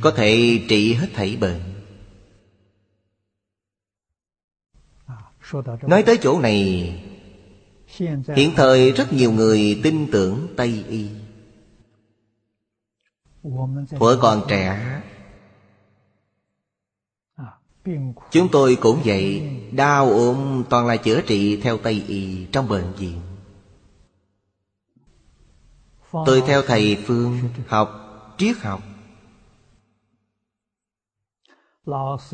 Có 0.00 0.10
thể 0.16 0.60
trị 0.68 0.94
hết 0.94 1.08
thảy 1.14 1.36
bệnh. 1.40 1.81
Nói 5.82 6.02
tới 6.02 6.18
chỗ 6.22 6.40
này 6.40 6.94
Hiện 8.36 8.52
thời 8.56 8.92
rất 8.92 9.12
nhiều 9.12 9.32
người 9.32 9.80
tin 9.82 10.08
tưởng 10.12 10.48
Tây 10.56 10.84
Y. 10.88 11.08
Thuở 13.98 14.18
còn 14.22 14.42
trẻ 14.48 15.00
Chúng 18.30 18.48
tôi 18.52 18.76
cũng 18.80 19.00
vậy 19.04 19.50
Đau 19.72 20.10
ốm 20.10 20.64
toàn 20.70 20.86
là 20.86 20.96
chữa 20.96 21.20
trị 21.20 21.60
theo 21.60 21.78
Tây 21.78 22.04
Y 22.08 22.46
trong 22.52 22.68
bệnh 22.68 22.92
viện. 22.92 23.20
Tôi 26.12 26.42
theo 26.46 26.62
thầy 26.62 26.96
Phương 27.06 27.38
học 27.66 27.90
triết 28.38 28.56
học. 28.56 28.82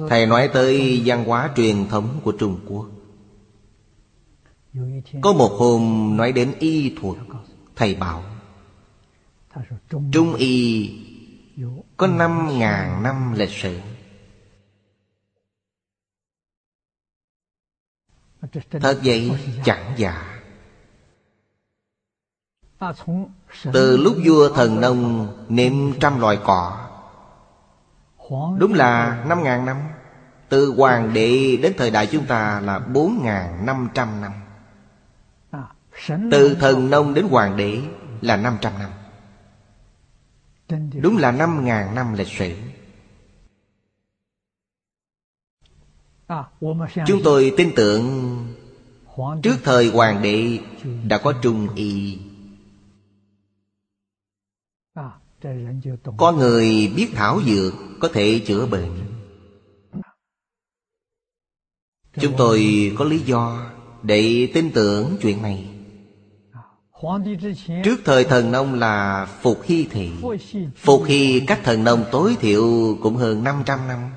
Thầy 0.08 0.26
nói 0.26 0.50
tới 0.52 1.02
văn 1.04 1.24
hóa 1.24 1.50
truyền 1.56 1.88
thống 1.88 2.20
của 2.24 2.32
Trung 2.32 2.60
Quốc 2.68 2.86
có 5.20 5.32
một 5.32 5.50
hôm 5.58 6.12
nói 6.16 6.32
đến 6.32 6.54
y 6.58 6.96
thuật, 7.00 7.18
Thầy 7.76 7.94
bảo, 7.94 8.22
Trung 10.12 10.34
y 10.34 10.90
có 11.96 12.06
năm 12.06 12.58
ngàn 12.58 13.02
năm 13.02 13.32
lịch 13.36 13.50
sử. 13.50 13.80
Thật 18.80 19.00
vậy 19.04 19.30
chẳng 19.64 19.94
giả. 19.96 20.40
Từ 23.72 23.96
lúc 23.96 24.16
vua 24.24 24.54
thần 24.54 24.80
nông 24.80 25.28
niệm 25.48 25.92
trăm 26.00 26.20
loài 26.20 26.38
cỏ, 26.44 26.88
Đúng 28.58 28.74
là 28.74 29.24
năm 29.28 29.42
ngàn 29.42 29.66
năm, 29.66 29.76
Từ 30.48 30.74
hoàng 30.76 31.12
đệ 31.14 31.56
đến 31.62 31.72
thời 31.78 31.90
đại 31.90 32.06
chúng 32.06 32.26
ta 32.26 32.60
là 32.60 32.78
bốn 32.78 33.20
ngàn 33.22 33.66
năm 33.66 33.88
trăm 33.94 34.20
năm. 34.20 34.32
Từ 36.06 36.56
thần 36.60 36.90
nông 36.90 37.14
đến 37.14 37.28
hoàng 37.28 37.56
đế 37.56 37.80
là 38.20 38.36
năm 38.36 38.58
trăm 38.60 38.72
năm. 38.78 38.90
Đúng 41.00 41.16
là 41.16 41.32
năm 41.32 41.64
ngàn 41.64 41.94
năm 41.94 42.14
lịch 42.14 42.28
sử. 42.28 42.54
Chúng 47.06 47.20
tôi 47.24 47.52
tin 47.56 47.72
tưởng 47.76 48.04
Trước 49.42 49.56
thời 49.64 49.90
hoàng 49.90 50.22
đệ 50.22 50.58
đã 51.04 51.18
có 51.18 51.32
trung 51.42 51.68
y. 51.74 52.18
Có 56.16 56.32
người 56.32 56.92
biết 56.96 57.08
thảo 57.14 57.40
dược 57.46 57.74
có 58.00 58.08
thể 58.12 58.42
chữa 58.46 58.66
bệnh. 58.66 58.92
Chúng 62.20 62.34
tôi 62.38 62.92
có 62.98 63.04
lý 63.04 63.18
do 63.18 63.70
để 64.02 64.50
tin 64.54 64.70
tưởng 64.74 65.16
chuyện 65.22 65.42
này 65.42 65.77
Trước 67.84 68.00
thời 68.04 68.24
thần 68.24 68.52
nông 68.52 68.74
là 68.74 69.26
Phục 69.40 69.62
Hy 69.64 69.84
Thị. 69.90 70.12
Phục 70.76 71.04
Hy 71.06 71.40
cách 71.46 71.60
thần 71.64 71.84
nông 71.84 72.04
tối 72.12 72.36
thiểu 72.40 72.96
cũng 73.02 73.16
hơn 73.16 73.44
500 73.44 73.88
năm. 73.88 74.10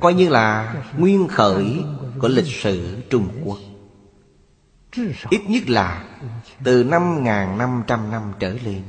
Coi 0.00 0.14
như 0.14 0.28
là 0.28 0.74
nguyên 0.98 1.28
khởi 1.28 1.84
của 2.20 2.28
lịch 2.28 2.46
sử 2.46 3.02
Trung 3.10 3.28
Quốc. 3.44 3.58
Ít 5.30 5.40
nhất 5.48 5.62
là 5.68 6.18
từ 6.64 6.84
5.500 6.84 8.10
năm 8.10 8.32
trở 8.38 8.56
lên. 8.64 8.82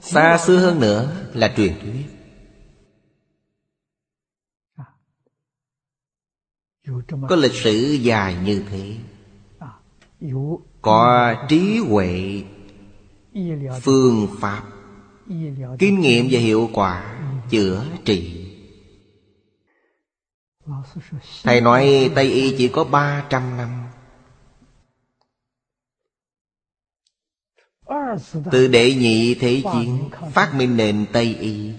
Xa 0.00 0.38
xưa 0.46 0.56
hơn 0.56 0.80
nữa 0.80 1.16
là 1.34 1.52
truyền 1.56 1.80
thuyết 1.80 2.21
Có 7.28 7.36
lịch 7.36 7.54
sử 7.54 7.92
dài 8.02 8.36
như 8.44 8.64
thế. 8.70 8.96
Có 10.82 11.34
trí 11.48 11.78
huệ 11.78 12.42
Phương 13.82 14.28
pháp. 14.40 14.62
Kinh 15.78 16.00
nghiệm 16.00 16.28
và 16.30 16.40
hiệu 16.40 16.70
quả 16.72 17.18
Chữa 17.50 17.84
trị. 18.04 18.48
Thầy 21.42 21.60
nói 21.60 22.10
Tây 22.14 22.32
Y 22.32 22.54
chỉ 22.58 22.68
có 22.68 22.84
300 22.84 23.56
năm. 23.56 23.88
Từ 28.52 28.68
đệ 28.68 28.94
nhị 28.94 29.34
thế 29.34 29.62
chiến 29.72 30.10
Phát 30.32 30.54
minh 30.54 30.76
nền 30.76 31.06
Tây 31.12 31.36
Y 31.40 31.72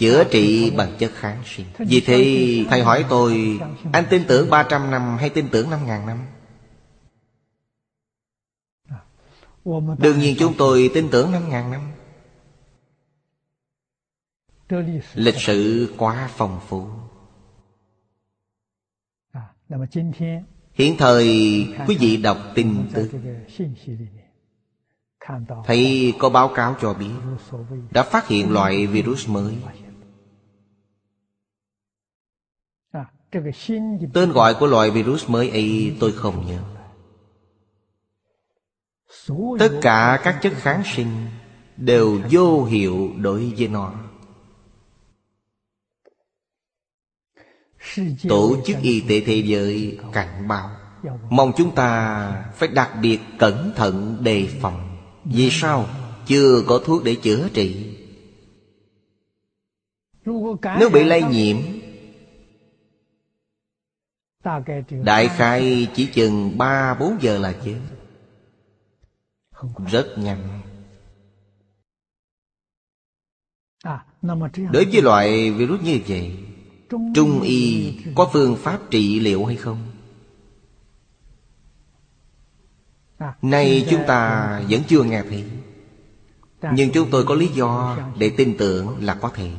Chữa 0.00 0.24
trị 0.24 0.72
bằng 0.76 0.96
chất 0.98 1.12
kháng 1.14 1.42
sinh. 1.44 1.66
Vì 1.78 2.00
thế 2.00 2.18
thầy 2.68 2.82
hỏi 2.82 3.04
tôi 3.08 3.58
Anh 3.92 4.04
tin 4.10 4.22
tưởng 4.28 4.50
300 4.50 4.90
năm 4.90 5.16
hay 5.20 5.30
tin 5.30 5.48
tưởng 5.48 5.70
5.000 5.70 6.06
năm? 6.06 6.18
Đương 9.98 10.18
nhiên 10.18 10.36
chúng 10.38 10.54
tôi 10.58 10.90
tin 10.94 11.08
tưởng 11.10 11.32
5.000 11.32 11.70
năm 11.70 11.80
Lịch 15.14 15.38
sử 15.38 15.88
quá 15.98 16.30
phong 16.36 16.60
phú. 16.68 16.86
Hiện 20.72 20.96
thời 20.98 21.26
quý 21.86 21.96
vị 22.00 22.16
đọc 22.16 22.38
tin 22.54 22.88
tức. 22.94 23.10
Thấy 25.64 26.14
có 26.18 26.30
báo 26.30 26.48
cáo 26.54 26.76
cho 26.80 26.94
biết 26.94 27.12
Đã 27.90 28.02
phát 28.02 28.28
hiện 28.28 28.52
loại 28.52 28.86
virus 28.86 29.28
mới 29.28 29.56
Tên 34.14 34.32
gọi 34.32 34.54
của 34.54 34.66
loại 34.66 34.90
virus 34.90 35.28
mới 35.28 35.50
ấy 35.50 35.96
tôi 36.00 36.12
không 36.12 36.46
nhớ. 36.46 36.62
Tất 39.58 39.78
cả 39.82 40.20
các 40.24 40.38
chất 40.42 40.52
kháng 40.56 40.82
sinh 40.94 41.08
Đều 41.80 42.20
vô 42.30 42.64
hiệu 42.64 43.10
đối 43.16 43.52
với 43.58 43.68
nó. 43.68 43.92
Tổ 48.28 48.56
chức 48.66 48.76
Y 48.82 49.00
tế 49.00 49.22
Thế 49.26 49.42
giới 49.46 49.98
cảnh 50.12 50.48
báo. 50.48 50.70
Mong 51.30 51.52
chúng 51.56 51.74
ta 51.74 52.30
phải 52.54 52.68
đặc 52.68 52.90
biệt 53.02 53.18
cẩn 53.38 53.72
thận 53.76 54.18
đề 54.20 54.48
phòng. 54.60 54.96
Vì 55.24 55.50
sao? 55.50 55.86
Chưa 56.26 56.62
có 56.66 56.80
thuốc 56.84 57.04
để 57.04 57.14
chữa 57.14 57.48
trị. 57.54 57.96
Nếu 60.78 60.90
bị 60.92 61.04
lây 61.04 61.22
nhiễm 61.22 61.56
Đại 65.04 65.28
khai 65.28 65.88
chỉ 65.94 66.06
chừng 66.06 66.58
3-4 66.58 67.16
giờ 67.20 67.38
là 67.38 67.54
chết. 67.64 67.80
Rất 69.86 70.14
nhanh. 70.16 70.60
Đối 74.72 74.84
với 74.84 75.02
loại 75.02 75.50
virus 75.50 75.80
như 75.82 76.00
vậy 76.08 76.36
Trung 77.14 77.40
y 77.42 77.94
có 78.14 78.30
phương 78.32 78.56
pháp 78.56 78.80
trị 78.90 79.20
liệu 79.20 79.44
hay 79.44 79.56
không? 79.56 79.78
Nay 83.42 83.86
chúng 83.90 84.00
ta 84.06 84.62
vẫn 84.68 84.80
chưa 84.88 85.02
nghe 85.02 85.22
thấy. 85.22 85.44
Nhưng 86.72 86.92
chúng 86.92 87.08
tôi 87.10 87.24
có 87.24 87.34
lý 87.34 87.46
do 87.46 87.98
để 88.18 88.32
tin 88.36 88.56
tưởng 88.58 89.04
là 89.04 89.14
có 89.14 89.28
thể. 89.28 89.50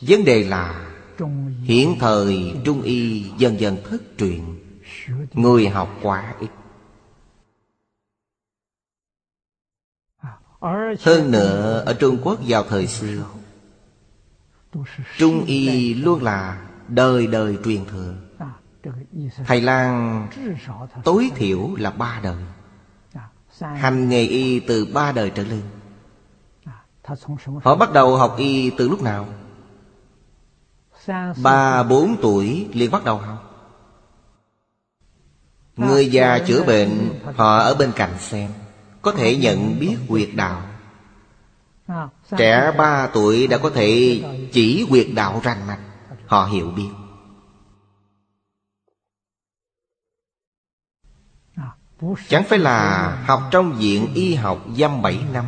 Vấn 0.00 0.24
đề 0.24 0.44
là 0.44 0.91
Hiện 1.62 1.96
thời 2.00 2.54
Trung 2.64 2.82
y 2.82 3.30
dần 3.38 3.60
dần 3.60 3.76
thất 3.84 4.02
truyền 4.18 4.40
Người 5.32 5.68
học 5.68 5.98
quá 6.02 6.34
ít. 6.40 6.50
Hơn 11.00 11.30
nữa, 11.30 11.82
ở 11.86 11.94
Trung 11.94 12.18
Quốc 12.22 12.40
vào 12.46 12.64
thời 12.68 12.86
xưa, 12.86 13.24
Trung 15.18 15.44
y 15.44 15.94
luôn 15.94 16.22
là 16.22 16.68
đời 16.88 17.26
đời 17.26 17.58
truyền 17.64 17.84
thừa. 17.84 18.14
Thầy 19.46 19.60
Lan 19.60 20.28
tối 21.04 21.30
thiểu 21.34 21.74
là 21.74 21.90
ba 21.90 22.20
đời. 22.22 22.42
Hành 23.60 24.08
nghề 24.08 24.22
y 24.22 24.60
từ 24.60 24.86
ba 24.94 25.12
đời 25.12 25.30
trở 25.30 25.44
lên. 25.44 25.62
Họ 27.62 27.76
bắt 27.76 27.92
đầu 27.92 28.16
học 28.16 28.34
y 28.38 28.70
từ 28.70 28.88
lúc 28.88 29.02
nào? 29.02 29.28
Ba 31.42 31.82
bốn 31.82 32.16
tuổi 32.22 32.68
liền 32.72 32.90
bắt 32.90 33.04
đầu 33.04 33.18
học. 33.18 33.48
Người 35.76 36.06
già 36.06 36.38
chữa 36.38 36.64
bệnh 36.64 37.20
Họ 37.36 37.58
ở 37.58 37.74
bên 37.74 37.92
cạnh 37.96 38.18
xem 38.18 38.50
Có 39.02 39.12
thể 39.12 39.36
nhận 39.36 39.78
biết 39.80 39.96
quyệt 40.08 40.28
đạo. 40.34 40.62
Trẻ 42.36 42.72
ba 42.78 43.06
tuổi 43.06 43.46
đã 43.46 43.58
có 43.58 43.70
thể 43.70 44.22
chỉ 44.52 44.86
quyệt 44.90 45.06
đạo 45.14 45.40
rành 45.44 45.66
mạch 45.66 45.80
Họ 46.26 46.46
hiểu 46.46 46.70
biết. 46.70 46.88
Chẳng 52.28 52.44
phải 52.48 52.58
là 52.58 53.08
học 53.26 53.42
trong 53.50 53.72
viện 53.72 54.14
y 54.14 54.34
học 54.34 54.64
dăm 54.76 55.02
bảy 55.02 55.18
năm. 55.32 55.44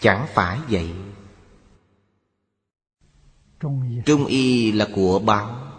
Chẳng 0.00 0.26
phải 0.34 0.58
vậy 0.68 0.90
Trung 4.04 4.26
y 4.26 4.72
là 4.72 4.88
của 4.94 5.18
báo. 5.18 5.72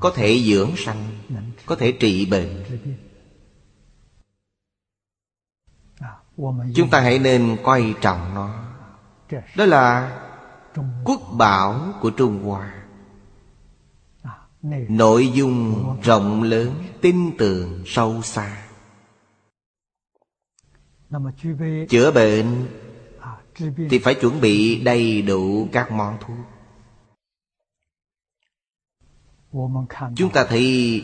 Có 0.00 0.12
thể 0.14 0.42
dưỡng 0.46 0.70
sanh 0.76 1.10
Có 1.66 1.76
thể 1.76 1.92
trị 1.92 2.26
bệnh. 2.26 2.64
Chúng 6.74 6.90
ta 6.90 7.00
hãy 7.00 7.18
nên 7.18 7.56
coi 7.64 7.94
trọng 8.00 8.34
nó. 8.34 8.64
Đó 9.56 9.64
là 9.64 10.20
quốc 11.04 11.20
bảo 11.38 11.94
của 12.00 12.10
Trung 12.10 12.42
Hoa. 12.42 12.84
Nội 14.88 15.28
dung 15.34 15.84
rộng 16.02 16.42
lớn 16.42 16.84
Tin 17.00 17.36
tưởng 17.38 17.82
sâu 17.86 18.22
xa. 18.22 18.66
Chữa 21.88 22.10
bệnh 22.10 22.66
Thì 23.90 23.98
phải 23.98 24.14
chuẩn 24.14 24.40
bị 24.40 24.80
đầy 24.84 25.22
đủ 25.22 25.68
các 25.72 25.92
món 25.92 26.16
thuốc 26.20 26.53
Chúng 30.16 30.30
ta 30.32 30.44
thấy 30.48 31.02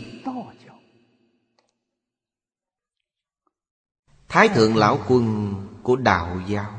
Thái 4.28 4.48
thượng 4.48 4.76
lão 4.76 4.98
quân 5.08 5.54
của 5.82 5.96
đạo 5.96 6.40
giáo 6.46 6.72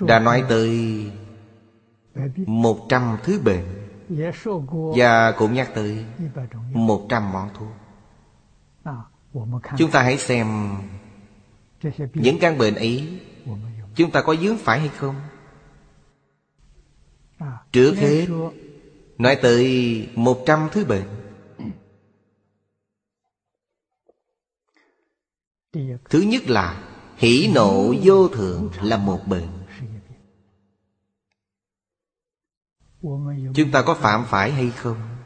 Đã 0.00 0.18
nói 0.18 0.44
tới 0.48 1.02
Một 2.46 2.86
trăm 2.88 3.16
thứ 3.22 3.40
bệnh 3.44 3.88
và 4.96 5.32
cũng 5.32 5.54
nhắc 5.54 5.70
tới 5.74 6.04
một 6.72 7.06
trăm 7.08 7.32
món 7.32 7.50
thuốc. 7.54 7.68
Chúng 9.78 9.90
ta 9.90 10.02
hãy 10.02 10.18
xem 10.18 10.76
Những 12.14 12.38
căn 12.40 12.58
bệnh 12.58 12.74
ấy 12.74 13.20
Chúng 13.94 14.10
ta 14.10 14.22
có 14.22 14.36
dướng 14.36 14.58
phải 14.58 14.80
hay 14.80 14.88
không? 14.88 15.14
Trước 17.72 17.94
hết 17.96 18.26
Nói 19.18 19.38
tới 19.42 20.08
một 20.14 20.42
trăm 20.46 20.68
thứ 20.72 20.84
bệnh. 20.84 21.08
Thứ 26.10 26.20
nhất 26.20 26.42
là 26.46 26.82
Hỷ 27.16 27.50
nộ 27.54 27.94
vô 28.02 28.28
thường 28.28 28.70
là 28.82 28.96
một 28.96 29.20
bệnh. 29.26 29.48
Chúng 33.54 33.70
ta 33.72 33.82
có 33.86 33.94
phạm 33.94 34.24
phải 34.28 34.52
hay 34.52 34.70
không? 34.70 35.16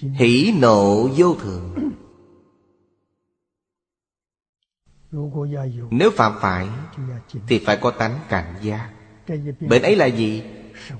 Hỷ 0.00 0.52
nộ 0.60 1.08
vô 1.16 1.34
thường. 1.34 1.74
Nếu 5.90 6.10
phạm 6.10 6.32
phải, 6.40 6.68
Thì 7.46 7.62
phải 7.66 7.78
có 7.80 7.90
tánh 7.90 8.20
cảnh 8.28 8.54
giác. 8.62 8.97
Bệnh 9.60 9.82
ấy 9.82 9.96
là 9.96 10.06
gì? 10.06 10.42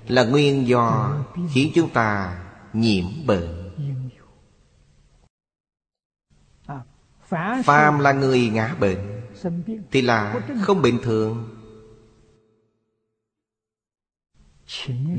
Là 0.09 0.25
nguyên 0.25 0.69
do 0.69 1.17
khiến 1.53 1.73
chúng 1.75 1.91
ta 1.91 2.39
nhiễm 2.73 3.05
bệnh. 3.27 3.71
Phàm 7.65 7.99
là 7.99 8.13
người 8.13 8.49
ngã 8.49 8.75
bệnh, 8.81 9.23
Thì 9.91 10.03
là 10.03 10.41
không 10.63 10.83
bình 10.83 10.99
thường. 11.03 11.49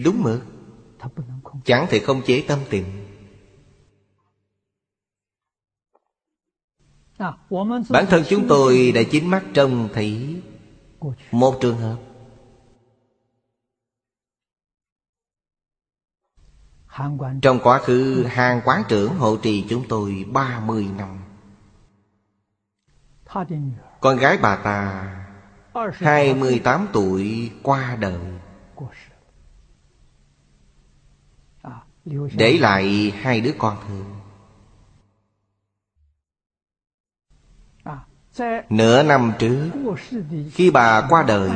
Đúng 0.03 0.23
mực. 0.23 0.41
Chẳng 1.65 1.87
thể 1.89 1.99
không 1.99 2.21
chế 2.25 2.43
tâm 2.47 2.59
tình. 2.69 2.85
Bản 7.89 8.05
thân 8.09 8.23
chúng 8.29 8.45
tôi 8.47 8.91
đã 8.91 9.01
chính 9.11 9.29
mắt 9.29 9.43
trông 9.53 9.89
thấy 9.93 10.41
Một 11.31 11.57
trường 11.61 11.77
hợp. 11.77 12.08
Trong 17.41 17.59
quá 17.63 17.79
khứ 17.79 18.25
hàng 18.29 18.61
quán 18.65 18.83
trưởng 18.87 19.15
hộ 19.15 19.37
trì 19.37 19.65
chúng 19.69 19.87
tôi 19.89 20.25
30 20.31 20.87
năm. 20.97 21.19
Con 23.99 24.17
gái 24.17 24.37
bà 24.41 24.55
ta 24.55 25.05
28 25.91 26.87
tuổi 26.93 27.51
qua 27.63 27.97
đời. 27.99 28.19
Để 32.33 32.57
lại 32.57 33.13
hai 33.21 33.41
đứa 33.41 33.53
con 33.57 33.77
thơ 33.87 34.03
Nửa 38.69 39.03
năm 39.03 39.33
trước 39.39 39.71
Khi 40.51 40.71
bà 40.71 41.07
qua 41.09 41.23
đời 41.27 41.51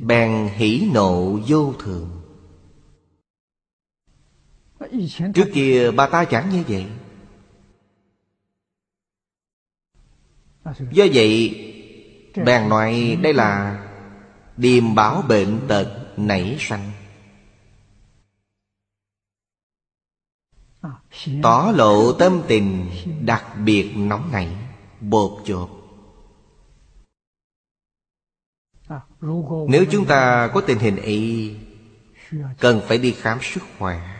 Bèn 0.00 0.48
hỉ 0.54 0.90
nộ 0.94 1.38
vô 1.46 1.72
thường 1.78 2.19
Trước 5.34 5.50
kia 5.54 5.90
bà 5.90 6.06
ta 6.06 6.24
chẳng 6.24 6.50
như 6.50 6.64
vậy. 6.68 6.86
Do 10.92 11.04
vậy 11.14 11.56
Bèn 12.44 12.68
nói 12.68 13.18
đây 13.22 13.34
là 13.34 13.86
Điềm 14.56 14.94
báo 14.94 15.22
bệnh 15.22 15.60
tật 15.68 16.14
nảy 16.16 16.56
sanh. 16.60 16.92
Tỏ 21.42 21.72
lộ 21.76 22.12
tâm 22.12 22.42
tình 22.48 22.90
đặc 23.24 23.44
biệt 23.64 23.92
nóng 23.96 24.32
nảy 24.32 24.48
Bột 25.00 25.42
chộp. 25.44 25.70
Nếu 29.68 29.84
chúng 29.90 30.06
ta 30.06 30.50
có 30.54 30.60
tình 30.60 30.78
hình 30.78 30.96
ấy 30.96 31.56
Cần 32.58 32.80
phải 32.86 32.98
đi 32.98 33.12
khám 33.12 33.38
sức 33.42 33.62
khỏe 33.78 34.19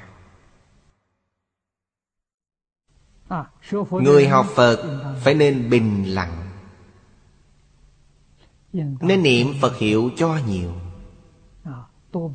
Người 3.91 4.28
học 4.28 4.47
Phật 4.55 5.03
phải 5.24 5.35
nên 5.35 5.70
bình 5.70 6.05
lặng. 6.14 6.51
Nên 9.01 9.22
niệm 9.22 9.55
Phật 9.61 9.76
hiệu 9.76 10.11
cho 10.16 10.39
nhiều. 10.49 10.72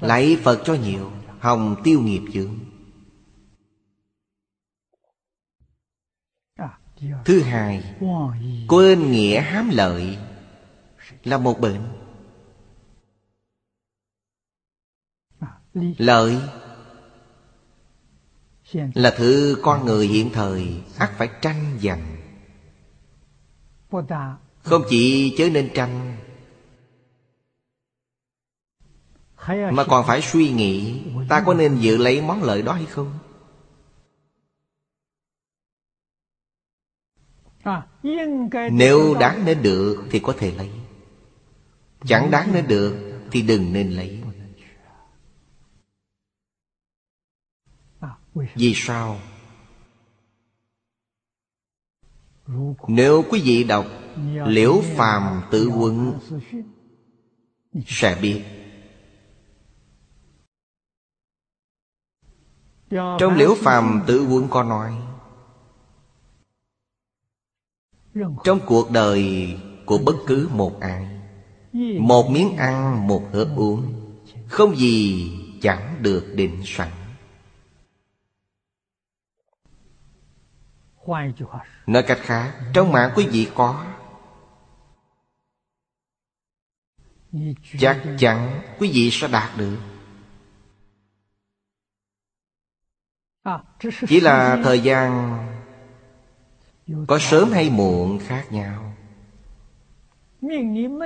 Lạy 0.02 0.38
Phật 0.44 0.62
cho 0.66 0.74
nhiều 0.74 1.12
Hồng 1.40 1.76
tiêu 1.84 2.02
nghiệp 2.02 2.22
chướng 2.34 2.60
Thứ 7.26 7.42
hai 7.42 7.96
Quên 8.68 9.12
nghĩa 9.12 9.42
hám 9.42 9.70
lợi 9.70 10.18
Là 11.24 11.38
một 11.38 11.60
bệnh. 11.60 11.82
Lợi 15.98 16.38
là 18.94 19.14
thứ 19.18 19.58
con 19.64 19.86
người 19.86 20.08
hiện 20.08 20.30
thời 20.34 20.68
ắt 20.98 21.12
phải 21.18 21.30
tranh 21.42 21.80
giành. 21.82 22.18
Không 24.64 24.84
chỉ 24.90 25.36
chớ 25.38 25.50
nên 25.50 25.70
tranh, 25.74 26.18
Mà 29.48 29.84
còn 29.84 30.08
phải 30.08 30.22
suy 30.22 30.50
nghĩ, 30.50 31.02
Ta 31.30 31.44
có 31.46 31.54
nên 31.54 31.78
giữ 31.78 31.98
lấy 31.98 32.22
món 32.22 32.44
lợi 32.44 32.62
đó 32.62 32.74
hay 32.74 32.86
không? 32.86 33.14
Nếu 38.72 39.16
đáng 39.20 39.46
nên 39.46 39.64
được 39.64 40.06
Thì 40.12 40.20
có 40.20 40.34
thể 40.38 40.52
lấy, 40.52 40.70
Chẳng 42.06 42.32
đáng 42.32 42.54
nên 42.54 42.68
được 42.68 43.20
Thì 43.32 43.42
đừng 43.42 43.74
nên 43.74 43.92
lấy. 43.92 44.25
Vì 48.36 48.74
sao? 48.76 49.20
Nếu 52.88 53.24
quý 53.30 53.42
vị 53.44 53.64
đọc 53.64 53.86
Liễu 54.48 54.82
phàm 54.96 55.42
tự 55.52 55.68
quân 55.68 56.20
Sẽ 57.88 58.20
biết. 58.22 58.44
Trong 62.92 63.36
liễu 63.36 63.56
phàm 63.56 64.04
tự 64.08 64.28
quân 64.32 64.48
có 64.50 64.64
nói 64.64 64.94
Trong 68.44 68.60
cuộc 68.66 68.92
đời 68.92 69.54
của 69.86 69.98
bất 69.98 70.16
cứ 70.28 70.50
một 70.52 70.80
ai 70.80 71.08
Một 72.00 72.30
miếng 72.30 72.58
ăn, 72.58 73.08
một 73.08 73.24
hớp 73.34 73.48
uống 73.56 73.94
Không 74.48 74.76
gì 74.76 75.32
chẳng 75.62 75.96
được 76.02 76.34
định 76.36 76.62
sẵn. 76.66 76.90
Nói 81.88 82.04
cách 82.04 82.20
khác 82.22 82.54
Trong 82.74 82.92
mạng 82.92 83.12
quý 83.16 83.28
vị 83.32 83.52
có. 83.56 83.86
Chắc 87.80 88.04
chắn 88.20 88.62
quý 88.80 88.92
vị 88.94 89.10
sẽ 89.12 89.28
đạt 89.28 89.58
được. 89.58 89.78
Chỉ 94.08 94.20
là 94.20 94.62
thời 94.64 94.80
gian 94.80 95.38
Có 97.08 97.20
sớm 97.20 97.52
hay 97.52 97.70
muộn 97.70 98.20
khác 98.20 98.46
nhau. 98.52 98.94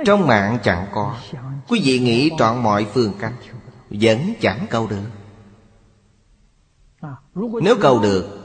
Trong 0.06 0.26
mạng 0.26 0.58
chẳng 0.62 0.86
có. 0.92 1.16
Quý 1.68 1.80
vị 1.84 1.98
nghĩ 1.98 2.30
trọn 2.38 2.62
mọi 2.62 2.86
phương 2.92 3.12
cách 3.18 3.32
Vẫn 3.90 4.18
chẳng 4.40 4.66
cầu 4.70 4.88
được. 4.88 5.10
Nếu 7.62 7.76
cầu 7.80 8.02
được 8.02 8.39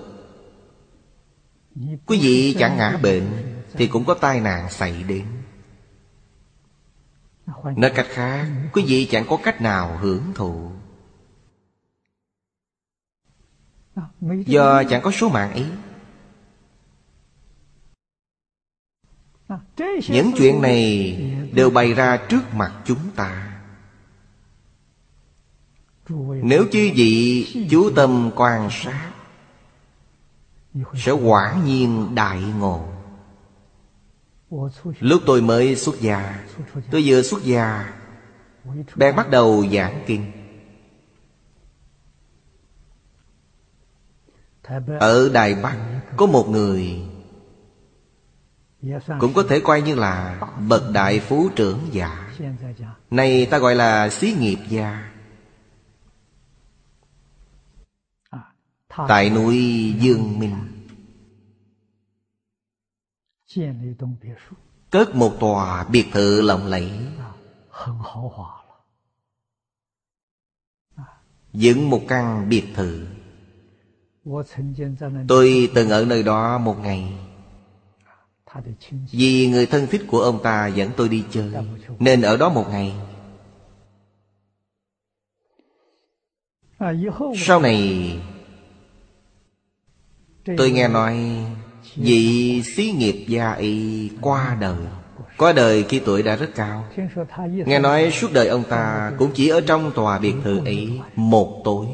Quý 1.76 2.20
vị 2.22 2.56
chẳng 2.60 2.78
ngã 2.78 2.98
bệnh 3.04 3.28
Thì 3.74 3.88
cũng 3.88 4.06
có 4.06 4.14
tai 4.14 4.42
nạn 4.42 4.70
xảy 4.70 5.04
đến. 5.04 5.26
Nói 7.76 7.92
cách 7.96 8.08
khác, 8.10 8.48
Quý 8.74 8.84
vị 8.88 9.08
chẳng 9.12 9.26
có 9.30 9.38
cách 9.44 9.62
nào 9.62 9.98
hưởng 9.98 10.32
thụ. 10.36 10.72
Do 14.46 14.84
chẳng 14.90 15.02
có 15.02 15.12
số 15.12 15.30
mạng 15.30 15.52
ấy. 15.52 15.66
Những 20.10 20.32
chuyện 20.38 20.62
này 20.62 21.16
đều 21.54 21.70
bày 21.70 21.94
ra 21.94 22.18
trước 22.30 22.54
mặt 22.54 22.82
chúng 22.86 23.12
ta. 23.16 23.62
Nếu 26.44 26.66
chư 26.72 26.92
vị 26.96 27.68
chú 27.70 27.92
tâm 27.96 28.32
quan 28.36 28.70
sát 28.72 29.15
sẽ 30.96 31.12
quả 31.12 31.56
nhiên 31.66 32.16
đại 32.16 32.42
ngộ. 32.42 32.86
Lúc 35.00 35.22
tôi 35.26 35.42
mới 35.42 35.76
xuất 35.76 36.02
gia, 36.02 36.46
Tôi 36.92 37.04
vừa 37.06 37.22
xuất 37.22 37.44
gia, 37.44 37.94
Bèn 38.96 39.16
bắt 39.16 39.30
đầu 39.30 39.66
giảng 39.72 40.04
kinh. 40.08 40.32
Ở 45.00 45.30
Đài 45.34 45.56
Bắc, 45.56 45.78
Có 46.18 46.26
một 46.26 46.50
người 46.50 47.02
Cũng 49.20 49.34
có 49.34 49.44
thể 49.50 49.60
coi 49.60 49.82
như 49.82 49.96
là 49.96 50.42
Bậc 50.68 50.84
đại 50.94 51.20
phú 51.20 51.50
trưởng 51.56 51.80
giả. 51.92 52.30
Nay 53.12 53.48
ta 53.52 53.58
gọi 53.58 53.76
là 53.76 54.10
xí 54.10 54.34
nghiệp 54.40 54.60
gia. 54.70 55.15
Tại 58.98 59.30
núi 59.30 59.58
Dương 60.00 60.40
Minh. 60.40 60.56
Cất 64.92 65.16
một 65.16 65.34
tòa 65.40 65.84
biệt 65.84 66.06
thự 66.12 66.42
lộng 66.42 66.66
lẫy. 66.66 66.92
Dựng 71.54 71.90
một 71.90 72.02
căn 72.08 72.50
biệt 72.50 72.66
thự. 72.76 73.08
Tôi 75.28 75.72
từng 75.76 75.90
ở 75.90 76.06
nơi 76.06 76.24
đó 76.24 76.58
một 76.58 76.80
ngày. 76.80 77.14
Vì 79.12 79.48
người 79.48 79.66
thân 79.66 79.88
thích 79.88 80.02
của 80.08 80.20
ông 80.20 80.40
ta 80.44 80.68
dẫn 80.68 80.92
tôi 80.98 81.10
đi 81.10 81.24
chơi 81.32 81.54
Nên 82.00 82.22
ở 82.22 82.38
đó 82.38 82.50
một 82.50 82.66
ngày. 82.70 82.94
Sau 87.36 87.62
này 87.62 88.20
Tôi 90.58 90.72
nghe 90.72 90.88
nói 90.88 91.46
Vị 91.96 92.62
xí 92.64 92.92
nghiệp 92.92 93.26
gia 93.28 93.54
y 93.54 94.10
qua 94.22 94.58
đời. 94.60 94.76
Qua 95.38 95.54
đời 95.54 95.84
khi 95.84 96.00
tuổi 96.06 96.24
đã 96.24 96.36
rất 96.36 96.50
cao. 96.56 96.86
Nghe 97.66 97.80
nói 97.80 98.12
suốt 98.12 98.28
đời 98.34 98.48
ông 98.48 98.64
ta 98.70 99.12
Cũng 99.18 99.32
chỉ 99.34 99.48
ở 99.48 99.62
trong 99.62 99.92
tòa 99.96 100.20
biệt 100.20 100.34
thự 100.44 100.60
ấy 100.66 101.00
Một 101.16 101.62
tối 101.64 101.86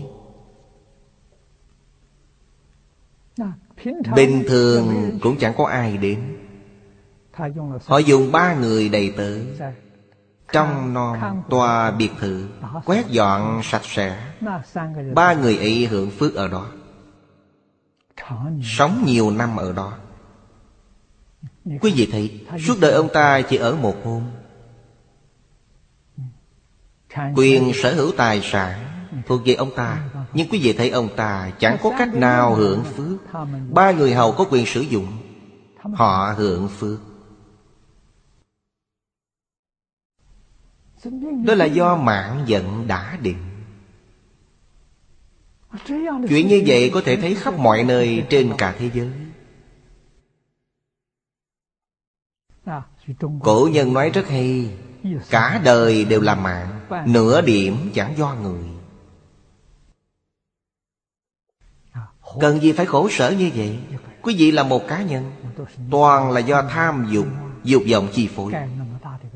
Bình 4.15 4.43
thường 4.47 5.17
cũng 5.21 5.37
chẳng 5.37 5.53
có 5.57 5.65
ai 5.65 5.97
đến. 5.97 6.19
Họ 7.85 7.97
dùng 7.97 8.31
ba 8.31 8.55
người 8.55 8.89
đầy 8.89 9.13
tử 9.17 9.45
Trong 10.51 10.93
non 10.93 11.43
tòa 11.49 11.91
biệt 11.91 12.09
thự, 12.19 12.47
Quét 12.85 13.07
dọn 13.07 13.61
sạch 13.63 13.85
sẽ. 13.85 14.17
Ba 15.13 15.33
người 15.33 15.57
ấy 15.57 15.85
hưởng 15.85 16.09
phước 16.09 16.35
ở 16.35 16.47
đó. 16.47 16.67
Sống 18.63 19.03
nhiều 19.05 19.31
năm 19.31 19.57
ở 19.57 19.73
đó. 19.73 19.93
Quý 21.81 21.93
vị 21.95 22.09
thấy, 22.11 22.45
Suốt 22.67 22.75
đời 22.81 22.91
ông 22.91 23.09
ta 23.13 23.41
chỉ 23.41 23.57
ở 23.57 23.75
một 23.75 23.95
hôm. 24.03 24.23
Quyền 27.35 27.71
sở 27.73 27.93
hữu 27.93 28.11
tài 28.17 28.41
sản 28.41 28.91
Thuộc 29.27 29.41
về 29.45 29.53
ông 29.53 29.71
ta. 29.75 30.09
Nhưng 30.33 30.49
quý 30.49 30.59
vị 30.63 30.73
thấy 30.73 30.89
ông 30.89 31.09
ta 31.15 31.51
Chẳng 31.59 31.77
có 31.83 31.93
cách 31.97 32.13
nào 32.13 32.55
hưởng 32.55 32.83
phước. 32.83 33.17
Ba 33.69 33.91
người 33.91 34.13
hầu 34.13 34.31
có 34.31 34.45
quyền 34.49 34.65
sử 34.65 34.81
dụng. 34.81 35.07
Họ 35.93 36.33
hưởng 36.37 36.67
phước. 36.67 36.99
Đó 41.45 41.53
là 41.53 41.65
do 41.65 41.95
mạng 41.95 42.43
giận 42.45 42.87
đã 42.87 43.17
định. 43.21 43.50
Chuyện 46.29 46.47
như 46.47 46.63
vậy 46.65 46.91
có 46.93 47.01
thể 47.05 47.15
thấy 47.15 47.35
khắp 47.35 47.53
mọi 47.59 47.83
nơi 47.83 48.23
trên 48.29 48.53
cả 48.57 48.75
thế 48.79 48.89
giới. 48.93 49.09
Cổ 53.43 53.69
nhân 53.71 53.93
nói 53.93 54.09
rất 54.09 54.27
hay, 54.27 54.77
Cả 55.29 55.61
đời 55.63 56.05
đều 56.05 56.21
là 56.21 56.35
mạng, 56.35 56.79
Nửa 57.05 57.41
điểm 57.41 57.91
chẳng 57.93 58.13
do 58.17 58.35
người. 58.41 58.63
Cần 62.39 62.59
gì 62.59 62.71
phải 62.71 62.85
khổ 62.85 63.09
sở 63.09 63.31
như 63.31 63.49
vậy? 63.55 63.79
Quý 64.21 64.35
vị 64.37 64.51
là 64.51 64.63
một 64.63 64.87
cá 64.87 65.01
nhân, 65.01 65.31
Toàn 65.91 66.31
là 66.31 66.39
do 66.39 66.61
tham 66.61 67.07
dục 67.11 67.27
Dục 67.63 67.83
vọng 67.91 68.07
chi 68.13 68.27
phối. 68.35 68.53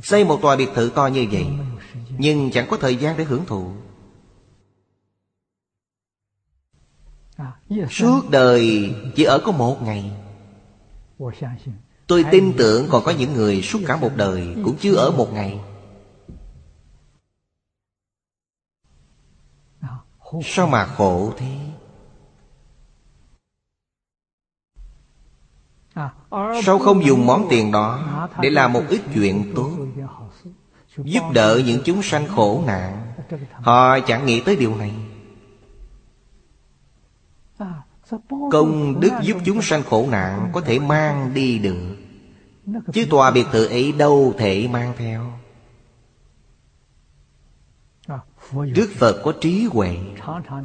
Xây 0.01 0.23
một 0.23 0.41
tòa 0.41 0.55
biệt 0.55 0.69
thự 0.75 0.91
to 0.95 1.07
như 1.07 1.27
vậy, 1.31 1.47
Nhưng 2.17 2.51
chẳng 2.51 2.67
có 2.69 2.77
thời 2.77 2.95
gian 2.95 3.17
để 3.17 3.23
hưởng 3.23 3.45
thụ. 3.45 3.71
Suốt 7.89 8.21
đời 8.29 8.93
chỉ 9.15 9.23
ở 9.23 9.39
có 9.45 9.51
một 9.51 9.81
ngày 9.83 10.11
Tôi 12.07 12.25
tin 12.31 12.53
tưởng 12.57 12.87
còn 12.89 13.03
có 13.03 13.11
những 13.11 13.33
người 13.33 13.61
suốt 13.61 13.79
cả 13.87 13.97
một 13.97 14.11
đời 14.15 14.55
Cũng 14.63 14.75
chưa 14.79 14.95
ở 14.95 15.11
một 15.11 15.33
ngày 15.33 15.59
Sao 20.43 20.67
mà 20.67 20.85
khổ 20.85 21.33
thế 21.37 21.57
Sao 26.63 26.79
không 26.79 27.05
dùng 27.05 27.25
món 27.25 27.47
tiền 27.49 27.71
đó 27.71 27.99
Để 28.41 28.49
làm 28.49 28.73
một 28.73 28.83
ít 28.89 29.01
chuyện 29.13 29.53
tốt 29.55 29.71
Giúp 30.97 31.23
đỡ 31.33 31.61
những 31.65 31.81
chúng 31.85 32.03
sanh 32.03 32.27
khổ 32.27 32.63
nạn 32.67 33.13
Họ 33.51 33.99
chẳng 33.99 34.25
nghĩ 34.25 34.41
tới 34.41 34.55
điều 34.55 34.75
này 34.75 34.91
Công 38.51 38.99
đức 38.99 39.11
giúp 39.21 39.37
chúng 39.45 39.61
sanh 39.61 39.83
khổ 39.83 40.07
nạn 40.11 40.49
Có 40.53 40.61
thể 40.61 40.79
mang 40.79 41.33
đi 41.33 41.59
được. 41.59 41.95
Chứ 42.93 43.05
tòa 43.09 43.31
biệt 43.31 43.45
thự 43.51 43.67
ấy 43.67 43.91
đâu 43.91 44.33
thể 44.37 44.67
mang 44.71 44.93
theo. 44.97 45.31
Đức 48.51 48.89
Phật 48.95 49.21
có 49.23 49.33
trí 49.41 49.65
huệ, 49.65 49.97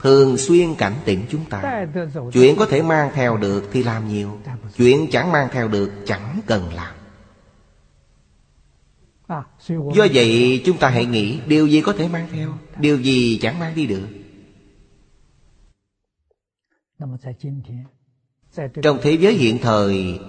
Thường 0.00 0.36
xuyên 0.36 0.74
cảnh 0.74 0.94
tỉnh 1.04 1.26
chúng 1.30 1.44
ta. 1.44 1.86
Chuyện 2.32 2.56
có 2.56 2.66
thể 2.66 2.82
mang 2.82 3.10
theo 3.14 3.36
được 3.36 3.68
thì 3.72 3.82
làm 3.82 4.08
nhiều. 4.08 4.38
Chuyện 4.76 5.06
chẳng 5.12 5.32
mang 5.32 5.48
theo 5.52 5.68
được 5.68 5.92
chẳng 6.06 6.40
cần 6.46 6.74
làm. 6.74 6.94
Do 9.68 10.06
vậy, 10.14 10.62
chúng 10.64 10.78
ta 10.78 10.88
hãy 10.88 11.04
nghĩ 11.04 11.40
Điều 11.46 11.66
gì 11.66 11.80
có 11.80 11.92
thể 11.92 12.08
mang 12.08 12.28
theo, 12.32 12.54
Điều 12.78 12.98
gì 12.98 13.38
chẳng 13.42 13.58
mang 13.58 13.74
đi 13.74 13.86
được. 13.86 14.06
Trong 18.82 18.98
thế 19.02 19.12
giới 19.12 19.34
hiện 19.34 19.58
thời 19.62 20.20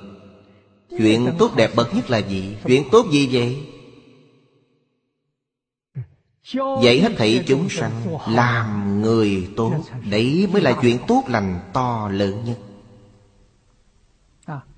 Chuyện 0.97 1.35
tốt 1.39 1.51
đẹp 1.55 1.71
bậc 1.75 1.95
nhất 1.95 2.09
là 2.09 2.17
gì? 2.17 2.57
Chuyện 2.65 2.83
tốt 2.91 3.05
gì 3.11 3.29
vậy? 3.31 3.67
Dạy 6.83 6.99
hết 7.01 7.11
thảy 7.17 7.43
chúng 7.47 7.69
sanh 7.69 8.17
Làm 8.27 9.01
người 9.01 9.49
tốt, 9.57 9.83
Đấy 10.09 10.47
mới 10.53 10.61
là 10.61 10.77
chuyện 10.81 10.97
tốt 11.07 11.23
lành 11.27 11.59
to 11.73 12.09
lớn 12.13 12.43
nhất 12.45 12.57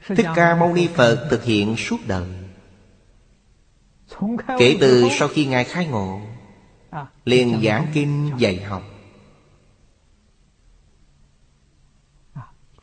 Thích 0.07 0.25
Ca 0.35 0.55
Mâu 0.55 0.73
Ni 0.73 0.87
Phật 0.87 1.27
thực 1.29 1.43
hiện 1.43 1.75
suốt 1.77 1.97
đời 2.07 2.27
Kể 4.59 4.77
từ 4.79 5.07
sau 5.11 5.27
khi 5.27 5.45
Ngài 5.45 5.63
khai 5.63 5.87
ngộ, 5.87 6.19
liền 7.25 7.61
giảng 7.63 7.87
kinh 7.93 8.31
dạy 8.37 8.61
học 8.61 8.83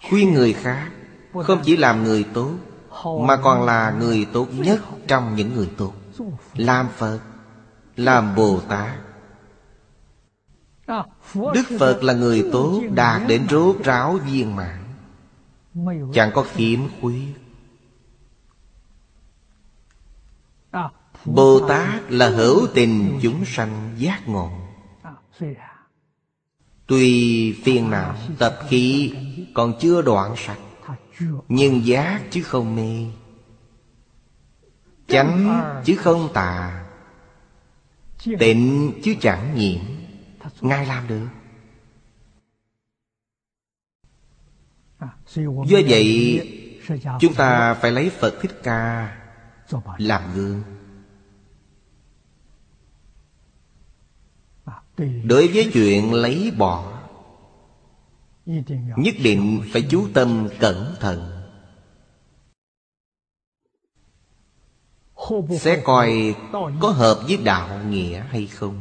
Khuyên 0.09 0.32
người 0.32 0.53
khác, 0.53 0.90
Không 1.32 1.61
chỉ 1.64 1.76
làm 1.76 2.05
người 2.05 2.24
tốt, 2.34 2.55
Mà 3.05 3.36
còn 3.36 3.62
là 3.62 3.90
người 3.90 4.26
tốt 4.32 4.48
nhất 4.53 4.80
trong 5.07 5.36
những 5.36 5.55
người 5.55 5.70
tốt. 5.76 5.92
Làm 6.55 6.88
Phật, 6.96 7.20
Làm 7.96 8.34
Bồ 8.34 8.61
Tát. 8.68 8.96
Đức 11.34 11.64
Phật 11.78 12.03
là 12.03 12.12
người 12.12 12.48
tốt 12.53 12.82
Đạt 12.94 13.22
đến 13.28 13.46
rốt 13.51 13.76
ráo 13.84 14.12
viên 14.12 14.57
mãn, 14.57 14.84
Chẳng 16.14 16.30
có 16.34 16.42
khiếm 16.42 16.80
khuyết. 17.01 17.34
Bồ 21.24 21.68
Tát 21.68 22.12
là 22.12 22.28
hữu 22.28 22.66
tình 22.74 23.18
chúng 23.22 23.44
sanh 23.44 23.94
giác 23.96 24.28
ngộ. 24.28 24.51
Tuy 26.91 27.53
phiền 27.64 27.91
não, 27.91 28.14
tập 28.38 28.59
khí 28.68 29.12
còn 29.55 29.74
chưa 29.80 30.03
đoạn 30.03 30.34
sạch, 30.36 30.59
Nhưng 31.49 31.86
giác 31.86 32.22
chứ 32.30 32.43
không 32.43 32.76
mê. 32.76 33.07
Chánh 35.09 35.62
chứ 35.84 35.97
không 35.97 36.28
tà, 36.34 36.84
Tịnh 38.38 38.93
chứ 39.05 39.14
chẳng 39.20 39.55
nhiễm, 39.59 39.80
Ngài 40.61 40.86
làm 40.86 41.09
được. 41.09 41.28
Do 45.66 45.78
vậy, 45.88 46.41
Chúng 47.20 47.34
ta 47.34 47.74
phải 47.74 47.91
lấy 47.91 48.11
Phật 48.11 48.34
Thích 48.41 48.61
Ca 48.62 49.16
Làm 49.99 50.22
gương. 50.34 50.62
Đối 55.24 55.48
với 55.48 55.70
chuyện 55.72 56.14
lấy 56.14 56.53
bỏ 56.59 57.01
Nhất 58.96 59.14
định 59.22 59.62
phải 59.72 59.82
chú 59.90 60.09
tâm 60.14 60.48
cẩn 60.59 60.94
thận. 61.01 61.36
Sẽ 65.61 65.82
coi 65.84 66.34
có 66.80 66.90
hợp 66.90 67.20
với 67.26 67.36
đạo 67.36 67.84
nghĩa 67.84 68.20
hay 68.28 68.46
không? 68.46 68.80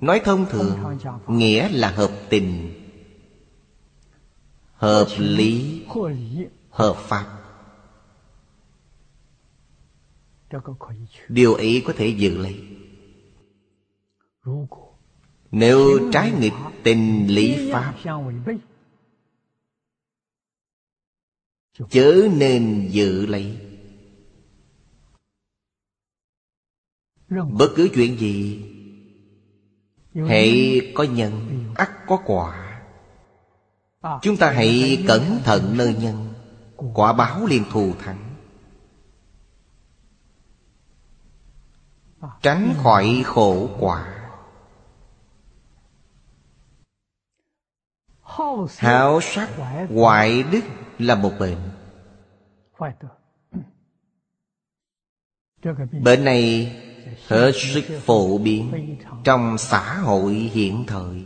Nói 0.00 0.20
thông 0.24 0.46
thường, 0.50 0.98
Nghĩa 1.28 1.68
là 1.68 1.90
hợp 1.90 2.10
tình, 2.28 2.80
Hợp 4.74 5.08
lý, 5.18 5.82
Hợp 6.70 6.96
pháp. 6.96 7.40
Điều 11.28 11.54
ấy 11.54 11.82
có 11.86 11.92
thể 11.96 12.08
giữ 12.08 12.38
lấy 12.38 12.83
nếu 15.50 16.10
trái 16.12 16.32
nghịch 16.40 16.52
tình 16.82 17.26
lý 17.26 17.72
pháp, 17.72 17.94
Chớ 21.90 22.28
nên 22.36 22.88
dự 22.90 23.26
lấy. 23.26 23.58
Bất 27.28 27.68
cứ 27.76 27.88
chuyện 27.94 28.18
gì 28.18 28.64
Hệ 30.14 30.52
có 30.94 31.04
nhân, 31.04 31.64
ắt 31.74 31.90
có 32.06 32.22
quả. 32.26 32.80
Chúng 34.22 34.36
ta 34.36 34.52
hãy 34.52 35.04
cẩn 35.08 35.40
thận 35.44 35.74
nơi 35.76 35.94
nhân, 36.00 36.34
Quả 36.94 37.12
báo 37.12 37.46
liền 37.46 37.64
thù 37.70 37.92
thắng. 37.98 38.34
Tránh 42.42 42.74
khỏi 42.82 43.22
khổ 43.24 43.68
quả. 43.80 44.13
Hảo 48.78 49.20
sắc 49.20 49.48
hoại 49.94 50.42
đức 50.42 50.60
là 50.98 51.14
một 51.14 51.32
bệnh. 51.38 51.58
Bệnh 56.02 56.24
này 56.24 56.72
hết 57.28 57.52
sức 57.54 57.84
phổ 58.04 58.38
biến 58.38 58.96
Trong 59.24 59.58
xã 59.58 59.94
hội 59.94 60.32
hiện 60.32 60.84
thời. 60.86 61.24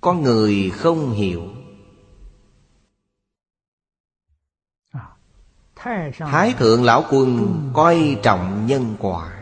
Có 0.00 0.12
người 0.12 0.70
không 0.70 1.10
hiểu. 1.10 1.42
Thái 6.18 6.54
thượng 6.58 6.84
lão 6.84 7.04
quân 7.10 7.60
coi 7.74 8.16
trọng 8.22 8.66
nhân 8.66 8.96
quả. 9.00 9.41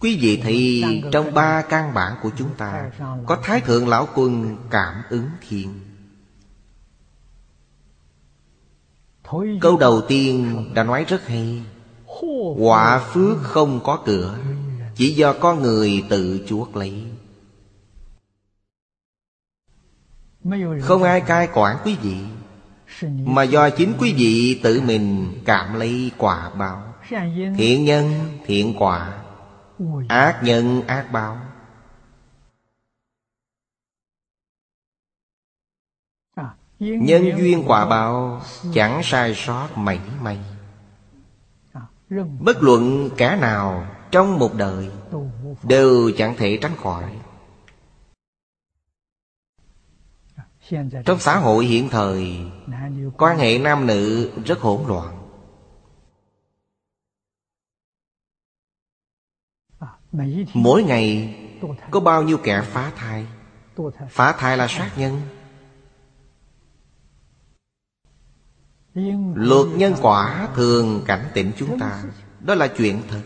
Quý 0.00 0.18
vị 0.20 0.40
thì 0.44 0.84
trong 1.12 1.34
ba 1.34 1.62
căn 1.62 1.94
bản 1.94 2.16
của 2.22 2.30
chúng 2.36 2.54
ta 2.54 2.90
Có 3.26 3.38
Thái 3.42 3.60
Thượng 3.60 3.88
Lão 3.88 4.08
Quân 4.14 4.56
cảm 4.70 4.94
ứng 5.10 5.28
thiên 5.48 5.80
Câu 9.60 9.76
đầu 9.76 10.00
tiên 10.08 10.64
đã 10.74 10.84
nói 10.84 11.04
rất 11.08 11.26
hay. 11.26 11.62
Quả 12.56 12.98
phước 13.12 13.38
không 13.42 13.80
có 13.84 14.02
cửa 14.06 14.38
Chỉ 14.94 15.14
do 15.14 15.32
con 15.32 15.62
người 15.62 16.04
tự 16.08 16.44
chuốc 16.48 16.76
lấy. 16.76 17.04
Không 20.82 21.02
ai 21.02 21.20
cai 21.20 21.48
quản 21.52 21.76
quý 21.84 21.96
vị 22.02 22.16
Mà 23.24 23.42
do 23.42 23.70
chính 23.70 23.92
quý 23.98 24.14
vị 24.16 24.60
tự 24.62 24.80
mình 24.80 25.32
cảm 25.44 25.74
lấy 25.74 26.10
quả 26.18 26.50
báo. 26.50 26.82
Thiện 27.56 27.84
nhân, 27.84 28.12
thiện 28.46 28.74
quả 28.78 29.19
Ác 30.08 30.40
nhân 30.42 30.82
ác 30.86 31.08
báo. 31.12 31.36
Nhân 36.78 37.24
duyên 37.38 37.64
quả 37.66 37.86
báo 37.86 38.42
Chẳng 38.74 39.00
sai 39.04 39.34
sót 39.34 39.68
mảy 39.76 40.00
may. 40.20 40.38
Bất 42.40 42.62
luận 42.62 43.10
cả 43.16 43.36
nào 43.36 43.86
Trong 44.10 44.38
một 44.38 44.54
đời 44.54 44.90
Đều 45.62 46.10
chẳng 46.16 46.34
thể 46.36 46.58
tránh 46.62 46.76
khỏi. 46.76 47.18
Trong 51.04 51.18
xã 51.18 51.38
hội 51.38 51.64
hiện 51.64 51.88
thời 51.88 52.38
Quan 53.18 53.38
hệ 53.38 53.58
nam 53.58 53.86
nữ 53.86 54.30
rất 54.44 54.60
hỗn 54.60 54.80
loạn 54.88 55.19
Mỗi 60.54 60.82
ngày 60.82 61.36
có 61.90 62.00
bao 62.00 62.22
nhiêu 62.22 62.38
kẻ 62.38 62.62
phá 62.62 62.92
thai? 62.96 63.26
Phá 64.10 64.32
thai 64.32 64.56
là 64.56 64.66
sát 64.68 64.90
nhân. 64.96 65.20
Luật 69.34 69.66
nhân 69.76 69.94
quả 70.02 70.48
thường 70.54 71.02
cảnh 71.06 71.30
tỉnh 71.34 71.52
chúng 71.56 71.78
ta. 71.78 72.04
Đó 72.40 72.54
là 72.54 72.68
chuyện 72.68 73.02
thật. 73.08 73.22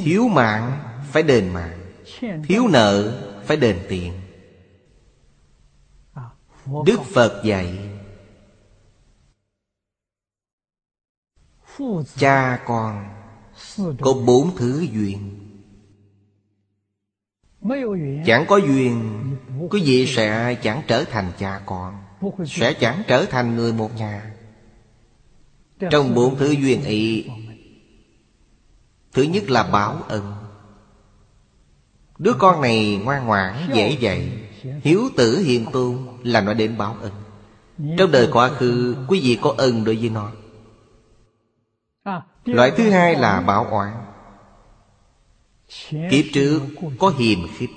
Thiếu 0.00 0.28
mạng 0.28 0.82
phải 1.12 1.22
đền 1.22 1.48
mạng. 1.48 1.78
Thiếu 2.44 2.68
nợ 2.68 3.22
phải 3.44 3.56
đền 3.56 3.78
tiền. 3.88 4.12
Đức 6.86 7.00
Phật 7.14 7.42
dạy, 7.44 7.78
Cha 12.16 12.62
con 12.66 13.15
có 13.78 14.12
bốn 14.26 14.56
thứ 14.56 14.86
duyên. 14.92 15.32
Chẳng 18.26 18.44
có 18.48 18.56
duyên 18.56 19.12
Quý 19.70 19.82
vị 19.84 20.06
sẽ 20.06 20.54
chẳng 20.62 20.82
trở 20.86 21.04
thành 21.04 21.32
cha 21.38 21.60
con. 21.66 21.94
Sẽ 22.46 22.72
chẳng 22.72 23.02
trở 23.08 23.24
thành 23.24 23.56
người 23.56 23.72
một 23.72 23.96
nhà. 23.96 24.34
Trong 25.90 26.14
bốn 26.14 26.36
thứ 26.36 26.50
duyên 26.50 26.84
ấy 26.84 27.30
Thứ 29.12 29.22
nhất 29.22 29.50
là 29.50 29.62
báo 29.62 30.02
ân. 30.08 30.34
Đứa 32.18 32.32
con 32.38 32.60
này 32.60 33.00
ngoan 33.04 33.26
ngoãn, 33.26 33.68
dễ 33.74 33.96
dạy 34.00 34.32
Hiếu 34.82 35.00
tử 35.16 35.38
hiền 35.38 35.66
tôn 35.72 35.98
là 36.22 36.40
nói 36.40 36.54
đến 36.54 36.78
báo 36.78 36.96
ân. 37.00 37.12
Trong 37.98 38.10
đời 38.10 38.28
quá 38.32 38.48
khứ 38.48 38.96
Quý 39.08 39.20
vị 39.20 39.38
có 39.42 39.54
ân 39.58 39.84
đối 39.84 39.96
với 39.96 40.08
nó. 40.08 40.32
Loại 42.46 42.70
thứ 42.70 42.90
hai 42.90 43.16
là 43.16 43.40
báo 43.40 43.66
oán. 43.70 43.92
Kiếp 46.10 46.24
trước 46.32 46.60
có 46.98 47.12
hiềm 47.18 47.38
khích, 47.58 47.70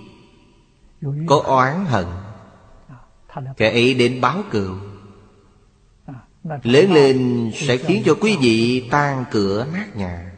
Có 1.28 1.41
oán 1.45 1.86
hận. 1.86 2.05
Kẻ 3.57 3.72
ấy 3.72 3.93
đến 3.93 4.22
báo 4.22 4.43
cừu. 4.51 4.76
Lớn 6.63 6.91
lên 6.91 7.51
sẽ 7.55 7.78
khiến 7.78 8.03
cho 8.05 8.15
quý 8.22 8.38
vị 8.41 8.88
tan 8.91 9.26
cửa 9.32 9.67
nát 9.74 9.95
nhà. 9.95 10.32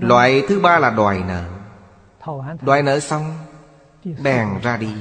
Loại 0.00 0.42
thứ 0.48 0.60
ba 0.60 0.78
là 0.78 0.90
đòi 0.90 1.22
nợ. 1.28 1.44
Đòi 2.62 2.82
nợ 2.82 3.00
xong, 3.00 3.38
Bèn 4.22 4.48
ra 4.62 4.76
đi. 4.76 4.94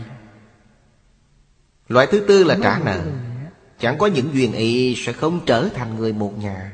Loại 1.88 2.08
thứ 2.12 2.26
tư 2.28 2.44
là 2.44 2.58
trả 2.64 2.80
nợ. 2.80 3.02
Chẳng 3.80 3.98
có 3.98 4.08
những 4.08 4.34
duyên 4.34 4.54
ấy 4.54 4.96
Sẽ 4.98 5.14
không 5.14 5.40
trở 5.46 5.70
thành 5.76 5.96
người 5.96 6.14
một 6.14 6.38
nhà. 6.38 6.74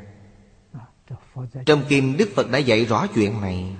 Trong 1.66 1.84
kinh 1.88 2.16
Đức 2.16 2.28
Phật 2.34 2.50
đã 2.50 2.58
dạy 2.58 2.84
rõ 2.84 3.06
chuyện 3.14 3.40
này. 3.40 3.76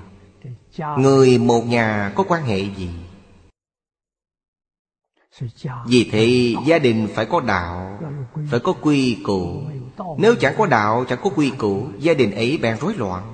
Người 0.99 1.39
một 1.39 1.67
nhà 1.67 2.13
có 2.17 2.25
quan 2.29 2.43
hệ 2.43 2.59
gì? 2.59 2.91
Vì 5.87 6.09
thế, 6.13 6.55
gia 6.67 6.79
đình 6.79 7.09
phải 7.15 7.27
có 7.27 7.41
đạo, 7.41 8.01
Phải 8.51 8.61
có 8.61 8.73
quy 8.73 9.19
củ. 9.25 9.63
Nếu 10.19 10.35
chẳng 10.41 10.55
có 10.59 10.67
đạo, 10.67 11.05
chẳng 11.09 11.19
có 11.23 11.31
quy 11.37 11.53
củ, 11.59 11.89
Gia 11.99 12.15
đình 12.15 12.31
ấy 12.31 12.59
bèn 12.63 12.79
rối 12.81 12.95
loạn. 12.95 13.33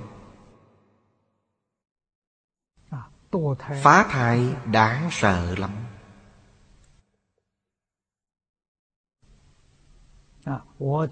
Phá 3.83 4.07
thai 4.11 4.49
đáng 4.67 5.09
sợ 5.11 5.55
lắm. 5.59 5.71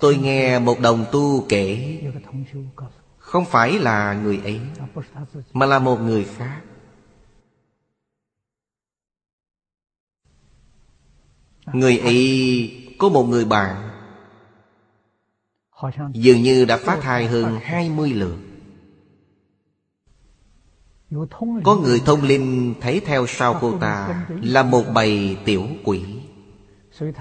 Tôi 0.01 0.17
nghe 0.17 0.59
một 0.59 0.81
đồng 0.81 1.05
tu 1.13 1.47
kể 1.49 2.01
không 3.31 3.45
phải 3.45 3.79
là 3.79 4.15
người 4.15 4.41
ấy, 4.45 4.61
Mà 5.53 5.67
là 5.67 5.79
một 5.79 5.97
người 6.01 6.25
khác. 6.25 6.61
Người 11.73 11.99
ấy 11.99 12.95
có 12.99 13.09
một 13.09 13.25
người 13.25 13.45
bạn. 13.45 13.91
Dường 16.13 16.43
như 16.43 16.65
đã 16.65 16.77
phá 16.77 16.99
thai 17.01 17.27
hơn 17.27 17.59
20 17.63 18.11
lượt. 18.11 18.37
Có 21.65 21.77
người 21.77 22.01
thông 22.07 22.23
linh 22.23 22.75
thấy 22.81 23.01
theo 23.01 23.27
sau 23.27 23.59
cô 23.61 23.79
ta 23.79 24.27
Là 24.43 24.63
một 24.63 24.85
bầy 24.95 25.39
tiểu 25.45 25.67
quỷ. 25.85 26.05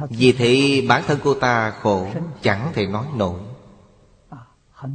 Vì 0.10 0.32
thế 0.32 0.84
bản 0.88 1.04
thân 1.08 1.20
cô 1.24 1.34
ta 1.34 1.72
khổ, 1.72 2.08
Chẳng 2.42 2.72
thể 2.74 2.86
nói 2.88 3.06
nổi. 3.16 3.49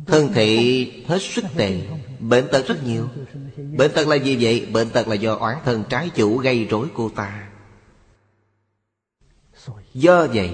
Thân 0.07 0.33
thị 0.35 1.05
hết 1.07 1.23
sức 1.23 1.45
tệ, 1.57 1.81
Bệnh 2.21 2.45
tật 2.53 2.67
rất 2.67 2.85
nhiều. 2.85 3.09
Bệnh 3.77 3.93
tật 3.95 4.09
là 4.09 4.17
gì 4.17 4.37
vậy? 4.41 4.67
Bệnh 4.73 4.91
tật 4.91 5.09
là 5.09 5.15
do 5.15 5.35
oán 5.35 5.57
thân 5.65 5.85
trái 5.89 6.11
chủ 6.15 6.37
gây 6.37 6.65
rối 6.65 6.89
cô 6.95 7.09
ta. 7.09 7.49
Do 9.95 10.27
vậy, 10.27 10.51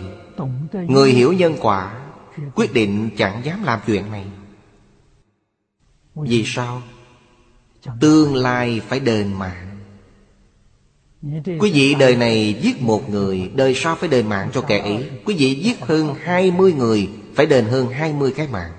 Người 0.73 1.11
hiểu 1.11 1.33
nhân 1.33 1.57
quả, 1.61 2.07
Quyết 2.55 2.73
định 2.73 3.11
chẳng 3.17 3.45
dám 3.45 3.65
làm 3.65 3.81
chuyện 3.87 4.11
này. 4.11 4.25
Vì 6.15 6.43
sao? 6.47 6.83
Tương 8.01 8.37
lai 8.37 8.81
phải 8.89 9.01
đền 9.01 9.33
mạng. 9.33 9.67
Quý 11.61 11.71
vị 11.73 11.95
đời 11.95 12.17
này 12.17 12.59
giết 12.63 12.83
một 12.83 13.11
người, 13.11 13.51
Đời 13.55 13.75
sau 13.75 13.97
phải 13.97 14.09
đền 14.09 14.29
mạng 14.29 14.51
cho 14.53 14.61
kẻ 14.61 14.79
ấy. 14.79 15.11
Quý 15.25 15.35
vị 15.39 15.55
giết 15.55 15.81
hơn 15.81 16.15
20 16.21 16.73
người, 16.73 17.09
Phải 17.35 17.47
đền 17.47 17.65
hơn 17.65 17.89
20 17.89 18.33
cái 18.37 18.49
mạng. 18.49 18.73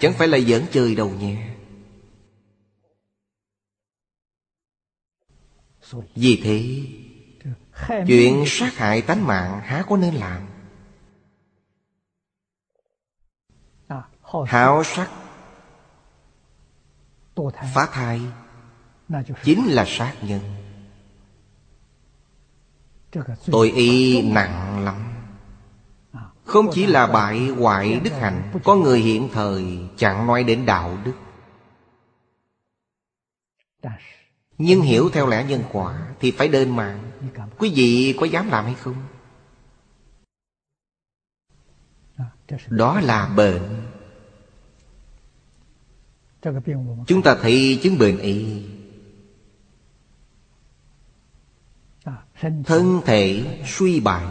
Chẳng 0.00 0.12
phải 0.12 0.28
là 0.28 0.38
giỡn 0.38 0.66
chơi 0.72 0.94
đâu 0.94 1.10
nhé 1.10 1.54
Vì 6.14 6.40
thế 6.44 6.86
Chuyện 8.06 8.44
sát 8.46 8.74
hại 8.74 9.02
tánh 9.02 9.26
mạng 9.26 9.60
há 9.64 9.84
có 9.88 9.96
nên 9.96 10.14
làm? 10.14 10.48
Hảo 14.46 14.84
sắc 14.84 15.10
Phá 17.74 17.88
thai 17.92 18.20
Chính 19.44 19.66
là 19.66 19.84
sát 19.86 20.16
nhân. 20.22 20.40
Tội 23.46 23.70
y 23.70 24.22
nặng 24.22 24.84
lắm 24.84 25.11
không 26.44 26.66
chỉ 26.72 26.86
là 26.86 27.06
bại 27.06 27.48
hoại 27.48 28.00
đức 28.00 28.10
hạnh, 28.10 28.52
Có 28.64 28.76
người 28.76 29.00
hiện 29.00 29.28
thời 29.32 29.78
chẳng 29.96 30.26
nói 30.26 30.44
đến 30.44 30.66
đạo 30.66 30.98
đức. 31.04 31.12
Nhưng 34.58 34.80
hiểu 34.80 35.10
theo 35.12 35.26
lẽ 35.26 35.44
nhân 35.48 35.62
quả 35.72 36.14
Thì 36.20 36.30
phải 36.30 36.48
đơn 36.48 36.76
mạng. 36.76 37.10
Quý 37.58 37.72
vị 37.74 38.16
có 38.20 38.26
dám 38.26 38.48
làm 38.48 38.64
hay 38.64 38.74
không? 38.74 38.94
Đó 42.68 43.00
là 43.00 43.28
bệnh. 43.36 43.82
Chúng 47.06 47.22
ta 47.22 47.36
thấy 47.42 47.80
chứng 47.82 47.98
bệnh 47.98 48.18
y. 48.18 48.64
Thân 52.64 53.00
thể 53.04 53.62
suy 53.66 54.00
bại. 54.00 54.26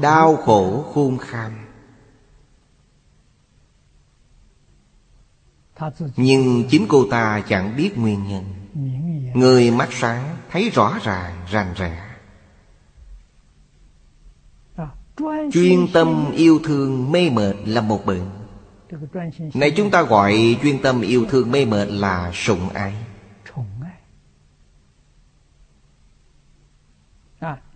Đau 0.00 0.36
khổ 0.36 0.82
khôn 0.94 1.18
khan 1.18 1.66
Nhưng 6.16 6.64
chính 6.70 6.86
cô 6.88 7.06
ta 7.10 7.42
chẳng 7.48 7.76
biết 7.76 7.98
nguyên 7.98 8.28
nhân. 8.28 8.44
Người 9.34 9.70
mắt 9.70 9.88
sáng 9.92 10.36
thấy 10.50 10.70
rõ 10.70 10.98
ràng 11.02 11.46
rành 11.50 11.74
rẽ. 11.76 12.02
Chuyên 15.52 15.86
tâm 15.92 16.32
yêu 16.36 16.60
thương 16.64 17.12
mê 17.12 17.30
mệt 17.30 17.54
là 17.64 17.80
một 17.80 18.06
bệnh. 18.06 18.30
Này 19.54 19.70
chúng 19.70 19.90
ta 19.90 20.02
gọi 20.02 20.56
chuyên 20.62 20.82
tâm 20.82 21.00
yêu 21.00 21.26
thương 21.30 21.50
mê 21.50 21.64
mệt 21.64 21.86
là 21.88 22.30
sủng 22.34 22.68
ái 22.68 22.94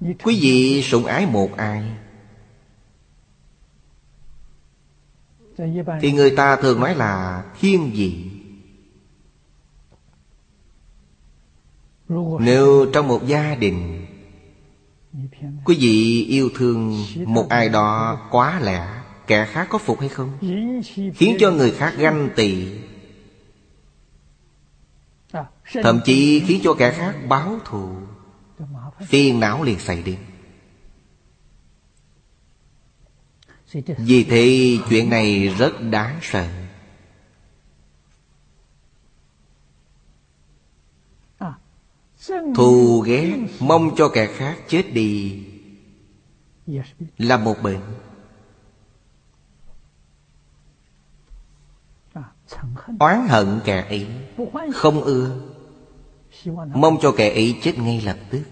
Quý 0.00 0.38
vị 0.40 0.82
sủng 0.82 1.04
ái 1.06 1.26
một 1.26 1.56
ai? 1.56 1.84
Thì 6.00 6.12
người 6.12 6.36
ta 6.36 6.56
thường 6.56 6.80
nói 6.80 6.94
là 6.94 7.44
thiên 7.60 7.90
vị 7.94 8.30
Nếu 12.40 12.86
trong 12.92 13.08
một 13.08 13.26
gia 13.26 13.54
đình 13.54 14.06
Quý 15.64 15.76
vị 15.80 16.24
yêu 16.24 16.50
thương 16.54 17.04
một 17.26 17.46
ai 17.48 17.68
đó 17.68 18.20
quá 18.30 18.60
lẽ 18.60 19.02
Kẻ 19.26 19.46
khác 19.46 19.66
có 19.70 19.78
phục 19.78 20.00
hay 20.00 20.08
không? 20.08 20.38
Khiến 21.14 21.36
cho 21.40 21.50
người 21.50 21.70
khác 21.70 21.94
ganh 21.98 22.30
tị. 22.36 22.68
Thậm 25.82 26.00
chí 26.04 26.40
khiến 26.46 26.60
cho 26.64 26.74
kẻ 26.74 26.92
khác 26.92 27.14
báo 27.28 27.58
thù 27.64 27.88
Phiền 29.06 29.40
não 29.40 29.62
liền 29.62 29.78
xảy 29.78 30.02
đến. 30.02 30.18
Vì 33.98 34.24
thế, 34.24 34.78
chuyện 34.88 35.10
này 35.10 35.48
rất 35.48 35.72
đáng 35.90 36.18
sợ. 36.22 36.48
Thù 42.54 43.00
ghét 43.00 43.36
mong 43.60 43.90
cho 43.96 44.08
kẻ 44.08 44.26
khác 44.26 44.58
chết 44.68 44.82
đi 44.92 45.44
Là 47.18 47.36
một 47.36 47.56
bệnh. 47.62 47.80
Oán 52.98 53.28
hận 53.28 53.60
kẻ 53.64 53.86
ấy, 53.88 54.06
Không 54.74 55.02
ưa. 55.02 55.40
Mong 56.74 56.98
cho 57.02 57.12
kẻ 57.16 57.30
ấy 57.30 57.58
chết 57.62 57.78
ngay 57.78 58.00
lập 58.00 58.16
tức. 58.30 58.42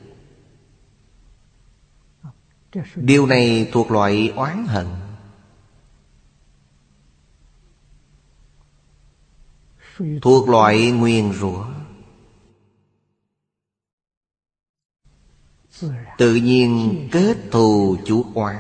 Điều 2.97 3.26
này 3.26 3.68
thuộc 3.72 3.91
loại 3.91 4.33
oán 4.37 4.66
hận. 4.66 4.87
Thuộc 10.22 10.49
loại 10.49 10.91
nguyền 10.91 11.33
rủa. 11.33 11.66
Tự 16.18 16.35
nhiên 16.35 17.09
kết 17.12 17.37
thù 17.51 17.97
chủ 18.07 18.24
oán. 18.35 18.57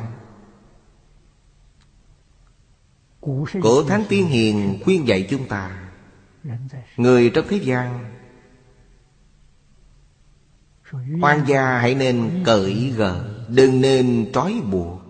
Cổ 3.62 3.84
Thánh 3.88 4.04
Tiên 4.08 4.26
Hiền 4.26 4.80
khuyên 4.84 5.08
dạy 5.08 5.26
chúng 5.30 5.48
ta, 5.48 5.90
Người 6.96 7.30
trong 7.34 7.44
thế 7.48 7.56
gian 7.56 8.17
Hoàng 11.20 11.44
gia 11.46 11.78
hãy 11.78 11.94
nên 11.94 12.42
cởi 12.46 12.92
gỡ 12.96 13.24
Đừng 13.48 13.80
nên 13.80 14.30
trói 14.32 14.62
buộc. 14.70 15.00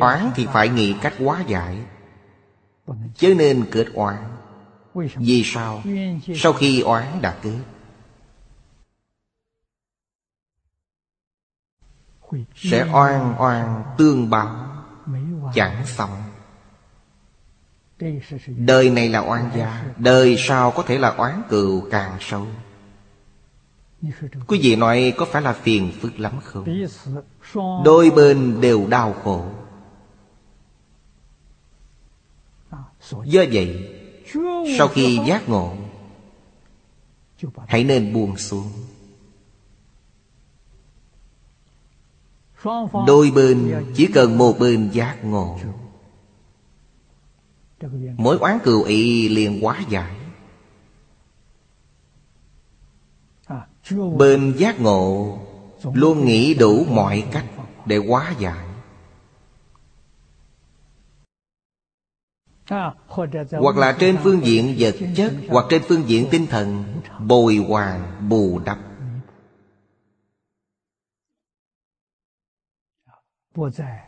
Oán 0.00 0.30
thì 0.34 0.46
phải 0.52 0.68
nghĩ 0.68 0.94
cách 1.02 1.14
hóa 1.18 1.44
giải, 1.48 1.78
Chứ 3.14 3.34
nên 3.38 3.66
kết 3.72 3.86
oán. 3.94 4.16
Vì 5.16 5.42
sao? 5.44 5.82
Sau 6.34 6.52
khi 6.52 6.80
oán 6.80 7.22
đã 7.22 7.38
kết 7.42 7.58
Sẽ 12.54 12.86
oan 12.92 13.34
oan 13.38 13.84
tương 13.98 14.30
báo, 14.30 14.84
Chẳng 15.54 15.86
xong. 15.86 16.29
Đời 18.46 18.90
này 18.90 19.08
là 19.08 19.20
oan 19.20 19.50
gia, 19.56 19.84
Đời 19.98 20.36
sau 20.38 20.70
có 20.70 20.82
thể 20.82 20.98
là 20.98 21.08
oán 21.08 21.42
cừu 21.48 21.88
càng 21.90 22.16
sâu. 22.20 22.46
Quý 24.46 24.60
vị 24.62 24.76
nói 24.76 25.14
có 25.16 25.24
phải 25.24 25.42
là 25.42 25.52
phiền 25.52 25.92
phức 26.00 26.20
lắm 26.20 26.40
không? 26.44 26.84
Đôi 27.84 28.10
bên 28.10 28.60
đều 28.60 28.86
đau 28.86 29.12
khổ. 29.24 29.44
Do 33.24 33.44
vậy, 33.52 33.96
Sau 34.78 34.88
khi 34.88 35.18
giác 35.26 35.48
ngộ, 35.48 35.74
Hãy 37.68 37.84
nên 37.84 38.12
buông 38.12 38.36
xuống. 38.36 38.72
Đôi 43.06 43.30
bên 43.34 43.84
chỉ 43.94 44.06
cần 44.06 44.38
một 44.38 44.58
bên 44.58 44.90
giác 44.92 45.24
ngộ. 45.24 45.58
Mỗi 48.16 48.38
oán 48.38 48.58
cừu 48.64 48.82
ý 48.82 49.28
liền 49.28 49.60
hóa 49.60 49.80
giải 49.88 50.16
Bên 54.16 54.54
giác 54.56 54.80
ngộ 54.80 55.38
Luôn 55.94 56.24
nghĩ 56.24 56.54
đủ 56.54 56.84
mọi 56.84 57.28
cách 57.32 57.44
Để 57.86 57.96
hóa 57.96 58.34
giải 58.38 58.66
Hoặc 63.50 63.76
là 63.76 63.96
trên 64.00 64.18
phương 64.22 64.44
diện 64.44 64.74
vật 64.78 64.94
chất 65.16 65.32
Hoặc 65.48 65.66
trên 65.70 65.82
phương 65.88 66.08
diện 66.08 66.28
tinh 66.30 66.46
thần 66.46 66.84
Bồi 67.18 67.56
hoàn 67.56 68.28
bù 68.28 68.60
đắp. 68.64 68.78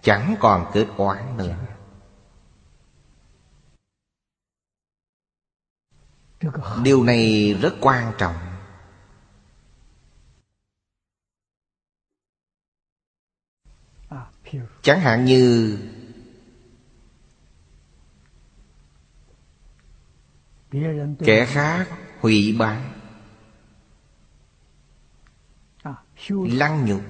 Chẳng 0.03 0.37
còn 0.41 0.71
kết 0.73 0.87
oán 0.97 1.37
nữa 1.37 1.55
Điều 6.85 7.05
này 7.05 7.55
rất 7.63 7.75
quan 7.81 8.13
trọng. 8.19 8.35
Chẳng 14.83 15.01
hạn 15.01 15.25
như 15.25 15.79
Kẻ 21.19 21.47
khác 21.47 21.89
hủy 22.21 22.57
bán 22.59 22.93
Lăng 26.29 26.87
nhục 26.87 27.03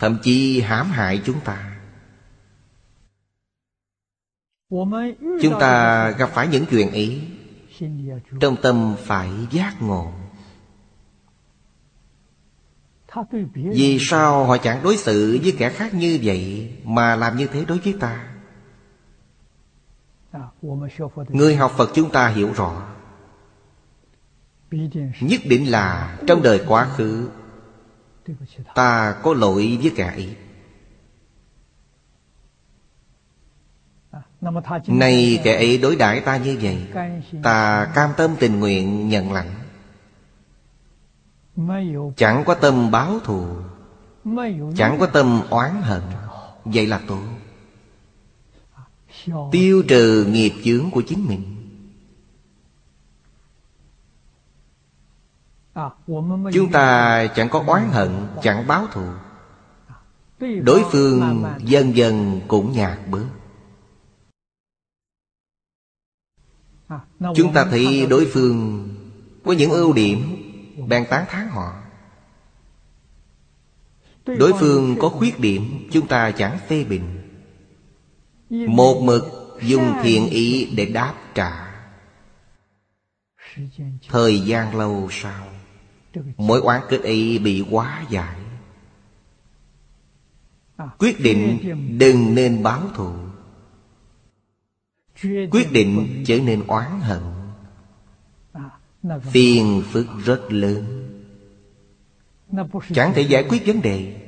Thậm 0.00 0.18
chí 0.22 0.60
hãm 0.60 0.86
hại 0.86 1.22
chúng 1.24 1.40
ta 1.40 1.81
Chúng 5.42 5.60
ta 5.60 6.10
gặp 6.10 6.30
phải 6.32 6.48
những 6.48 6.64
chuyện 6.70 6.90
ấy, 6.90 7.22
Trong 8.40 8.56
tâm 8.62 8.94
phải 8.98 9.30
giác 9.50 9.82
ngộ. 9.82 10.12
Vì 13.54 13.98
sao 14.00 14.44
họ 14.44 14.56
chẳng 14.56 14.82
đối 14.82 14.96
xử 14.96 15.38
với 15.42 15.54
kẻ 15.58 15.70
khác 15.70 15.94
như 15.94 16.18
vậy 16.22 16.72
Mà 16.84 17.16
làm 17.16 17.36
như 17.36 17.46
thế 17.46 17.64
đối 17.64 17.78
với 17.78 17.94
ta? 18.00 18.28
Người 21.28 21.56
học 21.56 21.72
Phật 21.76 21.90
chúng 21.94 22.10
ta 22.10 22.28
hiểu 22.28 22.52
rõ. 22.52 22.86
Nhất 25.20 25.40
định 25.44 25.70
là 25.70 26.18
trong 26.26 26.42
đời 26.42 26.64
quá 26.68 26.84
khứ, 26.96 27.28
Ta 28.74 29.16
có 29.22 29.34
lỗi 29.34 29.78
với 29.82 29.92
kẻ 29.96 30.06
ấy. 30.06 30.36
Nay 34.86 35.40
kẻ 35.44 35.54
ấy 35.54 35.78
đối 35.78 35.96
đãi 35.96 36.20
ta 36.20 36.36
như 36.36 36.58
vậy 36.62 36.86
Ta 37.42 37.86
cam 37.94 38.10
tâm 38.16 38.30
tình 38.40 38.60
nguyện 38.60 39.08
nhận 39.08 39.32
lãnh. 39.32 39.50
Chẳng 42.16 42.44
có 42.46 42.54
tâm 42.54 42.90
báo 42.90 43.18
thù 43.24 43.46
Chẳng 44.76 44.96
có 45.00 45.06
tâm 45.06 45.40
oán 45.50 45.82
hận 45.82 46.02
Vậy 46.64 46.86
là 46.86 47.00
tốt. 47.06 47.20
Tiêu 49.52 49.82
trừ 49.88 50.26
nghiệp 50.30 50.52
chướng 50.64 50.90
của 50.90 51.02
chính 51.08 51.26
mình. 51.28 51.42
Chúng 56.52 56.72
ta 56.72 57.26
chẳng 57.26 57.48
có 57.48 57.64
oán 57.66 57.88
hận 57.90 58.10
Chẳng 58.42 58.66
báo 58.66 58.86
thù. 58.92 59.04
Đối 60.62 60.82
phương 60.90 61.44
dần 61.58 61.96
dần 61.96 62.40
cũng 62.48 62.72
nhạt 62.72 62.98
bớt 63.10 63.26
Chúng 67.36 67.52
ta 67.52 67.64
thấy 67.64 68.06
đối 68.06 68.26
phương 68.26 68.88
Có 69.44 69.52
những 69.52 69.70
ưu 69.70 69.92
điểm 69.92 70.36
Bèn 70.88 71.04
tán 71.10 71.24
thán 71.28 71.48
họ. 71.48 71.74
Đối 74.26 74.52
phương 74.60 74.96
có 75.00 75.08
khuyết 75.08 75.40
điểm, 75.40 75.88
Chúng 75.92 76.06
ta 76.06 76.30
chẳng 76.30 76.58
phê 76.68 76.84
bình. 76.84 77.02
Một 78.50 79.00
mực 79.02 79.24
dùng 79.62 79.92
thiện 80.02 80.28
ý 80.28 80.74
để 80.76 80.86
đáp 80.86 81.14
trả. 81.34 81.72
Thời 84.08 84.40
gian 84.40 84.76
lâu 84.76 85.08
sau, 85.10 85.46
Mối 86.36 86.60
oán 86.60 86.82
kết 86.88 87.02
ấy 87.02 87.38
bị 87.38 87.64
quá 87.70 88.04
giải. 88.10 88.36
Quyết 90.98 91.20
định 91.20 91.58
đừng 91.98 92.34
nên 92.34 92.62
báo 92.62 92.82
thù. 92.94 93.12
Quyết 95.50 95.72
định 95.72 96.22
trở 96.26 96.38
nên 96.40 96.66
oán 96.66 97.00
hận. 97.00 97.22
Phiền 99.20 99.82
phức 99.90 100.06
rất 100.24 100.52
lớn. 100.52 101.08
Chẳng 102.94 103.12
thể 103.14 103.22
giải 103.22 103.44
quyết 103.48 103.66
vấn 103.66 103.82
đề, 103.82 104.20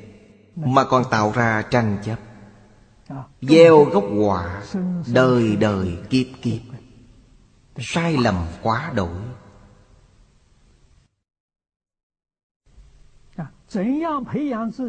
Mà 0.55 0.83
còn 0.83 1.03
tạo 1.11 1.31
ra 1.35 1.61
tranh 1.61 1.97
chấp. 2.05 2.19
Gieo 3.41 3.83
gốc 3.83 4.03
quả, 4.17 4.63
Đời 5.13 5.55
đời 5.55 5.97
kiếp 6.09 6.27
kiếp. 6.41 6.61
Sai 7.77 8.17
lầm 8.17 8.45
quá 8.61 8.91
đổi. 8.95 9.17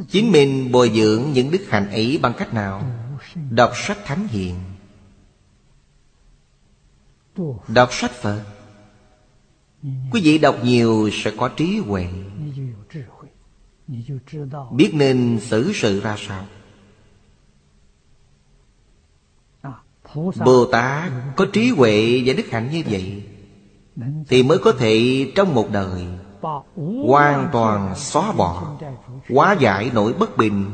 Chính 0.09 0.33
mình 0.33 0.73
bồi 0.73 0.91
dưỡng 0.95 1.23
những 1.33 1.51
đức 1.51 1.67
hạnh 1.69 1.91
ấy 1.91 2.19
bằng 2.23 2.33
cách 2.39 2.55
nào? 2.55 2.83
Đọc 3.51 3.71
sách 3.75 3.99
thánh 4.05 4.29
hiền. 4.29 4.55
Đọc 7.69 7.89
sách 7.93 8.11
Phật. 8.11 8.45
Quý 9.83 10.21
vị 10.23 10.39
đọc 10.39 10.57
nhiều 10.63 11.11
sẽ 11.13 11.33
có 11.37 11.49
trí 11.49 11.79
huệ. 11.79 12.09
Biết 14.73 14.91
nên 14.95 15.39
xử 15.41 15.73
sự 15.73 16.01
ra 16.01 16.17
sao? 16.19 16.45
Bồ 20.45 20.67
Tát 20.73 21.13
có 21.37 21.47
trí 21.53 21.71
huệ 21.71 22.23
và 22.27 22.35
đức 22.37 22.47
hạnh 22.51 22.71
như 22.73 22.83
vậy 22.91 23.23
Thì 24.29 24.43
mới 24.43 24.59
có 24.59 24.73
thể 24.73 25.27
trong 25.35 25.55
một 25.55 25.69
đời 25.73 26.07
Hoàn 27.07 27.49
toàn 27.53 27.95
xóa 27.97 28.33
bỏ, 28.33 28.79
Hóa 29.35 29.57
giải 29.61 29.91
nỗi 29.95 30.13
bất 30.13 30.37
bình 30.37 30.71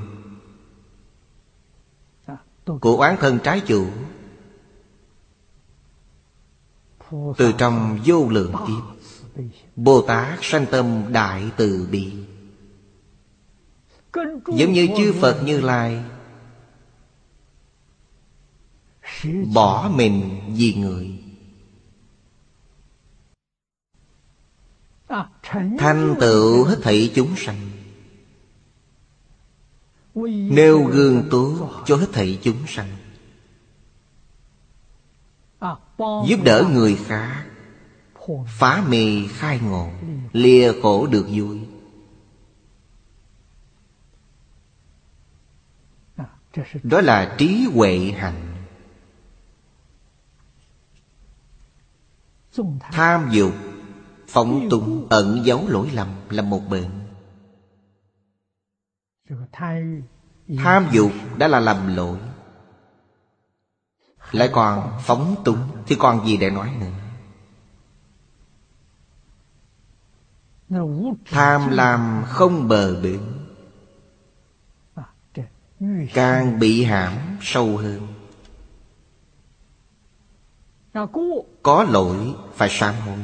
Của 2.80 2.96
oán 2.96 3.16
thân 3.20 3.38
trái 3.44 3.60
chủ. 3.60 3.86
Từ 7.36 7.52
trong 7.58 8.00
vô 8.04 8.28
lượng 8.28 8.54
kiếp 8.66 9.06
Bồ 9.76 10.02
Tát 10.02 10.38
sanh 10.42 10.66
tâm 10.70 11.04
đại 11.12 11.50
từ 11.56 11.88
bi. 11.90 12.12
Giống 14.46 14.72
như 14.72 14.88
chư 14.96 15.12
Phật 15.20 15.42
Như 15.44 15.60
Lai. 15.60 16.04
Bỏ 19.54 19.90
mình 19.94 20.40
vì 20.56 20.74
người. 20.74 21.18
Thanh 25.78 26.14
tựu 26.20 26.64
hết 26.64 26.78
thảy 26.82 27.12
chúng 27.14 27.36
sanh. 27.36 27.70
Nêu 30.54 30.84
gương 30.84 31.28
tốt 31.30 31.70
cho 31.86 31.96
hết 31.96 32.08
thảy 32.12 32.38
chúng 32.42 32.66
sanh 32.66 33.01
Giúp 36.26 36.40
đỡ 36.44 36.64
người 36.72 36.96
khác 37.06 37.44
Phá 38.46 38.84
mê 38.88 39.28
khai 39.28 39.60
ngộ. 39.60 39.90
Lìa 40.32 40.72
khổ 40.82 41.06
được 41.06 41.26
vui. 41.28 41.60
Đó 46.82 47.00
là 47.00 47.34
trí 47.38 47.68
huệ 47.74 47.98
hạnh 48.16 48.52
Tham 52.80 53.28
dục, 53.32 53.52
Phóng 54.28 54.68
túng, 54.70 55.06
ẩn 55.10 55.40
giấu 55.44 55.68
lỗi 55.68 55.90
lầm 55.92 56.08
là 56.30 56.42
một 56.42 56.60
bệnh. 56.70 56.90
Tham 60.58 60.86
dục 60.92 61.12
đã 61.38 61.48
là 61.48 61.60
lầm 61.60 61.96
lỗi. 61.96 62.18
Lại 64.32 64.50
còn 64.52 64.98
phóng 65.00 65.42
túng, 65.44 65.58
Thì 65.86 65.96
còn 65.98 66.26
gì 66.26 66.36
để 66.36 66.50
nói 66.50 66.70
nữa? 66.80 66.86
Tham 71.24 71.70
làm 71.70 72.22
không 72.26 72.68
bờ 72.68 73.00
bến, 73.00 73.20
Càng 76.14 76.58
bị 76.58 76.84
hãm 76.84 77.38
sâu 77.40 77.76
hơn. 77.76 78.14
Có 81.62 81.84
lỗi 81.84 82.34
phải 82.54 82.68
sám 82.68 82.94
hối, 83.04 83.18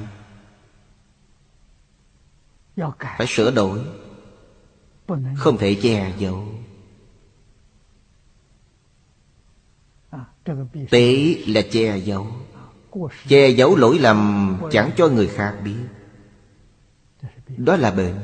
Phải 3.18 3.26
sửa 3.26 3.50
đổi, 3.50 3.84
Không 5.36 5.58
thể 5.58 5.78
che 5.82 6.12
giấu. 6.18 6.48
Tế 10.90 11.36
là 11.46 11.62
che 11.70 11.96
giấu. 11.96 12.26
Che 13.28 13.48
giấu 13.48 13.76
lỗi 13.76 13.98
lầm 13.98 14.56
chẳng 14.70 14.90
cho 14.96 15.08
người 15.08 15.26
khác 15.26 15.56
biết. 15.64 15.76
Đó 17.56 17.76
là 17.76 17.90
bệnh. 17.90 18.14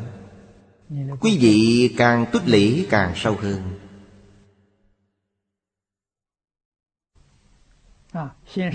Quý 1.21 1.39
vị 1.41 1.95
càng 1.97 2.27
tích 2.33 2.43
lũy 2.47 2.87
càng 2.91 3.13
sâu 3.17 3.37
hơn. 3.41 3.79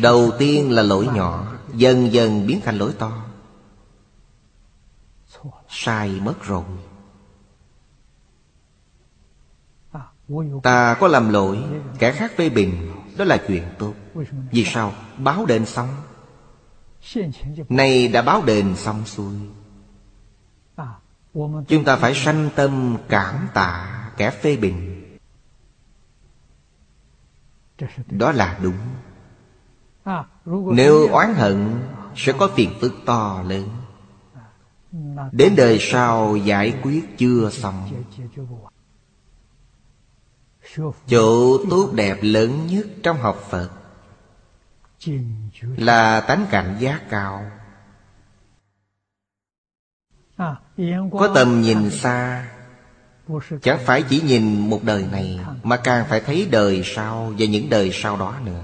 Đầu 0.02 0.32
tiên 0.40 0.72
là 0.72 0.84
lỗi 0.84 1.08
nhỏ, 1.14 1.56
Dần 1.74 2.14
dần 2.14 2.48
biến 2.48 2.62
thành 2.64 2.78
lỗi 2.78 2.94
to. 3.00 3.26
Sai 5.70 6.10
mất 6.10 6.44
rồi. 6.44 6.64
Ta 10.64 10.98
có 11.00 11.08
làm 11.08 11.30
lỗi, 11.30 11.64
Kẻ 12.00 12.12
khác 12.12 12.32
phê 12.38 12.50
bình. 12.50 12.92
Đó 13.20 13.26
là 13.26 13.38
chuyện 13.48 13.64
tốt. 13.78 13.94
Vì 14.52 14.66
sao? 14.66 14.94
Báo 15.18 15.46
đền 15.46 15.66
xong. 15.66 15.90
Này 17.70 18.08
đã 18.08 18.22
báo 18.22 18.44
đền 18.46 18.76
xong 18.76 19.06
xuôi. 19.06 19.34
Chúng 21.68 21.84
ta 21.86 21.96
phải 21.96 22.16
sanh 22.16 22.50
tâm 22.56 22.98
cảm 23.10 23.48
tạ 23.54 24.10
kẻ 24.18 24.30
phê 24.30 24.58
bình. 24.58 25.06
Đó 28.10 28.32
là 28.32 28.60
đúng. 28.62 28.78
Nếu 30.76 31.08
oán 31.08 31.34
hận, 31.34 31.80
Sẽ 32.16 32.34
có 32.40 32.48
phiền 32.56 32.70
phức 32.82 32.94
to 33.06 33.44
lớn. 33.48 33.70
Đến 35.32 35.56
đời 35.56 35.78
sau, 35.80 36.36
giải 36.36 36.74
quyết 36.82 37.18
chưa 37.18 37.50
xong. 37.50 37.90
Chỗ 41.08 41.58
tốt 41.70 41.92
đẹp 41.94 42.18
lớn 42.22 42.68
nhất 42.68 42.88
trong 43.04 43.18
học 43.18 43.44
Phật 43.50 43.70
Là 45.60 46.22
tánh 46.22 46.46
cảnh 46.52 46.78
giá 46.80 47.00
cao. 47.10 47.52
Có 51.12 51.32
tầm 51.36 51.62
nhìn 51.62 51.92
xa, 51.92 52.52
Chẳng 53.62 53.80
phải 53.86 54.04
chỉ 54.10 54.22
nhìn 54.22 54.70
một 54.70 54.84
đời 54.84 55.08
này 55.12 55.40
Mà 55.64 55.78
càng 55.78 56.06
phải 56.10 56.22
thấy 56.22 56.48
đời 56.52 56.82
sau 56.86 57.34
Và 57.38 57.46
những 57.46 57.70
đời 57.70 57.90
sau 57.94 58.18
đó 58.18 58.36
nữa. 58.44 58.64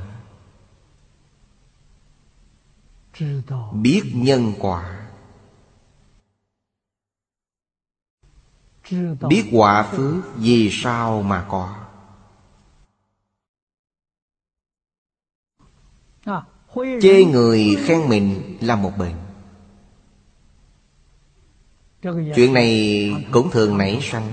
Biết 3.73 4.03
nhân 4.13 4.53
quả. 4.59 5.07
Biết 9.29 9.49
quả 9.51 9.83
phước 9.83 10.35
vì 10.35 10.69
sao 10.71 11.21
mà 11.21 11.45
có. 11.49 11.84
Chê 17.01 17.23
người 17.23 17.77
khen 17.85 18.09
mình 18.09 18.57
là 18.61 18.75
một 18.75 18.91
bệnh. 18.97 19.15
Chuyện 22.35 22.53
này 22.53 23.11
cũng 23.31 23.51
thường 23.51 23.77
nảy 23.77 23.99
sanh. 24.01 24.31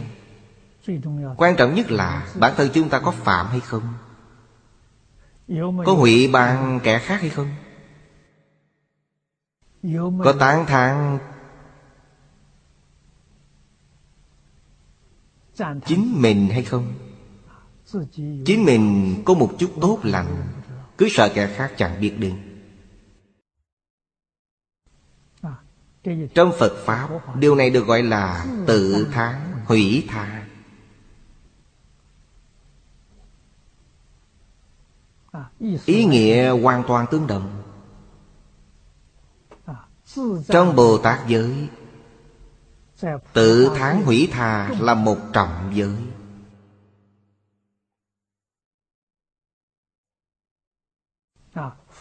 quan 1.36 1.56
trọng 1.56 1.74
nhất 1.74 1.90
là 1.90 2.26
bản 2.38 2.52
thân 2.56 2.70
chúng 2.74 2.88
ta 2.88 2.98
có 2.98 3.10
phạm 3.10 3.46
hay 3.46 3.60
không? 3.60 3.82
có 5.84 5.92
hủy 5.92 6.28
ban 6.28 6.80
kẻ 6.82 6.98
khác 6.98 7.20
hay 7.20 7.30
không? 7.30 7.48
Có 10.24 10.34
tán 10.40 10.66
thán 10.66 11.18
chính 15.86 16.22
mình 16.22 16.48
hay 16.48 16.64
không? 16.64 16.92
Chính 18.46 18.64
mình 18.64 19.14
có 19.24 19.34
một 19.34 19.52
chút 19.58 19.70
tốt 19.80 19.98
lành 20.02 20.61
cứ 21.02 21.08
sợ 21.08 21.32
kẻ 21.34 21.54
khác 21.56 21.72
chẳng 21.76 22.00
biết 22.00 22.14
đến. 22.18 22.38
Trong 26.34 26.52
phật 26.58 26.72
pháp, 26.84 27.08
điều 27.36 27.54
này 27.54 27.70
được 27.70 27.86
gọi 27.86 28.02
là 28.02 28.46
tự 28.66 29.06
tha 29.12 29.40
hủy 29.66 30.06
tha 30.08 30.46
ý 35.84 36.04
nghĩa 36.04 36.50
hoàn 36.50 36.84
toàn 36.88 37.06
tương 37.10 37.26
đồng. 37.26 37.62
Trong 40.48 40.76
Bồ 40.76 40.98
Tát 40.98 41.28
giới, 41.28 41.68
Tự 43.32 43.70
tháng 43.76 44.04
hủy 44.04 44.28
tha 44.32 44.70
là 44.80 44.94
một 44.94 45.16
trọng 45.32 45.72
giới. 45.74 45.96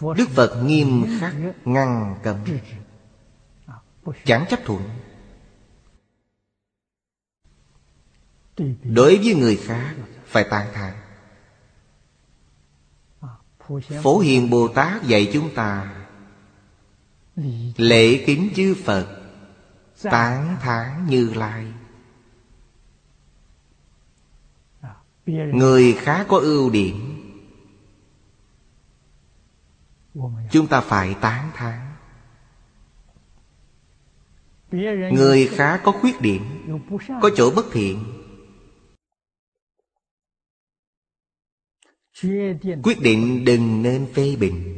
Đức 0.02 0.30
Phật 0.30 0.64
nghiêm 0.64 1.06
khắc, 1.19 1.36
ngăn 1.65 2.15
cấm. 2.23 2.38
Chẳng 4.26 4.45
chấp 4.49 4.60
thuận. 4.65 4.82
Đối 8.84 9.18
với 9.18 9.36
người 9.36 9.57
khác, 9.57 9.95
Phải 10.26 10.45
tàn 10.49 10.68
thán. 10.73 10.94
Phổ 14.03 14.19
Hiền 14.19 14.49
Bồ 14.49 14.68
Tát 14.68 15.03
dạy 15.03 15.30
chúng 15.34 15.56
ta, 15.56 15.95
Lễ 17.78 18.23
kính 18.26 18.49
chư 18.56 18.76
Phật, 18.86 19.22
Tán 20.03 20.57
thán 20.61 21.07
như 21.07 21.34
lai. 21.34 21.73
Người 25.53 25.94
khác 25.94 26.26
có 26.30 26.38
ưu 26.38 26.69
điểm 26.69 27.10
Chúng 30.51 30.67
ta 30.67 30.81
phải 30.81 31.15
tán 31.21 31.51
thán. 31.55 31.88
Người 35.13 35.47
khác 35.47 35.81
có 35.83 35.91
khuyết 35.91 36.21
điểm, 36.21 36.43
Có 37.21 37.29
chỗ 37.35 37.51
bất 37.55 37.65
thiện. 37.71 38.03
Quyết 42.83 43.01
định 43.01 43.45
đừng 43.45 43.81
nên 43.81 44.07
phê 44.13 44.35
bình. 44.35 44.77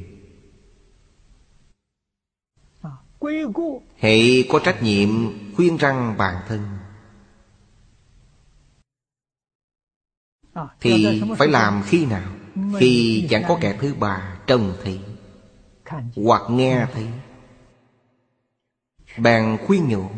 Hệ 3.97 4.43
có 4.49 4.60
trách 4.64 4.84
nhiệm 4.84 5.10
khuyên 5.55 5.77
răng 5.77 6.15
bản 6.18 6.43
thân. 6.47 6.77
Thì 10.80 11.22
phải 11.38 11.47
làm 11.47 11.84
khi 11.85 12.05
nào? 12.05 12.34
Khi 12.80 13.27
chẳng 13.30 13.43
có 13.47 13.57
kẻ 13.61 13.77
thứ 13.81 13.95
ba 13.99 14.39
trông 14.47 14.73
thấy. 14.84 14.99
Hoặc 16.15 16.41
nghe 16.49 16.88
thấy. 16.94 17.07
Bàn 19.18 19.57
khuyên 19.68 19.88
nhủ. 19.90 20.10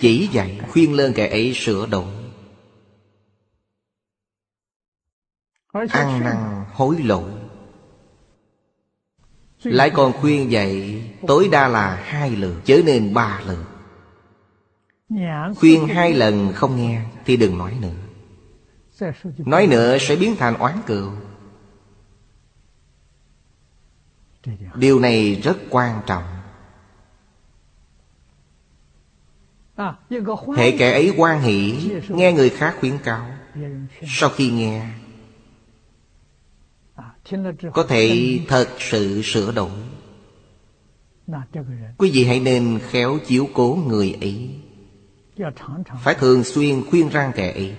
Chỉ 0.00 0.28
dạy 0.32 0.60
khuyên 0.68 0.94
lên 0.94 1.12
kẻ 1.16 1.28
ấy 1.28 1.52
sửa 1.54 1.86
đổi. 1.86 2.24
Ăn 5.88 6.24
năn 6.24 6.64
hối 6.72 6.98
lỗi 6.98 7.30
Lại 9.62 9.90
còn 9.90 10.12
khuyên 10.12 10.50
dạy 10.50 11.02
Tối 11.26 11.48
đa 11.52 11.68
là 11.68 11.96
hai 12.04 12.30
lượt 12.30 12.60
Chớ 12.64 12.80
nên 12.84 13.14
ba 13.14 13.40
lượt 13.46 13.64
Khuyên 15.56 15.88
hai 15.88 16.12
lần 16.12 16.52
không 16.54 16.76
nghe 16.76 17.02
Thì 17.24 17.36
đừng 17.36 17.58
nói 17.58 17.76
nữa. 17.80 17.94
Nói 19.38 19.66
nữa 19.66 19.98
sẽ 19.98 20.16
biến 20.16 20.36
thành 20.38 20.54
oán 20.54 20.78
cừu 20.86 21.10
Điều 24.74 25.00
này 25.00 25.34
rất 25.34 25.56
quan 25.70 26.00
trọng. 26.06 26.22
Hệ 30.56 30.76
kẻ 30.78 30.92
ấy 30.92 31.14
quan 31.16 31.40
hỷ 31.40 31.90
Nghe 32.08 32.32
người 32.32 32.50
khác 32.50 32.76
khuyến 32.80 32.98
cáo. 32.98 33.26
Sau 34.06 34.30
khi 34.30 34.50
nghe 34.50 34.86
Có 37.72 37.86
thể 37.88 38.38
thật 38.48 38.68
sự 38.78 39.22
sửa 39.24 39.52
đổi. 39.52 39.70
Quý 41.98 42.10
vị 42.14 42.24
hãy 42.24 42.40
nên 42.40 42.80
khéo 42.90 43.18
chiếu 43.26 43.48
cố 43.54 43.78
người 43.86 44.16
ấy. 44.20 44.60
Phải 46.02 46.14
thường 46.14 46.44
xuyên 46.44 46.82
khuyên 46.90 47.08
răng 47.08 47.32
kẻ 47.34 47.52
ấy. 47.52 47.76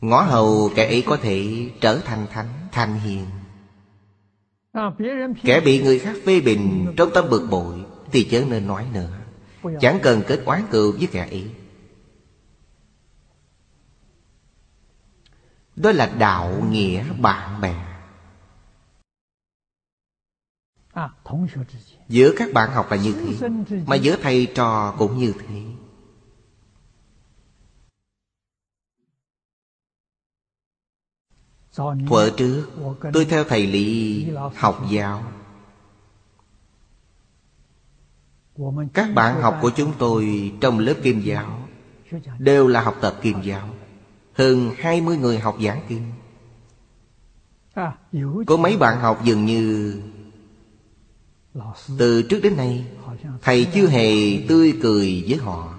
Ngõ 0.00 0.22
hầu 0.22 0.70
kẻ 0.74 0.86
ấy 0.86 1.02
có 1.06 1.16
thể 1.16 1.70
trở 1.80 2.00
thành 2.04 2.26
thánh, 2.30 2.48
thành 2.72 3.00
hiền. 3.00 3.24
Kẻ 5.42 5.60
bị 5.60 5.82
người 5.82 5.98
khác 5.98 6.16
phê 6.24 6.40
bình 6.40 6.94
trong 6.96 7.10
tâm 7.14 7.24
bực 7.30 7.46
bội 7.50 7.84
Thì 8.12 8.24
chớ 8.30 8.44
nên 8.50 8.66
nói 8.66 8.86
nữa. 8.92 9.10
Chẳng 9.80 9.98
cần 10.02 10.22
kết 10.26 10.42
oán 10.44 10.62
cừu 10.70 10.92
với 10.92 11.08
kẻ 11.12 11.28
ấy 11.30 11.50
Đó 15.76 15.92
là 15.92 16.06
đạo 16.18 16.62
nghĩa 16.70 17.04
bạn 17.20 17.60
bè. 17.60 17.74
Giữa 22.08 22.32
các 22.36 22.52
bạn 22.52 22.70
học 22.72 22.90
là 22.90 22.96
như 22.96 23.12
thế, 23.12 23.48
Mà 23.86 23.96
giữa 23.96 24.16
thầy 24.22 24.46
trò 24.54 24.94
cũng 24.98 25.18
như 25.18 25.32
thế. 25.38 25.62
Thuở 32.08 32.30
trước, 32.36 32.66
tôi 33.12 33.24
theo 33.24 33.44
thầy 33.44 33.66
Lý 33.66 34.26
học 34.56 34.82
giáo. 34.90 35.22
Các 38.94 39.14
bạn 39.14 39.40
học 39.40 39.58
của 39.62 39.70
chúng 39.70 39.92
tôi 39.98 40.52
trong 40.60 40.78
lớp 40.78 40.94
kim 41.02 41.20
giáo 41.20 41.60
Đều 42.38 42.66
là 42.66 42.80
học 42.80 42.96
tập 43.00 43.14
kim 43.22 43.42
giáo. 43.42 43.68
Hơn 44.32 44.70
20 44.78 45.16
người 45.16 45.38
học 45.38 45.56
giảng 45.64 45.80
kim. 45.88 46.02
Có 48.46 48.56
mấy 48.56 48.76
bạn 48.76 49.00
học 49.00 49.20
dường 49.24 49.46
như 49.46 49.94
Từ 51.98 52.22
trước 52.22 52.40
đến 52.42 52.56
nay, 52.56 52.86
Thầy 53.42 53.66
chưa 53.74 53.86
hề 53.86 54.40
tươi 54.48 54.78
cười 54.82 55.24
với 55.28 55.38
họ. 55.38 55.74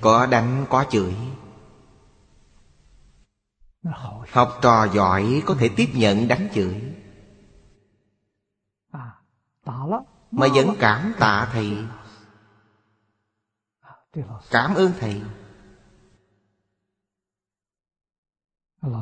Có 0.00 0.26
đánh, 0.26 0.66
có 0.70 0.84
chửi. 0.90 1.14
Học 4.32 4.58
trò 4.62 4.84
giỏi 4.94 5.42
có 5.46 5.54
thể 5.54 5.70
tiếp 5.76 5.88
nhận 5.94 6.28
đánh 6.28 6.48
chửi. 6.54 6.82
Mà 10.30 10.48
vẫn 10.54 10.76
cảm 10.78 11.14
tạ 11.18 11.48
thầy. 11.52 11.76
Cảm 14.50 14.74
ơn 14.74 14.92
thầy. 15.00 15.22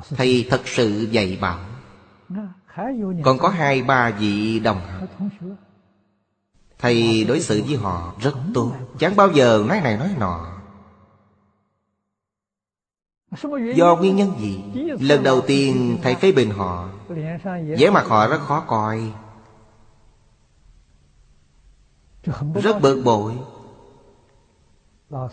Thầy 0.09 0.47
thật 0.51 0.62
sự 0.65 1.09
dạy 1.11 1.39
bảo. 1.40 1.65
Còn 3.24 3.39
có 3.39 3.48
hai 3.48 3.82
ba 3.82 4.11
vị 4.11 4.61
đồng 4.61 4.81
học. 4.81 5.09
Thầy 6.78 7.24
đối 7.24 7.40
xử 7.40 7.62
với 7.66 7.77
họ 7.77 8.15
rất 8.20 8.35
tốt. 8.55 8.77
Chẳng 8.98 9.16
bao 9.16 9.32
giờ 9.32 9.65
nói 9.69 9.81
này 9.81 9.97
nói 9.97 10.15
nọ 10.19 10.60
Do 13.74 13.97
nguyên 13.97 14.16
nhân 14.16 14.32
gì? 14.40 14.62
Lần 15.01 15.23
đầu 15.23 15.40
tiên 15.40 15.98
thầy 16.02 16.15
phê 16.15 16.32
bình 16.32 16.51
họ 16.51 16.89
vẻ 17.78 17.90
mặt 17.90 18.07
họ 18.07 18.28
rất 18.28 18.40
khó 18.40 18.61
coi. 18.61 19.12
Rất 22.62 22.81
bực 22.81 23.02
bội. 23.05 23.32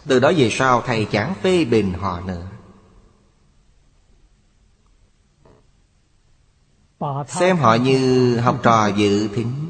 Từ 0.07 0.19
đó 0.19 0.31
về 0.37 0.49
sau 0.51 0.81
thầy 0.81 1.05
chẳng 1.11 1.33
phê 1.41 1.65
bình 1.65 1.93
họ 1.93 2.21
nữa. 2.21 2.47
Xem 7.27 7.57
họ 7.57 7.75
như 7.75 8.37
học 8.37 8.59
trò 8.63 8.87
dự 8.87 9.27
thính. 9.27 9.69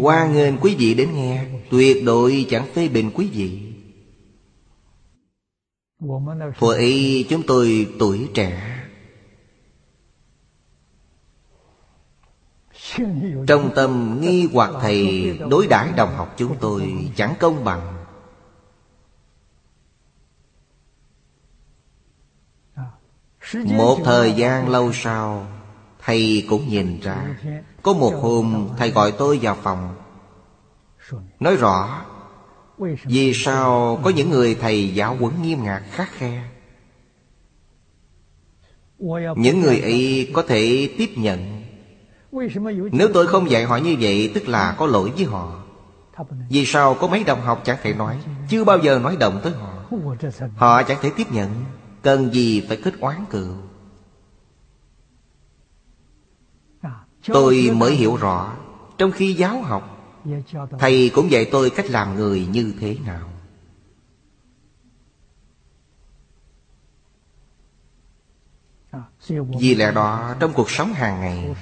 Hoan 0.00 0.32
nghênh 0.32 0.58
quý 0.58 0.76
vị 0.78 0.94
đến 0.94 1.14
nghe. 1.14 1.46
Tuyệt 1.70 2.04
đối 2.04 2.46
chẳng 2.50 2.66
phê 2.74 2.88
bình 2.88 3.10
quý 3.14 3.30
vị 3.32 3.73
Hồi 6.56 6.74
ấy 6.76 7.26
chúng 7.30 7.42
tôi 7.46 7.94
tuổi 7.98 8.30
trẻ. 8.34 8.80
Trong 13.46 13.70
tâm 13.74 14.20
nghi 14.20 14.48
hoặc 14.52 14.70
thầy 14.80 15.30
đối 15.50 15.66
đãi 15.66 15.92
đồng 15.96 16.14
học 16.16 16.34
chúng 16.36 16.56
tôi 16.60 17.10
chẳng 17.16 17.34
công 17.40 17.64
bằng. 17.64 18.04
Một 23.54 23.98
thời 24.04 24.32
gian 24.32 24.68
lâu 24.68 24.92
sau, 24.92 25.46
Thầy 26.04 26.46
cũng 26.48 26.68
nhìn 26.68 27.00
ra, 27.00 27.36
Có 27.82 27.92
một 27.92 28.12
hôm 28.22 28.68
thầy 28.76 28.90
gọi 28.90 29.12
tôi 29.18 29.38
vào 29.42 29.56
phòng. 29.62 29.94
Nói 31.40 31.56
rõ 31.56 32.04
vì 33.04 33.34
sao 33.34 34.00
có 34.02 34.10
những 34.10 34.30
người 34.30 34.54
thầy 34.54 34.94
giáo 34.94 35.16
huấn 35.16 35.42
nghiêm 35.42 35.64
ngặt 35.64 35.82
khắc 35.90 36.12
khe? 36.12 36.42
Những 39.36 39.60
người 39.60 39.80
ấy 39.80 40.30
có 40.34 40.42
thể 40.42 40.90
tiếp 40.98 41.10
nhận. 41.16 41.62
Nếu 42.92 43.08
tôi 43.14 43.26
không 43.26 43.50
dạy 43.50 43.64
họ 43.64 43.76
như 43.76 43.96
vậy, 44.00 44.30
Tức 44.34 44.48
là 44.48 44.74
có 44.78 44.86
lỗi 44.86 45.12
với 45.16 45.24
họ. 45.24 45.62
Vì 46.50 46.66
sao 46.66 46.94
có 46.94 47.06
mấy 47.06 47.24
đồng 47.24 47.40
học 47.40 47.62
chẳng 47.64 47.78
thể 47.82 47.94
nói, 47.94 48.18
Chưa 48.48 48.64
bao 48.64 48.78
giờ 48.78 48.98
nói 48.98 49.16
động 49.20 49.40
tới 49.42 49.52
họ? 49.52 49.84
Họ 50.56 50.82
chẳng 50.82 50.98
thể 51.02 51.10
tiếp 51.16 51.26
nhận, 51.32 51.64
Cần 52.02 52.34
gì 52.34 52.60
phải 52.68 52.76
kết 52.76 52.94
oán 53.00 53.24
cựu? 53.30 53.54
Tôi 57.26 57.70
mới 57.74 57.94
hiểu 57.94 58.16
rõ, 58.16 58.56
Trong 58.98 59.10
khi 59.10 59.32
giáo 59.32 59.62
học 59.62 59.93
Thầy 60.78 61.10
cũng 61.14 61.30
dạy 61.30 61.48
tôi 61.52 61.70
cách 61.70 61.90
làm 61.90 62.14
người 62.14 62.46
như 62.46 62.74
thế 62.80 62.96
nào. 63.06 63.30
Vì 69.60 69.74
lẽ 69.74 69.92
đó, 69.92 70.34
trong 70.40 70.52
cuộc 70.52 70.70
sống 70.70 70.92
hàng 70.92 71.20
ngày, 71.20 71.54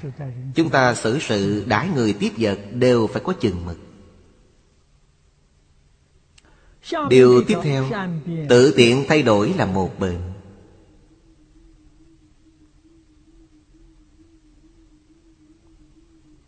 Chúng 0.54 0.70
ta 0.70 0.94
xử 0.94 1.18
sự 1.18 1.64
đãi 1.66 1.88
người 1.88 2.12
tiếp 2.12 2.32
vật 2.38 2.58
đều 2.72 3.06
phải 3.06 3.22
có 3.24 3.32
chừng 3.32 3.66
mực. 3.66 3.78
Điều 7.08 7.42
tiếp 7.46 7.58
theo, 7.62 7.84
Tự 8.48 8.74
tiện 8.76 9.04
thay 9.08 9.22
đổi 9.22 9.54
là 9.58 9.66
một 9.66 9.98
bệnh 9.98 10.31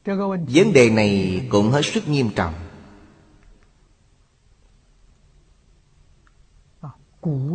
Vấn 0.04 0.72
đề 0.72 0.90
này 0.90 1.46
cũng 1.50 1.70
hết 1.70 1.82
sức 1.82 2.08
nghiêm 2.08 2.30
trọng. 2.36 2.54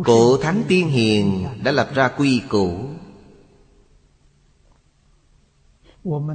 Cổ 0.04 0.36
Thánh 0.42 0.62
Tiên 0.68 0.88
Hiền 0.88 1.46
đã 1.64 1.72
lập 1.72 1.90
ra 1.94 2.08
quy 2.08 2.42
củ. 2.48 2.90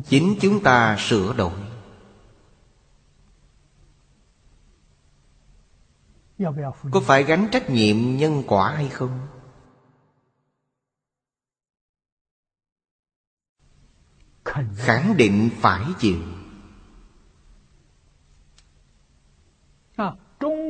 Chính 0.05 0.35
chúng 0.41 0.63
ta 0.63 0.97
sửa 0.99 1.33
đổi. 1.33 1.59
Có 6.91 6.99
phải 7.03 7.23
gánh 7.23 7.47
trách 7.51 7.69
nhiệm 7.69 8.17
nhân 8.17 8.43
quả 8.47 8.71
hay 8.75 8.89
không 8.89 9.27
khẳng 14.75 15.17
định 15.17 15.49
phải 15.59 15.83
chịu. 15.99 16.17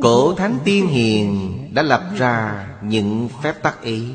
Cổ 0.02 0.36
thánh 0.36 0.60
tiên 0.66 0.88
hiền 0.88 1.60
đã 1.74 1.82
lập 1.82 2.12
ra 2.18 2.68
những 2.84 3.30
phép 3.44 3.64
tắc 3.64 3.82
ý 3.82 4.14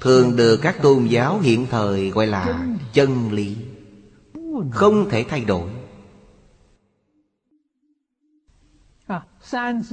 thường 0.00 0.36
được 0.36 0.56
các 0.62 0.76
tôn 0.82 1.04
giáo 1.06 1.40
hiện 1.40 1.66
thời 1.70 2.10
gọi 2.10 2.26
là 2.26 2.66
chân 2.92 3.32
lý, 3.32 3.56
không 4.72 5.10
thể 5.10 5.24
thay 5.28 5.44
đổi. 5.44 5.70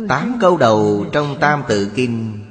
Tám 0.10 0.38
câu 0.42 0.58
đầu 0.58 1.06
trong 1.12 1.38
tam 1.40 1.64
tự 1.68 1.92
kinh 1.96 2.43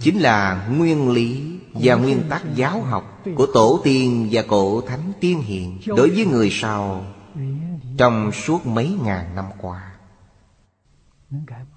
chính 0.00 0.18
là 0.18 0.68
nguyên 0.70 1.10
lý 1.10 1.58
và 1.74 1.94
nguyên 1.94 2.22
tắc 2.28 2.42
giáo 2.54 2.80
học 2.80 3.22
của 3.36 3.46
tổ 3.54 3.80
tiên 3.84 4.28
và 4.30 4.42
cổ 4.48 4.80
thánh 4.80 5.12
tiên 5.20 5.42
hiền 5.42 5.78
đối 5.86 6.10
với 6.10 6.26
người 6.26 6.48
sau 6.52 7.04
trong 7.98 8.32
suốt 8.32 8.66
mấy 8.66 8.96
ngàn 9.04 9.34
năm 9.34 9.44
qua. 9.60 9.92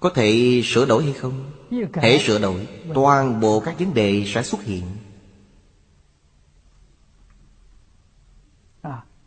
Có 0.00 0.10
thể 0.14 0.60
sửa 0.64 0.86
đổi 0.86 1.04
hay 1.04 1.12
không? 1.12 1.50
Thể 1.92 2.18
sửa 2.18 2.38
đổi, 2.38 2.68
toàn 2.94 3.40
bộ 3.40 3.60
các 3.60 3.78
vấn 3.78 3.94
đề 3.94 4.24
sẽ 4.26 4.42
xuất 4.42 4.62
hiện. 4.62 4.84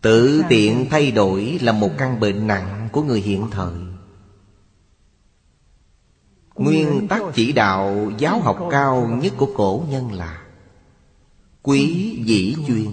Tự 0.01 0.43
tiện 0.49 0.87
thay 0.89 1.11
đổi 1.11 1.59
là 1.61 1.71
một 1.71 1.89
căn 1.97 2.19
bệnh 2.19 2.47
nặng 2.47 2.89
của 2.91 3.01
người 3.01 3.21
hiện 3.21 3.47
thời. 3.51 3.73
Nguyên 6.55 7.07
tắc 7.07 7.21
chỉ 7.33 7.51
đạo 7.51 8.11
giáo 8.17 8.39
học 8.39 8.59
cao 8.71 9.07
nhất 9.21 9.33
của 9.37 9.53
cổ 9.55 9.85
nhân 9.89 10.11
là 10.11 10.43
Quý 11.61 12.15
dĩ 12.25 12.55
chuyên. 12.67 12.87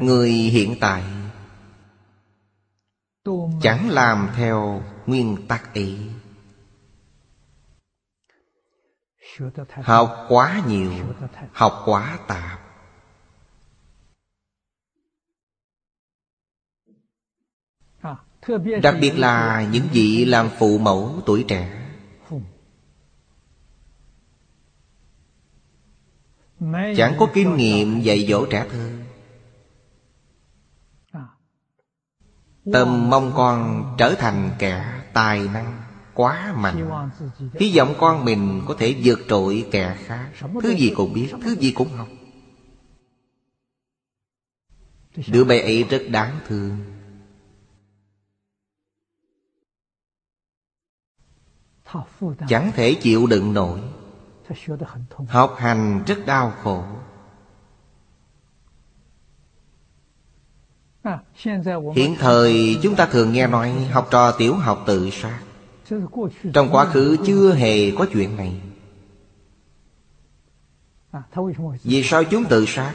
Người 0.00 0.30
hiện 0.30 0.74
tại 0.80 1.02
Chẳng 3.62 3.90
làm 3.90 4.28
theo 4.36 4.82
nguyên 5.06 5.46
tắc 5.48 5.74
ấy 5.74 5.98
Học 9.82 10.26
quá 10.28 10.62
nhiều, 10.68 10.92
Học 11.52 11.82
quá 11.84 12.18
tạp. 12.28 12.63
Đặc 18.82 18.94
biệt 19.00 19.18
là 19.18 19.66
những 19.72 19.88
vị 19.92 20.24
làm 20.24 20.48
phụ 20.58 20.78
mẫu 20.78 21.22
tuổi 21.26 21.44
trẻ. 21.48 21.80
Chẳng 26.96 27.14
có 27.18 27.28
kinh 27.34 27.56
nghiệm 27.56 28.00
dạy 28.00 28.26
dỗ 28.28 28.46
trẻ 28.46 28.66
thơ. 28.70 28.90
Tâm 32.72 33.10
mong 33.10 33.32
con 33.36 33.84
trở 33.98 34.14
thành 34.14 34.50
kẻ 34.58 35.02
tài 35.12 35.48
năng 35.48 35.82
quá 36.14 36.54
mạnh. 36.56 37.10
Hy 37.54 37.76
vọng 37.76 37.94
con 37.98 38.24
mình 38.24 38.62
có 38.66 38.74
thể 38.78 38.96
vượt 39.04 39.18
trội 39.28 39.66
kẻ 39.70 39.96
khác. 40.04 40.30
Thứ 40.62 40.70
gì 40.70 40.92
cũng 40.96 41.12
biết, 41.12 41.28
thứ 41.42 41.56
gì 41.56 41.72
cũng 41.72 41.88
học. 41.88 42.08
Đứa 45.26 45.44
bé 45.44 45.60
ấy 45.60 45.82
rất 45.82 46.02
đáng 46.08 46.38
thương. 46.48 46.93
Chẳng 52.48 52.72
thể 52.74 52.94
chịu 52.94 53.26
đựng 53.26 53.54
nổi. 53.54 53.80
Học 55.28 55.54
hành 55.58 56.02
rất 56.06 56.26
đau 56.26 56.52
khổ. 56.62 56.84
Hiện 61.94 62.16
thời 62.18 62.78
chúng 62.82 62.96
ta 62.96 63.06
thường 63.06 63.32
nghe 63.32 63.46
nói 63.46 63.88
Học 63.92 64.08
trò 64.10 64.32
tiểu 64.32 64.54
học 64.54 64.82
tự 64.86 65.10
sát. 65.10 65.40
Trong 66.54 66.68
quá 66.70 66.84
khứ 66.84 67.16
chưa 67.26 67.54
hề 67.54 67.90
có 67.90 68.06
chuyện 68.12 68.36
này. 68.36 68.60
Vì 71.82 72.02
sao 72.02 72.24
chúng 72.24 72.44
tự 72.44 72.64
sát? 72.66 72.94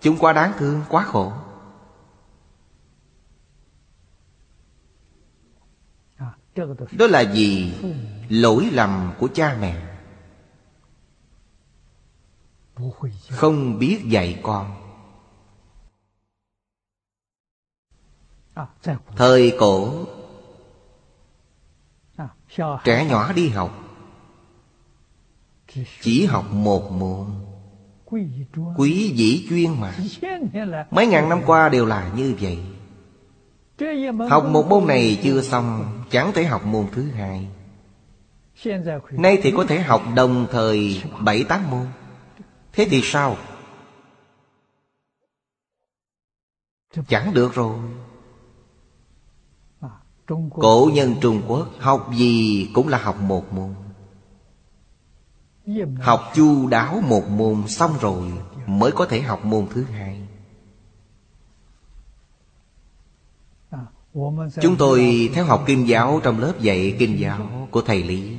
Chúng 0.00 0.16
quá 0.18 0.32
đáng 0.32 0.52
thương, 0.58 0.82
quá 0.88 1.02
khổ. 1.02 1.32
Đó 6.92 7.06
là 7.06 7.20
gì 7.20 7.72
lỗi 8.28 8.68
lầm 8.72 9.12
của 9.18 9.28
cha 9.34 9.56
mẹ. 9.60 9.82
Không 13.30 13.78
biết 13.78 14.04
dạy 14.04 14.40
con. 14.42 14.74
Thời 19.16 19.56
cổ, 19.58 20.06
trẻ 22.84 23.06
nhỏ 23.10 23.32
đi 23.32 23.48
học, 23.48 23.78
chỉ 26.00 26.24
học 26.24 26.44
một 26.52 26.92
môn. 26.92 27.26
Quý 28.76 29.12
dĩ 29.14 29.46
chuyên 29.48 29.80
mà. 29.80 29.94
Mấy 30.90 31.06
ngàn 31.06 31.28
năm 31.28 31.42
qua 31.46 31.68
đều 31.68 31.86
là 31.86 32.12
như 32.16 32.34
vậy. 32.40 32.58
Học 34.30 34.44
một 34.44 34.66
môn 34.66 34.86
này 34.86 35.20
chưa 35.22 35.42
xong, 35.42 36.00
chẳng 36.10 36.32
thể 36.32 36.44
học 36.44 36.66
môn 36.66 36.86
thứ 36.92 37.10
hai. 37.10 37.48
Nay 39.10 39.38
thì 39.42 39.52
có 39.56 39.64
thể 39.68 39.80
học 39.80 40.02
đồng 40.14 40.46
thời 40.50 41.02
bảy 41.20 41.44
tám 41.44 41.70
môn. 41.70 41.86
Thế 42.72 42.86
thì 42.90 43.00
sao? 43.04 43.36
Chẳng 47.08 47.34
được 47.34 47.54
rồi. 47.54 47.78
Cổ 50.50 50.90
nhân 50.94 51.14
Trung 51.20 51.42
Quốc 51.48 51.68
học 51.78 52.10
gì 52.14 52.70
cũng 52.74 52.88
là 52.88 52.98
học 52.98 53.20
một 53.20 53.52
môn. 53.52 53.74
Học 56.00 56.32
chu 56.34 56.68
đáo 56.68 57.00
một 57.08 57.28
môn 57.28 57.68
xong 57.68 57.98
rồi 58.00 58.32
Mới 58.68 58.92
có 58.92 59.06
thể 59.06 59.20
học 59.20 59.44
môn 59.44 59.66
thứ 59.70 59.84
hai. 59.84 60.20
Chúng 64.60 64.76
tôi 64.78 65.30
theo 65.34 65.44
học 65.44 65.64
kinh 65.66 65.88
giáo 65.88 66.20
trong 66.22 66.38
lớp 66.38 66.54
dạy 66.60 66.96
kinh 66.98 67.20
giáo 67.20 67.68
của 67.70 67.82
thầy 67.82 68.02
Lý 68.02 68.36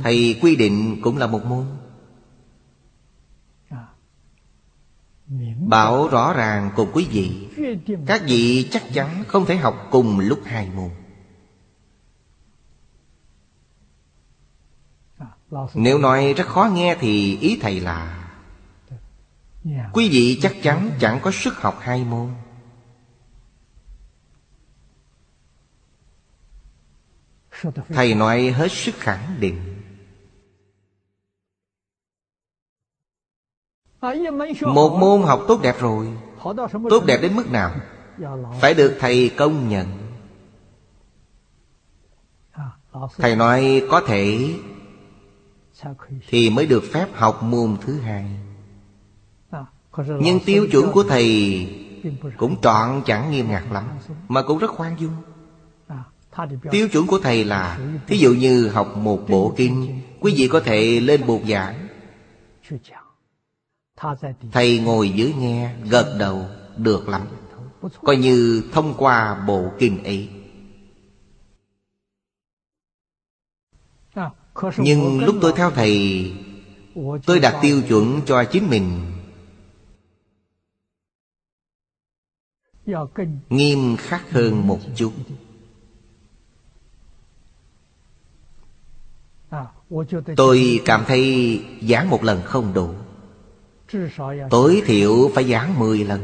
Thầy 0.00 0.38
quy 0.42 0.56
định 0.56 1.00
cũng 1.02 1.18
là 1.18 1.26
một 1.26 1.44
môn. 1.44 1.66
Bảo 5.68 6.08
rõ 6.08 6.32
ràng 6.32 6.70
cùng 6.76 6.88
quý 6.92 7.06
vị. 7.10 7.48
Các 8.06 8.22
vị 8.26 8.68
chắc 8.70 8.82
chắn 8.92 9.24
không 9.28 9.46
thể 9.46 9.56
học 9.56 9.88
cùng 9.90 10.20
lúc 10.20 10.40
hai 10.44 10.70
môn. 10.70 10.90
Nếu 15.74 15.98
nói 15.98 16.34
rất 16.36 16.46
khó 16.46 16.70
nghe 16.74 16.96
thì 17.00 17.38
ý 17.38 17.58
thầy 17.60 17.80
là, 17.80 18.24
Quý 19.92 20.08
vị 20.08 20.38
chắc 20.42 20.52
chắn 20.62 20.90
chẳng 21.00 21.18
có 21.22 21.30
sức 21.30 21.54
học 21.56 21.78
hai 21.80 22.04
môn. 22.04 22.30
Thầy 27.88 28.14
nói 28.14 28.50
hết 28.50 28.72
sức 28.72 28.94
khẳng 28.98 29.36
định. 29.40 29.74
Một 34.62 34.96
môn 35.00 35.22
học 35.22 35.40
tốt 35.48 35.60
đẹp 35.62 35.76
rồi. 35.80 36.08
Tốt 36.90 37.04
đẹp 37.06 37.18
đến 37.22 37.36
mức 37.36 37.50
nào? 37.50 37.74
Phải 38.60 38.74
được 38.74 38.96
thầy 39.00 39.30
công 39.36 39.68
nhận. 39.68 39.86
Thầy 43.16 43.36
nói 43.36 43.82
có 43.90 44.00
thể 44.06 44.54
Thì 46.28 46.50
mới 46.50 46.66
được 46.66 46.84
phép 46.92 47.06
học 47.14 47.42
môn 47.42 47.76
thứ 47.80 48.00
hai. 48.00 48.30
Nhưng 50.20 50.40
tiêu 50.46 50.66
chuẩn 50.72 50.92
của 50.92 51.02
thầy 51.02 51.66
Cũng 52.36 52.60
trọn 52.60 53.02
chẳng 53.06 53.30
nghiêm 53.30 53.48
ngặt 53.48 53.62
lắm, 53.72 53.84
Mà 54.28 54.42
cũng 54.42 54.58
rất 54.58 54.70
khoan 54.70 54.96
dung. 55.00 55.12
Tiêu 56.70 56.88
chuẩn 56.88 57.06
của 57.06 57.18
thầy 57.18 57.44
là, 57.44 57.78
Thí 58.06 58.16
dụ 58.16 58.34
như 58.34 58.68
học 58.68 58.96
một 58.96 59.24
bộ 59.28 59.54
kinh, 59.56 60.00
Quý 60.20 60.34
vị 60.36 60.48
có 60.48 60.60
thể 60.60 61.00
lên 61.00 61.26
bục 61.26 61.42
giảng. 61.48 61.88
Thầy 64.52 64.78
ngồi 64.78 65.10
dưới 65.10 65.34
nghe, 65.38 65.74
Gật 65.90 66.16
đầu, 66.18 66.46
Được 66.76 67.08
lắm. 67.08 67.22
Coi 68.02 68.16
như 68.16 68.62
thông 68.72 68.94
qua 68.98 69.44
bộ 69.46 69.70
kinh 69.78 70.04
ấy. 70.04 70.28
Nhưng 74.78 75.24
lúc 75.24 75.36
tôi 75.40 75.52
theo 75.56 75.70
thầy, 75.70 76.32
Tôi 77.26 77.40
đặt 77.40 77.58
tiêu 77.62 77.82
chuẩn 77.88 78.20
cho 78.26 78.44
chính 78.44 78.70
mình. 78.70 79.00
Nghiêm 83.48 83.96
khắc 83.96 84.30
hơn 84.30 84.66
một 84.66 84.78
chút. 84.96 85.12
Tôi 90.36 90.82
cảm 90.84 91.04
thấy 91.06 91.62
giảng 91.88 92.10
một 92.10 92.24
lần 92.24 92.42
không 92.42 92.74
đủ. 92.74 92.94
Tối 94.50 94.82
thiểu 94.86 95.30
phải 95.34 95.44
giảng 95.44 95.78
mười 95.78 96.04
lần. 96.04 96.20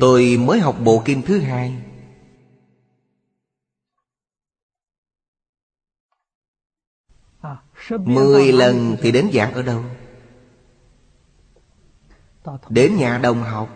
Tôi 0.00 0.36
mới 0.36 0.60
học 0.60 0.76
bộ 0.84 1.02
kinh 1.04 1.22
thứ 1.22 1.38
hai. 1.38 1.82
Mười 7.90 8.52
lần 8.52 8.96
thì 9.00 9.12
đến 9.12 9.30
giảng 9.34 9.52
ở 9.52 9.62
đâu? 9.62 9.84
Đến 12.68 12.96
nhà 12.96 13.18
đồng 13.18 13.42
học. 13.42 13.68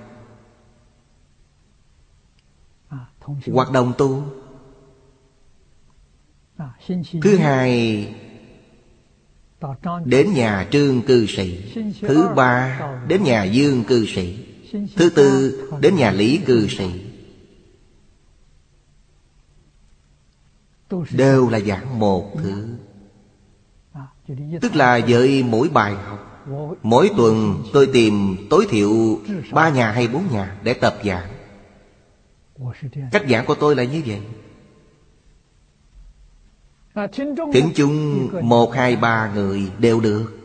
Hoạt 3.52 3.70
động 3.72 3.92
tu 3.98 4.39
Thứ 7.22 7.36
hai 7.36 8.08
Đến 10.04 10.32
nhà 10.32 10.68
trương 10.70 11.02
cư 11.02 11.26
sĩ. 11.26 11.74
Thứ 12.00 12.28
ba 12.36 12.80
Đến 13.08 13.22
nhà 13.22 13.44
dương 13.44 13.84
cư 13.84 14.06
sĩ. 14.06 14.46
Thứ 14.96 15.10
tư 15.10 15.58
Đến 15.80 15.96
nhà 15.96 16.10
lý 16.10 16.36
cư 16.46 16.68
sĩ. 16.68 16.90
Đều 21.10 21.48
là 21.48 21.60
giảng 21.60 21.98
một 21.98 22.36
thứ. 22.42 22.66
Tức 24.60 24.76
là 24.76 25.00
với 25.08 25.42
mỗi 25.42 25.68
bài 25.68 25.94
học. 25.94 26.46
Mỗi 26.82 27.10
tuần 27.16 27.62
tôi 27.72 27.88
tìm 27.92 28.36
tối 28.50 28.66
thiểu 28.70 29.18
ba 29.52 29.68
nhà 29.68 29.92
hay 29.92 30.08
bốn 30.08 30.22
nhà 30.32 30.56
để 30.62 30.74
tập 30.74 30.96
giảng. 31.04 31.30
Cách 33.12 33.22
giảng 33.30 33.46
của 33.46 33.54
tôi 33.54 33.76
là 33.76 33.84
như 33.84 34.02
vậy 34.06 34.20
Thính 37.52 37.72
chung 37.74 38.28
một 38.42 38.72
hai 38.74 38.96
ba 38.96 39.30
người 39.34 39.70
đều 39.78 40.00
được. 40.00 40.36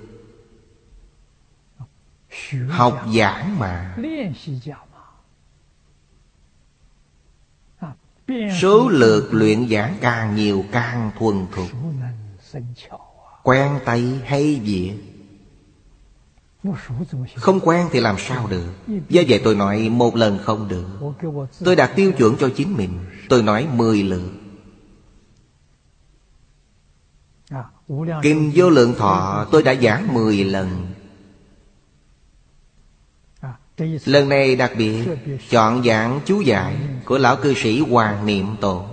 Học 2.70 3.06
giảng 3.16 3.60
mà. 3.60 3.98
Số 8.62 8.90
lượt 8.90 9.30
luyện 9.32 9.70
giảng 9.70 9.98
càng 10.02 10.36
nhiều 10.36 10.66
càng 10.72 11.12
thuần 11.20 11.46
thục. 11.56 11.68
Quen 13.44 13.72
tay 13.86 14.20
hay 14.26 14.62
việc 14.64 14.94
Không 17.36 17.60
quen 17.60 17.88
thì 17.92 18.00
làm 18.00 18.16
sao 18.20 18.48
được. 18.48 18.70
Do 19.10 19.22
vậy 19.28 19.42
tôi 19.44 19.56
nói 19.56 19.90
một 19.90 20.16
lần 20.16 20.40
không 20.44 20.68
được. 20.68 21.14
Tôi 21.64 21.76
đặt 21.76 21.92
tiêu 21.96 22.12
chuẩn 22.12 22.36
cho 22.38 22.50
chính 22.56 22.78
mình. 22.78 23.00
Tôi 23.30 23.44
nói 23.44 23.68
mười 23.74 24.04
lượt 24.04 24.32
Kinh 28.22 28.52
vô 28.56 28.70
lượng 28.70 28.96
thọ 28.98 29.48
tôi 29.52 29.64
đã 29.64 29.76
giảng 29.76 30.14
mười 30.14 30.44
lần. 30.44 30.88
Lần 34.06 34.30
này 34.30 34.56
đặc 34.56 34.72
biệt 34.78 35.06
Chọn 35.50 35.84
giảng 35.84 36.20
chú 36.26 36.42
giải 36.42 36.76
Của 37.06 37.18
lão 37.18 37.36
cư 37.36 37.54
sĩ 37.54 37.80
Hoàng 37.80 38.26
Niệm 38.26 38.46
Tổ 38.62 38.86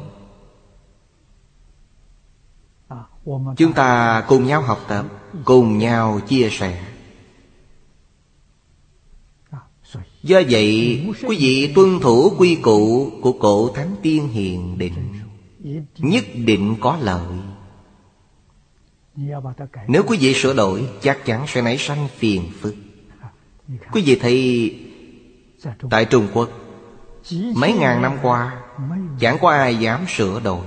Chúng 3.57 3.73
ta 3.75 4.25
cùng 4.29 4.47
nhau 4.47 4.63
học 4.63 4.81
tập 4.89 5.07
Cùng 5.45 5.79
nhau 5.79 6.21
chia 6.29 6.49
sẻ. 6.51 6.85
Do 10.23 10.41
vậy 10.51 11.01
Quý 11.29 11.37
vị 11.41 11.73
tuân 11.75 12.01
thủ 12.01 12.33
quy 12.39 12.55
củ 12.55 13.11
Của 13.23 13.33
cổ 13.33 13.73
Thánh 13.75 13.97
Tiên 14.03 14.29
Hiền 14.29 14.79
Định 14.79 15.21
Nhất 15.99 16.25
định 16.45 16.77
có 16.81 16.99
lợi 17.01 17.27
Nếu 19.89 20.03
quý 20.07 20.19
vị 20.21 20.35
sửa 20.35 20.55
đổi 20.55 20.89
Chắc 21.01 21.25
chắn 21.25 21.45
sẽ 21.49 21.63
nảy 21.63 21.79
sanh 21.79 22.09
phiền 22.17 22.51
phức. 22.61 22.75
Quý 23.93 24.03
vị 24.07 24.19
thấy 24.21 24.77
Tại 25.91 26.05
Trung 26.05 26.29
Quốc 26.35 26.49
Mấy 27.55 27.73
ngàn 27.73 28.03
năm 28.03 28.19
qua 28.23 28.63
Chẳng 29.21 29.39
có 29.41 29.51
ai 29.51 29.77
dám 29.77 30.05
sửa 30.09 30.41
đổi. 30.41 30.67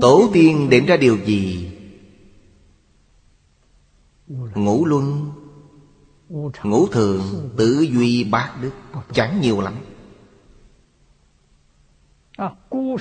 Tổ 0.00 0.28
tiên 0.32 0.70
định 0.70 0.86
ra 0.86 0.96
điều 0.96 1.16
gì? 1.24 1.70
Ngũ 4.54 4.84
luân 4.84 5.30
Ngũ 6.62 6.86
thường 6.86 7.50
Tử 7.56 7.80
duy 7.80 8.24
bát 8.24 8.52
đức 8.62 8.70
Chẳng 9.12 9.40
nhiều 9.40 9.60
lắm 9.60 9.74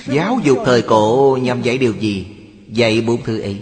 Giáo 0.07 0.39
dục 0.43 0.57
thời 0.65 0.81
cổ 0.81 1.37
nhằm 1.41 1.61
dạy 1.61 1.77
điều 1.77 1.93
gì? 1.93 2.27
Dạy 2.67 3.01
bốn 3.07 3.23
thứ 3.23 3.39
ấy. 3.39 3.61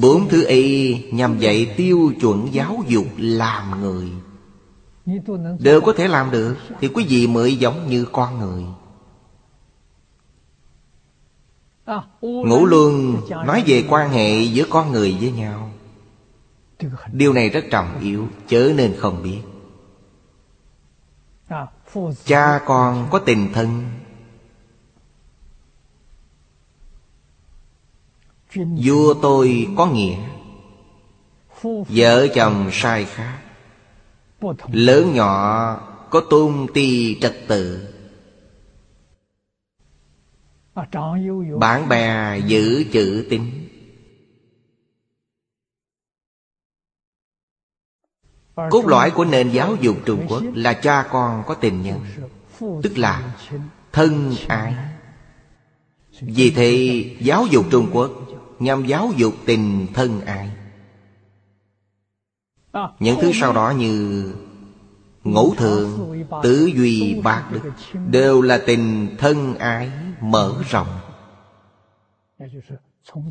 Bốn 0.00 0.28
thứ 0.28 0.44
ấy 0.44 1.04
nhằm 1.12 1.38
dạy 1.38 1.74
tiêu 1.76 2.12
chuẩn 2.20 2.48
giáo 2.52 2.84
dục 2.88 3.06
làm 3.16 3.80
người. 3.80 4.08
Đều 5.58 5.80
có 5.80 5.92
thể 5.92 6.08
làm 6.08 6.30
được 6.30 6.56
Thì 6.80 6.88
quý 6.88 7.06
vị 7.08 7.26
mới 7.26 7.56
giống 7.56 7.86
như 7.88 8.04
con 8.12 8.38
người. 8.38 8.64
Ngũ 12.20 12.66
luân 12.66 13.16
nói 13.30 13.64
về 13.66 13.84
quan 13.88 14.10
hệ 14.10 14.42
giữa 14.42 14.64
con 14.70 14.92
người 14.92 15.16
với 15.20 15.32
nhau. 15.32 15.70
Điều 17.12 17.32
này 17.32 17.48
rất 17.50 17.64
trọng 17.70 18.00
yếu, 18.00 18.28
Chớ 18.48 18.72
nên 18.76 18.94
không 18.98 19.22
biết. 19.22 19.40
Cha 22.24 22.60
con 22.66 23.08
có 23.10 23.18
tình 23.18 23.52
thân. 23.52 23.84
Vua 28.54 29.14
tôi 29.14 29.68
có 29.76 29.86
nghĩa. 29.86 30.18
Vợ 31.88 32.28
chồng 32.34 32.68
sai 32.72 33.04
khác. 33.04 33.38
Lớn 34.72 35.14
nhỏ 35.14 35.76
có 36.10 36.20
tôn 36.30 36.66
ti 36.74 37.20
trật 37.20 37.36
tự. 37.48 37.88
Bạn 41.58 41.88
bè 41.88 42.38
giữ 42.38 42.84
chữ 42.92 43.26
tín. 43.30 43.65
Cốt 48.56 48.86
lõi 48.86 49.10
của 49.10 49.24
nền 49.24 49.50
giáo 49.50 49.76
dục 49.80 49.96
Trung 50.04 50.26
Quốc 50.28 50.42
Là 50.54 50.72
cha 50.72 51.06
con 51.10 51.42
có 51.46 51.54
tình 51.54 51.82
nhân, 51.82 52.00
Tức 52.82 52.98
là 52.98 53.34
thân 53.92 54.34
ái. 54.48 54.74
Vì 56.20 56.50
thế, 56.50 57.04
giáo 57.20 57.46
dục 57.46 57.64
Trung 57.70 57.90
Quốc 57.92 58.10
Nhằm 58.58 58.86
giáo 58.86 59.10
dục 59.16 59.34
tình 59.46 59.86
thân 59.94 60.20
ái. 60.20 60.50
Những 62.98 63.18
thứ 63.20 63.30
sau 63.34 63.52
đó 63.52 63.70
như 63.70 64.34
Ngũ 65.24 65.54
thường 65.54 66.12
Tứ 66.42 66.70
duy 66.74 67.20
bạc 67.24 67.44
đức 67.52 67.70
Đều 68.10 68.42
là 68.42 68.58
tình 68.66 69.16
thân 69.18 69.54
ái 69.54 69.90
mở 70.20 70.54
rộng. 70.70 70.98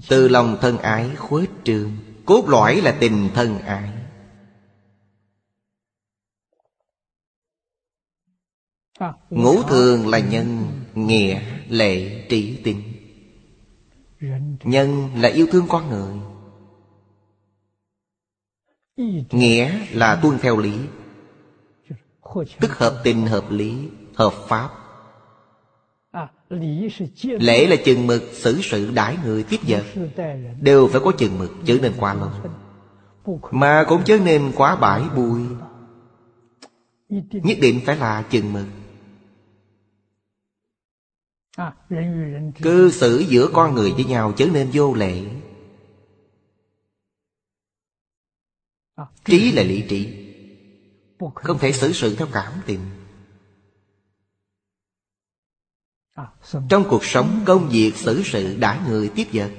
Từ 0.09 0.27
lòng 0.27 0.57
thân 0.61 0.77
ái 0.77 1.15
khuếch 1.15 1.49
trương, 1.63 1.91
Cốt 2.25 2.49
lõi 2.49 2.75
là 2.75 2.91
tình 2.99 3.29
thân 3.33 3.59
ái. 3.59 3.89
Ngũ 9.29 9.63
thường 9.63 10.07
là 10.07 10.19
nhân 10.19 10.67
Nghĩa 10.93 11.41
lệ 11.69 12.25
trí 12.29 12.61
tinh 12.63 12.81
Nhân 14.63 15.09
là 15.15 15.29
yêu 15.29 15.47
thương 15.51 15.65
con 15.69 15.89
người. 15.89 16.13
Nghĩa 19.31 19.79
là 19.91 20.19
tuân 20.23 20.37
theo 20.37 20.57
lý. 20.57 20.73
Tức 22.59 22.77
hợp 22.77 23.01
tình 23.03 23.27
hợp 23.27 23.51
lý 23.51 23.89
Hợp 24.15 24.33
pháp. 24.47 24.69
Lễ 27.21 27.67
là 27.67 27.75
chừng 27.85 28.07
mực 28.07 28.23
xử 28.33 28.61
sự 28.61 28.91
đãi 28.91 29.17
người 29.23 29.43
tiếp 29.43 29.57
vật. 29.67 29.83
Đều 30.61 30.87
phải 30.87 31.01
có 31.03 31.11
chừng 31.17 31.39
mực 31.39 31.51
Chớ 31.65 31.77
nên 31.81 31.93
quá 31.99 32.13
lâu 32.13 32.29
Mà 33.51 33.85
cũng 33.87 34.03
chớ 34.03 34.17
nên 34.25 34.51
quá 34.55 34.75
bãi 34.75 35.01
bùi. 35.15 35.41
Nhất 37.31 37.57
định 37.61 37.81
phải 37.85 37.97
là 37.97 38.21
chừng 38.29 38.53
mực 38.53 38.65
Cư 42.61 42.91
xử 42.91 43.25
giữa 43.29 43.49
con 43.53 43.73
người 43.73 43.91
với 43.91 44.05
nhau 44.05 44.33
chớ 44.37 44.47
nên 44.53 44.69
vô 44.73 44.93
lệ. 44.93 45.21
Trí 49.25 49.51
là 49.51 49.63
lý 49.63 49.83
trí. 49.89 50.31
Không 51.35 51.57
thể 51.59 51.71
xử 51.71 51.93
sự 51.93 52.15
theo 52.15 52.27
cảm 52.33 52.53
tình. 52.65 52.79
Trong 56.69 56.83
cuộc 56.89 57.05
sống 57.05 57.43
công 57.45 57.69
việc 57.69 57.95
xử 57.95 58.21
sự 58.23 58.57
đã 58.57 58.85
người 58.87 59.11
tiếp 59.15 59.27
vật. 59.33 59.51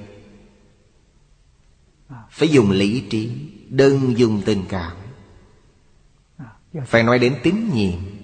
Phải 2.29 2.47
dùng 2.47 2.71
lý 2.71 3.07
trí 3.09 3.31
Đừng 3.69 4.17
dùng 4.17 4.41
tình 4.45 4.63
cảm. 4.69 4.97
Phải 6.85 7.03
nói 7.03 7.19
đến 7.19 7.35
tín 7.43 7.69
nhiệm 7.73 8.16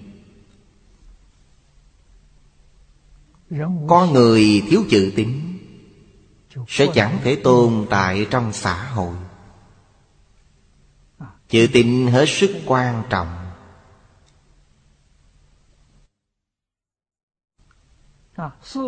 Con 3.87 4.13
người 4.13 4.63
thiếu 4.69 4.83
chữ 4.89 5.13
tín 5.15 5.41
Sẽ 6.67 6.87
chẳng 6.93 7.19
thể 7.23 7.35
tồn 7.35 7.85
tại 7.89 8.27
trong 8.29 8.53
xã 8.53 8.83
hội. 8.83 9.15
Chữ 11.49 11.67
tín 11.73 12.07
hết 12.07 12.25
sức 12.29 12.51
quan 12.65 13.03
trọng. 13.09 13.27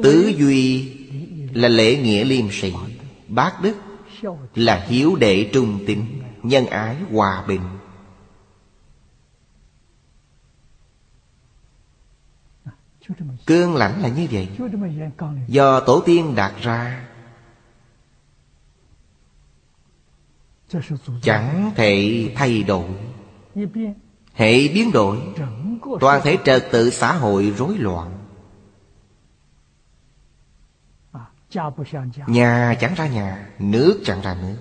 Tứ 0.03 0.33
duy 0.37 0.91
là 1.53 1.67
lễ 1.67 1.97
nghĩa 1.97 2.23
liêm 2.23 2.45
sĩ 2.51 2.73
Bác 3.27 3.61
đức 3.61 3.75
là 4.55 4.85
hiếu 4.89 5.15
đệ 5.15 5.49
trung 5.53 5.83
tín 5.87 6.05
Nhân 6.43 6.65
ái 6.65 6.95
hòa 7.11 7.43
bình. 7.47 7.61
Cương 13.45 13.75
lãnh 13.75 14.01
là 14.01 14.09
như 14.09 14.27
vậy. 14.31 14.49
Do 15.47 15.79
tổ 15.79 16.01
tiên 16.05 16.35
đạt 16.35 16.51
ra, 16.61 17.07
Chẳng 21.21 21.71
thể 21.75 22.31
thay 22.35 22.63
đổi. 22.63 22.89
Hệ 24.33 24.67
biến 24.67 24.91
đổi, 24.91 25.17
Toàn 25.99 26.21
thể 26.23 26.37
trật 26.45 26.65
tự 26.71 26.89
xã 26.89 27.13
hội 27.13 27.53
rối 27.57 27.77
loạn. 27.77 28.11
Nhà 32.27 32.75
chẳng 32.79 32.93
ra 32.95 33.07
nhà, 33.07 33.49
Nước 33.59 34.01
chẳng 34.05 34.21
ra 34.21 34.37
nước. 34.41 34.57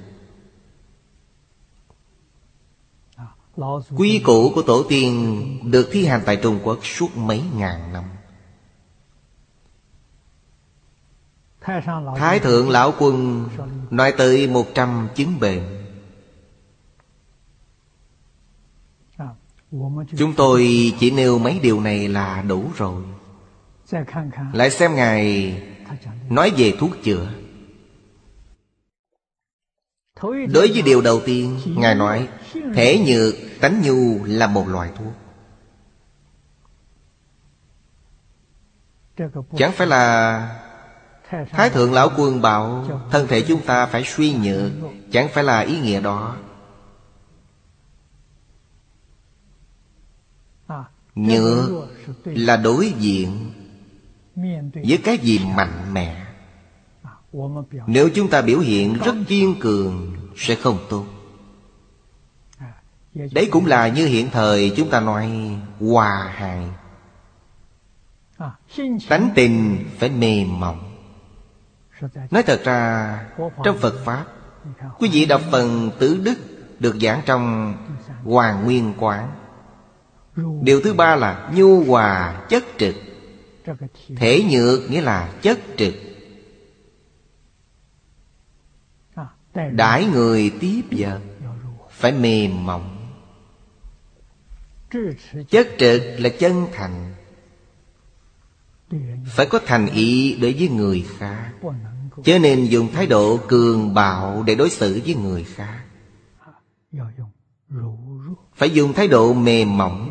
Quy 3.97 4.19
củ 4.19 4.53
của 4.55 4.62
tổ 4.62 4.83
tiên 4.89 5.71
Được 5.71 5.89
thi 5.93 6.07
hành 6.07 6.23
tại 6.27 6.37
Trung 6.37 6.61
Quốc 6.65 6.79
suốt 6.83 7.16
mấy 7.16 7.43
ngàn 7.57 7.93
năm. 7.93 8.05
Thái 12.16 12.41
thượng 12.41 12.70
lão 12.70 12.95
quân 12.99 13.49
Nói 13.91 14.15
tới 14.19 14.47
một 14.47 14.66
trăm 14.74 15.09
chứng 15.15 15.41
bệnh 15.41 15.85
Chúng 20.16 20.35
tôi 20.36 20.93
chỉ 20.99 21.11
nêu 21.11 21.39
mấy 21.39 21.59
điều 21.62 21.81
này 21.81 22.09
là 22.09 22.43
đủ 22.43 22.70
rồi. 22.77 23.03
Lại 24.53 24.70
xem 24.70 24.95
Ngài 24.95 25.55
Nói 26.31 26.53
về 26.57 26.74
thuốc 26.78 26.91
chữa. 27.03 27.28
Đối 30.23 30.73
với 30.73 30.82
điều 30.82 31.01
đầu 31.01 31.20
tiên, 31.27 31.61
Ngài 31.66 31.95
nói, 31.95 32.28
Thể 32.74 33.05
nhược, 33.07 33.35
tánh 33.61 33.82
nhu 33.82 34.24
là 34.24 34.47
một 34.47 34.69
loại 34.69 34.91
thuốc. 34.97 35.12
Chẳng 39.57 39.73
phải 39.73 39.86
là 39.86 40.64
Thái 41.31 41.71
thượng 41.71 41.93
lão 41.93 42.11
quân 42.17 42.43
bảo 42.43 42.87
Thân 43.11 43.27
thể 43.27 43.43
chúng 43.43 43.63
ta 43.63 43.87
phải 43.87 44.05
suy 44.05 44.35
nhược 44.35 44.73
Chẳng 45.11 45.29
phải 45.33 45.45
là 45.45 45.61
ý 45.61 45.81
nghĩa 45.81 46.01
đó. 46.01 46.37
Nhược 51.15 51.71
là 52.25 52.57
đối 52.57 52.93
diện 52.99 53.51
với 54.75 54.99
cái 55.05 55.19
gì 55.19 55.41
mạnh 55.57 55.93
mẽ. 55.93 56.27
Nếu 57.87 58.09
chúng 58.15 58.31
ta 58.31 58.43
biểu 58.43 58.59
hiện 58.59 58.99
rất 59.05 59.15
kiên 59.29 59.55
cường 59.61 60.17
sẽ 60.37 60.55
không 60.55 60.79
tốt. 60.91 61.05
Đấy 63.15 63.49
cũng 63.53 63.67
là 63.67 63.89
như 63.89 64.07
hiện 64.07 64.31
thời 64.31 64.73
chúng 64.77 64.91
ta 64.91 65.01
nói 65.01 65.31
hòa 65.81 66.33
hài. 66.35 66.69
Tánh 69.09 69.31
tình 69.35 69.85
phải 69.99 70.11
mềm 70.11 70.61
mỏng 70.61 70.84
nói 72.31 72.43
thật 72.43 72.61
ra, 72.65 73.21
trong 73.65 73.79
phật 73.79 74.05
pháp, 74.05 74.25
quý 74.99 75.09
vị 75.12 75.27
đọc 75.27 75.41
phần 75.53 75.91
tứ 75.99 76.21
đức 76.25 76.35
được 76.79 76.97
giảng 77.01 77.23
trong 77.27 77.75
hoàng 78.25 78.65
nguyên 78.65 78.95
quán. 78.99 79.33
Điều 80.62 80.81
thứ 80.81 80.95
ba 80.95 81.16
là 81.16 81.51
nhu 81.55 81.85
hòa 81.85 82.45
chất 82.49 82.65
trực. 82.79 82.95
Thể 84.16 84.45
nhược 84.51 84.91
nghĩa 84.91 85.01
là 85.01 85.33
chất 85.43 85.59
trực. 85.77 85.95
Đãi 89.73 90.07
người 90.07 90.53
tiếp 90.61 90.83
vật 90.91 91.21
Phải 91.91 92.12
mềm 92.12 92.66
mỏng. 92.66 93.12
Chất 95.51 95.69
trực 95.79 96.03
là 96.19 96.29
chân 96.39 96.66
thành. 96.73 97.15
Phải 99.27 99.47
có 99.47 99.61
thành 99.66 99.86
ý 99.86 100.36
đối 100.40 100.52
với 100.52 100.69
người 100.69 101.06
khác. 101.19 101.52
Cho 102.24 102.39
nên 102.39 102.65
dùng 102.65 102.93
thái 102.93 103.06
độ 103.06 103.39
cường 103.48 103.94
bạo 103.94 104.43
để 104.43 104.55
đối 104.55 104.70
xử 104.70 105.01
với 105.05 105.15
người 105.15 105.44
khác. 105.44 105.85
Phải 108.55 108.70
dùng 108.70 108.93
thái 108.93 109.09
độ 109.09 109.32
mềm 109.32 109.77
mỏng. 109.77 110.11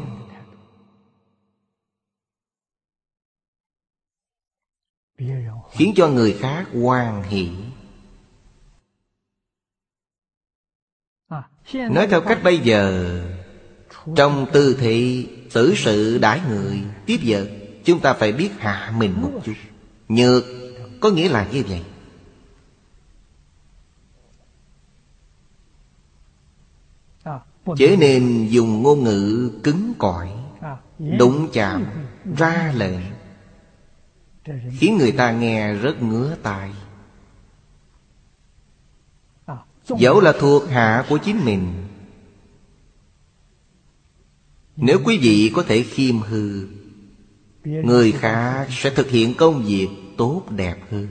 Khiến 5.71 5.93
cho 5.95 6.07
người 6.07 6.37
khác 6.39 6.67
hoan 6.73 7.23
hỷ. 7.23 7.49
Nói 11.73 12.07
theo 12.09 12.21
cách 12.21 12.39
bây 12.43 12.59
giờ, 12.59 13.19
trong 14.15 14.45
tư 14.53 14.77
thị 14.79 15.27
xử 15.49 15.73
sự 15.75 16.17
đãi 16.17 16.41
người, 16.49 16.81
tiếp 17.05 17.19
vật 17.25 17.62
chúng 17.83 17.99
ta 17.99 18.13
phải 18.13 18.31
biết 18.31 18.51
hạ 18.59 18.93
mình 18.97 19.21
một 19.21 19.31
chút. 19.43 19.53
Nhược, 20.07 20.43
có 21.01 21.09
nghĩa 21.09 21.29
là 21.29 21.47
như 21.51 21.63
vậy. 21.67 21.83
Chớ 27.77 27.95
nên 27.99 28.47
dùng 28.49 28.83
ngôn 28.83 29.03
ngữ 29.03 29.51
cứng 29.63 29.93
cỏi, 29.97 30.29
Đụng 31.19 31.49
chạm, 31.53 31.85
Ra 32.37 32.73
lệnh 32.75 32.99
Khiến 34.79 34.97
người 34.97 35.11
ta 35.11 35.31
nghe 35.31 35.73
rất 35.73 36.01
ngứa 36.01 36.35
tai. 36.43 36.71
Dẫu 39.99 40.21
là 40.21 40.33
thuộc 40.39 40.69
hạ 40.69 41.05
của 41.09 41.17
chính 41.17 41.45
mình, 41.45 41.87
Nếu 44.75 44.99
quý 45.05 45.17
vị 45.17 45.51
có 45.55 45.63
thể 45.63 45.83
khiêm 45.83 46.19
hư 46.19 46.67
Người 47.63 48.11
khác 48.11 48.67
sẽ 48.69 48.89
thực 48.89 49.09
hiện 49.09 49.33
công 49.37 49.63
việc 49.63 49.89
tốt 50.17 50.43
đẹp 50.49 50.77
hơn. 50.91 51.07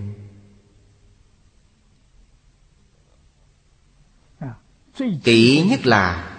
Kỹ 5.24 5.66
nhất 5.70 5.86
là 5.86 6.32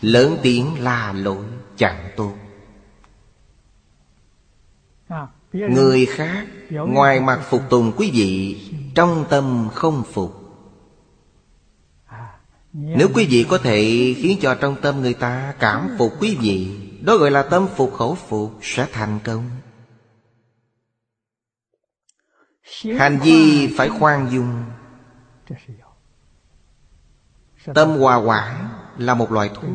Lớn 0.00 0.36
tiếng 0.42 0.80
la 0.80 1.12
lỗi 1.12 1.44
chẳng 1.76 2.10
tốt. 2.16 2.34
Người 5.52 6.06
khác 6.06 6.46
ngoài 6.70 7.20
mặt 7.20 7.40
phục 7.50 7.62
tùng 7.70 7.92
quý 7.96 8.10
vị 8.14 8.60
Trong 8.94 9.24
tâm 9.30 9.68
không 9.74 10.02
phục. 10.12 10.34
Nếu 12.72 13.08
quý 13.14 13.26
vị 13.30 13.46
có 13.48 13.58
thể 13.58 13.82
khiến 14.18 14.38
cho 14.40 14.54
trong 14.54 14.76
tâm 14.82 15.00
người 15.00 15.14
ta 15.14 15.54
cảm 15.58 15.88
phục 15.98 16.12
quý 16.20 16.36
vị 16.40 16.87
đó 17.00 17.16
gọi 17.16 17.30
là 17.30 17.42
tâm 17.42 17.68
phục 17.76 17.94
khẩu 17.94 18.14
phục 18.14 18.58
sẽ 18.62 18.86
thành 18.92 19.18
công. 19.24 19.50
Hành 22.98 23.18
vi 23.22 23.68
phải 23.76 23.88
khoan 23.88 24.28
dung. 24.32 24.64
Tâm 27.74 27.88
hòa 27.88 28.16
quả 28.16 28.70
là 28.98 29.14
một 29.14 29.32
loại 29.32 29.50
thuốc. 29.54 29.70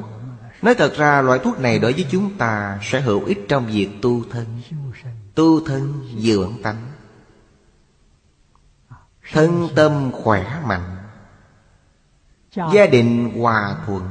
Nói 0.61 0.75
thật 0.75 0.93
ra, 0.97 1.21
loại 1.21 1.39
thuốc 1.39 1.59
này 1.59 1.79
đối 1.79 1.93
với 1.93 2.05
chúng 2.11 2.37
ta 2.37 2.79
sẽ 2.83 3.01
hữu 3.01 3.25
ích 3.25 3.45
trong 3.49 3.67
việc 3.67 3.89
tu 4.01 4.23
thân. 4.31 4.61
Tu 5.35 5.65
thân 5.65 6.09
dưỡng 6.17 6.53
tánh. 6.63 6.91
Thân 9.31 9.69
tâm 9.75 10.11
khỏe 10.11 10.61
mạnh. 10.65 10.97
Gia 12.73 12.85
đình 12.85 13.39
hòa 13.39 13.77
thuận. 13.85 14.09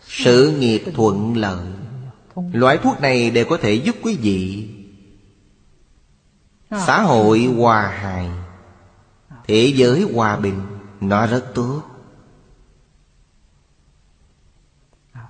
Sự 0.00 0.56
nghiệp 0.58 0.84
thuận 0.94 1.36
lợi. 1.36 1.66
Loại 2.34 2.78
thuốc 2.78 3.00
này 3.00 3.30
đều 3.30 3.44
có 3.50 3.58
thể 3.62 3.74
giúp 3.74 3.96
quý 4.02 4.16
vị 4.16 4.68
Xã 6.70 7.02
hội 7.02 7.44
hòa 7.44 7.88
hài 7.88 8.30
Thế 9.46 9.72
giới 9.76 10.12
hòa 10.14 10.36
bình 10.36 10.60
Nó 11.00 11.26
rất 11.26 11.44
tốt. 11.54 11.82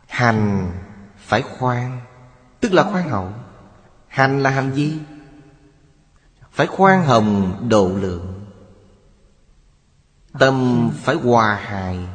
Hành 0.07 0.73
phải 1.17 1.43
khoan 1.43 2.01
Tức 2.61 2.73
là 2.73 2.83
khoan 2.83 3.09
hậu. 3.09 3.33
Hành 4.09 4.43
là 4.43 4.51
hành 4.51 4.75
gì? 4.75 5.01
Phải 6.51 6.67
khoan 6.67 7.05
hồng 7.05 7.67
độ 7.69 7.89
lượng. 7.89 8.45
Tâm 10.39 10.89
phải 10.95 11.17
hòa 11.17 11.55
hài. 11.55 12.09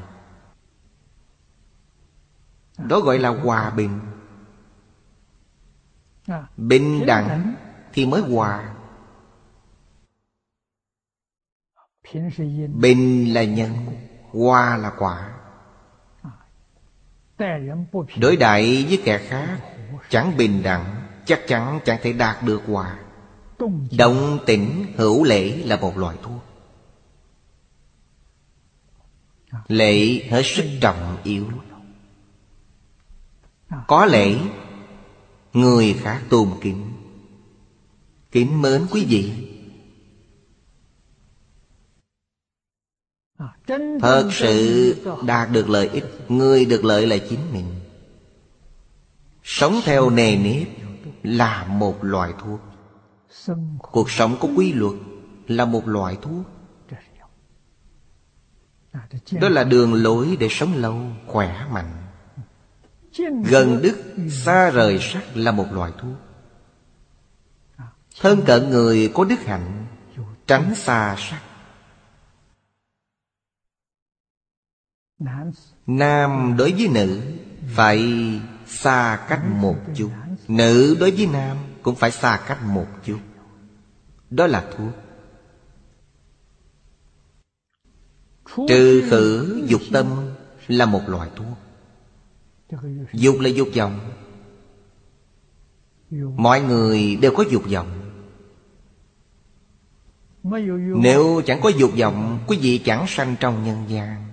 Đó 2.77 2.99
gọi 2.99 3.19
là 3.19 3.29
hòa 3.29 3.69
bình 3.69 3.99
Bình 6.57 7.05
đẳng 7.05 7.55
thì 7.93 8.05
mới 8.05 8.21
hòa. 8.21 8.75
Bình 12.73 13.33
là 13.33 13.43
nhân 13.43 13.71
Hòa 14.31 14.77
là 14.77 14.91
quả. 14.97 15.31
Đối 18.19 18.35
đại 18.35 18.85
với 18.87 19.01
kẻ 19.05 19.17
khác 19.17 19.59
Chẳng 20.09 20.37
bình 20.37 20.63
đẳng 20.63 21.05
Chắc 21.25 21.41
chắn 21.47 21.79
chẳng 21.85 21.99
thể 22.01 22.13
đạt 22.13 22.43
được 22.43 22.61
hòa. 22.67 22.99
Động 23.97 24.39
tĩnh 24.45 24.85
hữu 24.95 25.23
lễ 25.23 25.63
là 25.65 25.75
một 25.75 25.97
loại 25.97 26.17
thuốc. 26.23 26.43
Lễ 29.67 30.27
hết 30.29 30.41
sức 30.45 30.65
trọng 30.81 31.17
yếu. 31.23 31.45
Có 33.87 34.05
lễ 34.05 34.37
Người 35.55 35.93
khác 35.93 36.21
tôn 36.29 36.49
kính. 36.61 36.91
Kính 38.31 38.61
mến 38.61 38.85
quý 38.91 39.05
vị. 39.05 39.33
Thật 44.01 44.29
sự 44.31 44.95
đạt 45.25 45.51
được 45.51 45.69
lợi 45.69 45.87
ích, 45.87 46.05
Người 46.29 46.65
được 46.65 46.85
lợi 46.85 47.07
là 47.07 47.17
chính 47.29 47.39
mình. 47.53 47.65
Sống 49.43 49.79
theo 49.83 50.09
nề 50.09 50.35
nếp 50.35 50.67
Là 51.23 51.67
một 51.67 52.03
loại 52.03 52.33
thuốc. 52.39 52.59
Cuộc 53.79 54.09
sống 54.09 54.37
có 54.39 54.47
quy 54.55 54.73
luật 54.73 54.95
Là 55.47 55.65
một 55.65 55.87
loại 55.87 56.17
thuốc. 56.21 56.45
Đó 59.41 59.49
là 59.49 59.63
đường 59.63 59.93
lối 59.93 60.37
để 60.39 60.47
sống 60.51 60.73
lâu, 60.73 61.01
Khỏe 61.27 61.65
mạnh. 61.71 62.04
Gần 63.17 63.81
đức, 63.81 64.15
xa 64.31 64.69
rời 64.69 64.99
sắc 65.01 65.23
là 65.33 65.51
một 65.51 65.67
loại 65.71 65.91
thuốc 65.97 66.15
Thân 68.19 68.41
cận 68.45 68.69
người 68.69 69.11
có 69.13 69.23
đức 69.23 69.39
hạnh, 69.45 69.85
Tránh 70.47 70.75
xa 70.75 71.15
sắc. 71.19 71.41
Nam 75.87 76.55
đối 76.57 76.71
với 76.71 76.87
nữ, 76.87 77.21
Phải 77.75 78.13
xa 78.67 79.25
cách 79.29 79.41
một 79.45 79.75
chút. 79.95 80.11
Nữ 80.47 80.97
đối 80.99 81.11
với 81.11 81.27
nam 81.27 81.57
Cũng 81.81 81.95
phải 81.95 82.11
xa 82.11 82.39
cách 82.47 82.63
một 82.63 82.87
chút. 83.05 83.19
Đó 84.29 84.47
là 84.47 84.71
thuốc 84.77 84.93
Trừ 88.67 89.07
khử 89.09 89.61
dục 89.67 89.81
tâm 89.93 90.07
Là 90.67 90.85
một 90.85 91.01
loại 91.07 91.29
thuốc 91.35 91.64
Dục 93.13 93.35
là 93.39 93.49
dục 93.49 93.67
vọng. 93.75 93.99
Mọi 96.37 96.61
người 96.61 97.15
đều 97.15 97.35
có 97.35 97.43
dục 97.49 97.63
vọng. 97.71 98.01
Nếu 101.01 101.41
chẳng 101.45 101.59
có 101.63 101.69
dục 101.69 101.91
vọng, 101.97 102.39
Quý 102.47 102.57
vị 102.61 102.81
chẳng 102.85 103.05
sanh 103.07 103.35
trong 103.39 103.63
nhân 103.63 103.85
gian. 103.87 104.25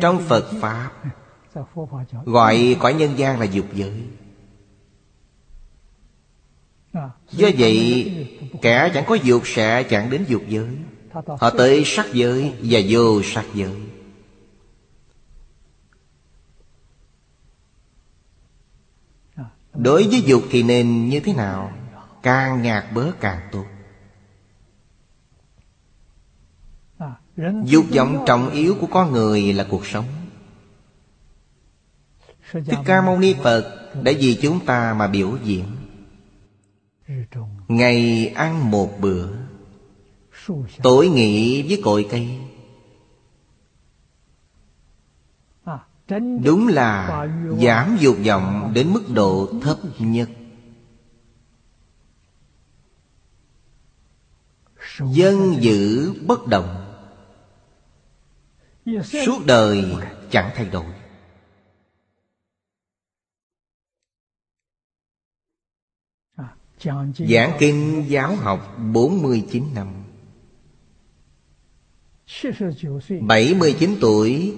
Trong 0.00 0.20
Phật 0.28 0.50
Pháp, 0.60 0.92
Gọi 2.24 2.76
cõi 2.80 2.94
nhân 2.94 3.18
gian 3.18 3.40
là 3.40 3.44
dục 3.44 3.66
giới. 3.72 4.06
Do 7.30 7.48
vậy, 7.58 8.28
Kẻ 8.62 8.90
chẳng 8.94 9.04
có 9.06 9.14
dục 9.14 9.42
sẽ 9.44 9.82
chẳng 9.82 10.10
đến 10.10 10.24
dục 10.28 10.42
giới. 10.48 10.68
Họ 11.12 11.50
tới 11.50 11.82
sắc 11.86 12.06
giới 12.12 12.54
và 12.62 12.80
vô 12.88 13.22
sắc 13.22 13.44
giới. 13.54 13.76
Đối 19.74 20.08
với 20.08 20.22
dục 20.22 20.42
thì 20.50 20.62
nên 20.62 21.08
như 21.08 21.20
thế 21.20 21.32
nào? 21.34 21.72
Càng 22.22 22.62
nhạt 22.62 22.84
bớt 22.94 23.12
càng 23.20 23.48
tốt. 23.52 23.64
Dục 27.64 27.84
vọng 27.94 28.24
trọng 28.26 28.50
yếu 28.50 28.76
của 28.80 28.86
con 28.86 29.12
người 29.12 29.52
là 29.52 29.66
cuộc 29.70 29.86
sống. 29.86 30.04
Thích 32.52 32.78
Ca 32.84 33.02
Mâu 33.02 33.18
Ni 33.18 33.34
Phật 33.42 33.92
đã 34.02 34.12
vì 34.18 34.38
chúng 34.42 34.66
ta 34.66 34.94
mà 34.94 35.06
biểu 35.06 35.38
diễn. 35.44 35.64
Ngày 37.68 38.26
ăn 38.26 38.70
một 38.70 39.00
bữa 39.00 39.28
Tối 40.82 41.08
nghỉ 41.08 41.62
với 41.62 41.80
cội 41.84 42.06
cây. 42.10 42.38
Đúng 46.44 46.68
là 46.68 47.26
giảm 47.60 47.96
dục 48.00 48.16
vọng 48.26 48.72
đến 48.74 48.92
mức 48.92 49.02
độ 49.14 49.48
thấp 49.62 49.78
nhất. 49.98 50.30
Dân 55.00 55.56
giữ 55.60 56.12
bất 56.26 56.46
động. 56.46 56.78
Suốt 59.04 59.38
đời 59.46 59.96
chẳng 60.30 60.50
thay 60.54 60.66
đổi. 60.66 60.86
Giảng 67.18 67.56
kinh 67.58 68.04
giáo 68.08 68.36
học 68.36 68.78
49 68.92 69.64
năm 69.74 70.01
79 73.20 73.96
tuổi 74.00 74.54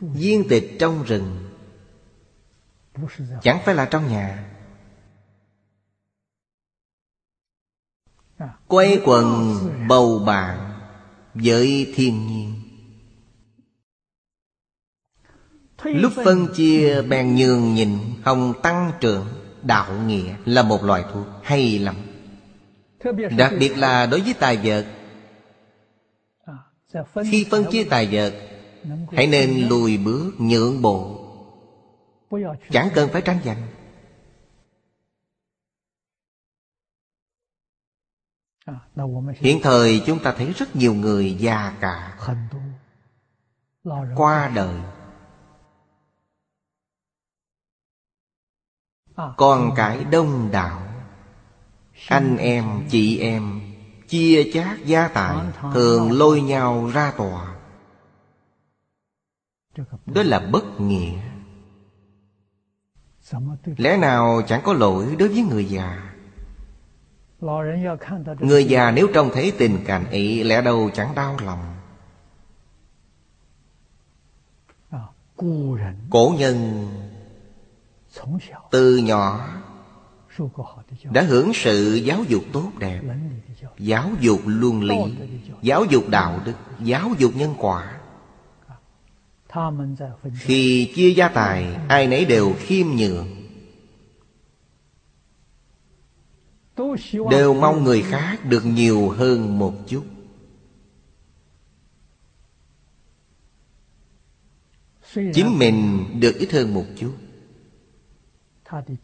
Viên 0.00 0.48
tịch 0.48 0.76
trong 0.78 1.02
rừng. 1.02 1.50
Chẳng 3.42 3.58
phải 3.64 3.74
là 3.74 3.84
trong 3.84 4.08
nhà. 4.08 4.50
Quay 8.66 9.00
quần 9.04 9.56
bầu 9.88 10.18
bạn 10.18 10.80
Với 11.34 11.92
thiên 11.94 12.26
nhiên. 12.26 12.54
Lúc 15.84 16.12
phân 16.24 16.48
chia 16.54 17.02
bèn 17.02 17.36
nhường 17.36 17.74
nhìn 17.74 17.98
Hồng 18.22 18.54
tăng 18.62 18.92
trưởng 19.00 19.26
Đạo 19.62 19.92
nghĩa 20.06 20.34
là 20.44 20.62
một 20.62 20.84
loại 20.84 21.04
thuốc 21.12 21.26
hay 21.42 21.78
lắm. 21.78 21.96
Đặc 23.36 23.52
biệt 23.58 23.76
là 23.76 24.06
đối 24.06 24.20
với 24.20 24.34
tài 24.34 24.56
vật 24.56 24.86
khi 27.30 27.46
phân 27.50 27.64
chia 27.70 27.84
tài 27.84 28.08
vật 28.12 28.34
Hãy 29.12 29.26
nên 29.26 29.68
lùi 29.68 29.98
bước 29.98 30.32
nhượng 30.38 30.82
bộ. 30.82 31.20
Chẳng 32.70 32.88
cần 32.94 33.08
phải 33.12 33.22
tranh 33.22 33.38
giành. 33.44 33.68
Hiện 39.36 39.60
thời 39.62 40.02
chúng 40.06 40.18
ta 40.22 40.34
thấy 40.36 40.52
rất 40.52 40.76
nhiều 40.76 40.94
người 40.94 41.34
già 41.34 41.76
cả 41.80 42.18
Qua 44.16 44.52
đời. 44.54 44.76
Con 49.36 49.72
cái 49.76 50.04
đông 50.04 50.50
đảo 50.52 50.82
Anh 52.08 52.36
em, 52.36 52.86
chị 52.90 53.18
em 53.18 53.63
Chia 54.08 54.50
chác 54.52 54.86
gia 54.86 55.08
tài, 55.08 55.36
Thường 55.74 56.12
lôi 56.12 56.40
nhau 56.40 56.90
ra 56.94 57.12
tòa. 57.16 57.54
Đó 60.06 60.22
là 60.22 60.40
bất 60.40 60.80
nghĩa. 60.80 61.18
Lẽ 63.76 63.96
nào 63.96 64.42
chẳng 64.46 64.60
có 64.64 64.72
lỗi 64.72 65.16
đối 65.18 65.28
với 65.28 65.42
người 65.42 65.64
già? 65.64 66.14
Người 68.38 68.64
già 68.64 68.90
nếu 68.90 69.08
trông 69.14 69.30
thấy 69.34 69.52
tình 69.58 69.78
cảnh 69.86 70.04
ấy 70.10 70.44
Lẽ 70.44 70.62
đâu 70.62 70.90
chẳng 70.94 71.14
đau 71.14 71.36
lòng? 71.44 71.74
Cổ 76.10 76.34
nhân 76.38 76.88
từ 78.70 78.96
nhỏ 78.96 79.48
đã 81.10 81.22
hưởng 81.22 81.52
sự 81.54 81.94
giáo 81.94 82.24
dục 82.28 82.42
tốt 82.52 82.70
đẹp 82.78 83.00
giáo 83.78 84.10
dục 84.20 84.40
luân 84.46 84.82
lý 84.82 84.96
giáo 85.62 85.84
dục 85.84 86.08
đạo 86.08 86.40
đức 86.44 86.54
giáo 86.80 87.10
dục 87.18 87.32
nhân 87.36 87.54
quả. 87.58 88.00
Khi 90.40 90.92
chia 90.94 91.10
gia 91.10 91.28
tài 91.28 91.76
ai 91.88 92.06
nấy 92.06 92.24
đều 92.24 92.54
khiêm 92.58 92.86
nhường. 92.86 93.26
Đều 97.30 97.54
mong 97.54 97.84
người 97.84 98.02
khác 98.02 98.38
được 98.44 98.66
nhiều 98.66 99.08
hơn 99.08 99.58
một 99.58 99.74
chút. 99.88 100.04
Chính 105.14 105.58
mình 105.58 106.04
được 106.20 106.36
ít 106.38 106.52
hơn 106.52 106.74
một 106.74 106.84
chút. 106.96 107.14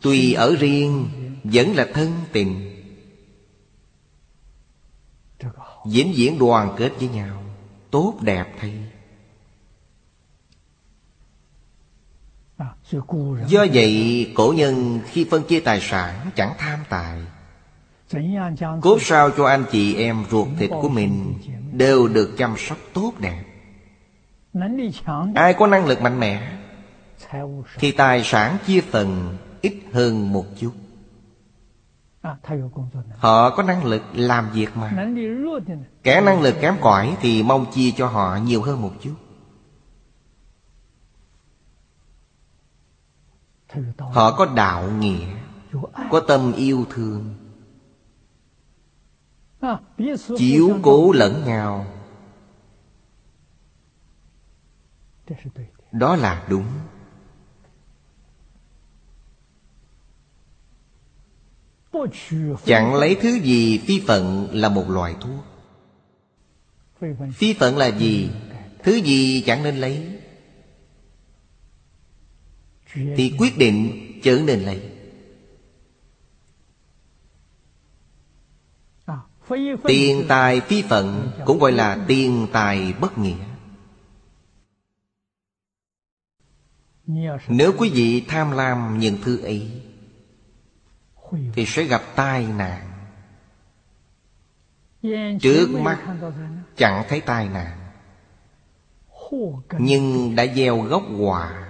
Tuy 0.00 0.32
ở 0.32 0.56
riêng 0.60 1.08
Vẫn 1.44 1.76
là 1.76 1.88
thân 1.94 2.12
tình 2.32 2.79
Vĩnh 5.84 6.12
viễn 6.16 6.38
đoàn 6.38 6.74
kết 6.76 6.92
với 6.98 7.08
nhau, 7.08 7.42
Tốt 7.90 8.14
đẹp 8.20 8.46
thay. 8.60 8.72
Do 13.46 13.66
vậy, 13.72 14.32
cổ 14.34 14.52
nhân 14.56 15.00
khi 15.06 15.26
phân 15.30 15.42
chia 15.42 15.60
tài 15.60 15.80
sản 15.80 16.30
chẳng 16.36 16.54
tham 16.58 16.78
tài. 16.88 17.18
Cốt 18.80 18.98
sao 19.00 19.30
cho 19.30 19.46
anh 19.46 19.64
chị 19.70 19.94
em 19.94 20.24
ruột 20.30 20.48
thịt 20.58 20.70
của 20.70 20.88
mình 20.88 21.34
Đều 21.72 22.08
được 22.08 22.34
chăm 22.38 22.54
sóc 22.58 22.78
tốt 22.92 23.12
đẹp. 23.18 23.44
Ai 25.34 25.54
có 25.54 25.66
năng 25.66 25.86
lực 25.86 26.02
mạnh 26.02 26.20
mẽ, 26.20 26.52
Thì 27.78 27.92
tài 27.92 28.24
sản 28.24 28.56
chia 28.66 28.80
phần 28.80 29.36
ít 29.60 29.74
hơn 29.92 30.32
một 30.32 30.46
chút. 30.60 30.72
Họ 33.16 33.56
có 33.56 33.62
năng 33.62 33.84
lực 33.84 34.02
làm 34.14 34.50
việc 34.52 34.76
mà. 34.76 35.06
Kẻ 36.02 36.20
năng 36.20 36.42
lực 36.42 36.54
kém 36.60 36.76
cỏi 36.80 37.16
Thì 37.20 37.42
mong 37.42 37.66
chia 37.72 37.90
cho 37.96 38.06
họ 38.06 38.36
nhiều 38.36 38.62
hơn 38.62 38.82
một 38.82 38.92
chút. 39.00 39.14
Họ 43.98 44.36
có 44.36 44.46
đạo 44.56 44.90
nghĩa 44.90 45.26
Có 46.10 46.20
tâm 46.28 46.52
yêu 46.52 46.86
thương 46.90 47.34
Chiếu 50.36 50.78
cố 50.82 51.12
lẫn 51.12 51.44
nhau. 51.44 51.86
Đó 55.92 56.16
là 56.16 56.46
đúng 56.48 56.66
Chẳng 62.64 62.94
lấy 62.94 63.14
thứ 63.14 63.40
gì, 63.40 63.78
phi 63.78 64.00
phận 64.06 64.48
là 64.52 64.68
một 64.68 64.90
loại 64.90 65.14
thuốc. 65.20 65.44
Phi 67.34 67.54
phận 67.54 67.76
là 67.76 67.86
gì? 67.86 68.30
Thứ 68.82 68.94
gì 68.94 69.42
chẳng 69.46 69.62
nên 69.62 69.76
lấy? 69.76 70.18
Thì 72.94 73.34
quyết 73.38 73.58
định 73.58 74.10
trở 74.22 74.38
nên 74.46 74.60
lấy. 74.60 74.82
Tiền 79.84 80.24
tài 80.28 80.60
phi 80.60 80.82
phận 80.82 81.30
Cũng 81.46 81.58
gọi 81.58 81.72
là 81.72 82.04
tiền 82.08 82.46
tài 82.52 82.92
bất 83.00 83.18
nghĩa. 83.18 83.44
Nếu 87.48 87.72
quý 87.78 87.90
vị 87.90 88.24
tham 88.28 88.50
lam 88.50 88.98
những 88.98 89.18
thứ 89.22 89.42
ấy 89.42 89.89
thì 91.52 91.66
sẽ 91.66 91.82
gặp 91.82 92.02
tai 92.16 92.46
nạn. 92.46 92.86
Trước 95.40 95.68
mắt 95.80 95.98
chẳng 96.76 97.04
thấy 97.08 97.20
tai 97.20 97.48
nạn. 97.48 97.76
Nhưng 99.78 100.36
đã 100.36 100.46
gieo 100.46 100.78
gốc 100.80 101.02
quả. 101.18 101.66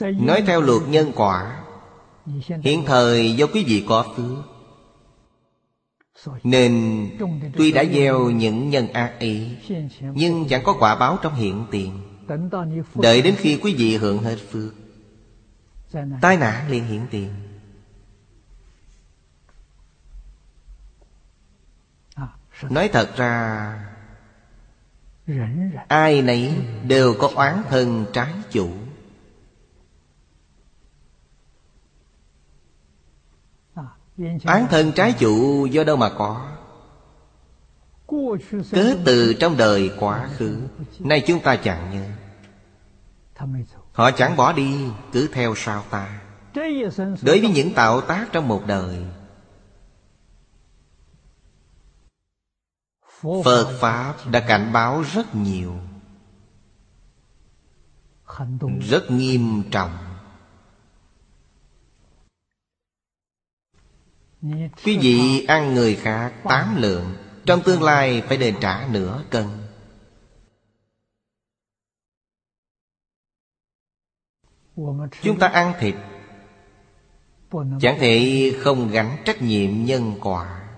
Nói 0.00 0.42
theo 0.46 0.60
luật 0.60 0.82
nhân 0.88 1.12
quả. 1.14 1.64
Hiện 2.62 2.84
thời 2.86 3.36
do 3.36 3.46
quý 3.46 3.64
vị 3.66 3.84
có 3.88 4.14
phước. 4.16 4.52
Nên 6.44 7.10
tuy 7.56 7.72
đã 7.72 7.84
gieo 7.84 8.30
những 8.30 8.70
nhân 8.70 8.88
ác 8.88 9.16
ấy 9.20 9.56
Nhưng 10.14 10.48
chẳng 10.48 10.62
có 10.64 10.74
quả 10.78 10.96
báo 10.96 11.18
trong 11.22 11.34
hiện 11.34 11.66
tiền 11.70 12.11
Đợi 12.94 13.22
đến 13.22 13.34
khi 13.38 13.60
quý 13.62 13.74
vị 13.74 13.96
hưởng 13.96 14.22
hết 14.22 14.36
phước 14.50 14.72
Tai 16.20 16.36
nạn 16.36 16.70
liền 16.70 16.84
hiện 16.84 17.06
tiền. 17.10 17.30
Nói 22.70 22.90
thật 22.92 23.16
ra 23.16 23.88
Ai 25.88 26.22
nấy 26.22 26.54
đều 26.86 27.14
có 27.18 27.30
oán 27.34 27.62
thân 27.68 28.06
trái 28.12 28.32
chủ. 28.50 28.70
Oán 34.44 34.66
thân 34.70 34.92
trái 34.92 35.14
chủ 35.18 35.66
do 35.66 35.84
đâu 35.84 35.96
mà 35.96 36.10
có? 36.18 36.48
Cớ 38.70 38.96
từ 39.04 39.34
trong 39.40 39.56
đời 39.56 39.90
quá 39.98 40.28
khứ 40.36 40.60
Nay 40.98 41.24
chúng 41.26 41.40
ta 41.40 41.56
chẳng 41.56 41.90
nhớ 41.92 42.21
Họ 43.92 44.10
chẳng 44.10 44.36
bỏ 44.36 44.52
đi 44.52 44.90
Cứ 45.12 45.28
theo 45.32 45.54
sau 45.56 45.84
ta. 45.90 46.20
Đối 47.22 47.40
với 47.40 47.50
những 47.54 47.74
tạo 47.74 48.00
tác 48.00 48.28
trong 48.32 48.48
một 48.48 48.62
đời. 48.66 49.06
Phật 53.44 53.78
Pháp 53.80 54.14
đã 54.30 54.40
cảnh 54.40 54.72
báo 54.72 55.02
rất 55.02 55.34
nhiều. 55.34 55.74
Rất 58.80 59.10
nghiêm 59.10 59.62
trọng. 59.70 59.98
Quý 64.84 64.98
vị 64.98 65.44
ăn 65.48 65.74
người 65.74 65.96
khác 65.96 66.32
tám 66.44 66.76
lượng 66.76 67.16
Trong 67.46 67.62
tương 67.62 67.82
lai 67.82 68.22
phải 68.28 68.36
đền 68.36 68.54
trả 68.60 68.86
nửa 68.90 69.22
cân 69.30 69.61
Chúng 75.22 75.38
ta 75.38 75.46
ăn 75.48 75.72
thịt. 75.78 75.94
Chẳng 77.80 77.98
thể 77.98 78.52
không 78.60 78.88
gánh 78.88 79.16
trách 79.24 79.42
nhiệm 79.42 79.84
nhân 79.84 80.14
quả. 80.20 80.68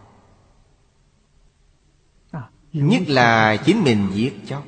Nhất 2.72 3.02
là 3.08 3.56
chính 3.56 3.82
mình 3.84 4.08
giết 4.12 4.34
chóc. 4.46 4.64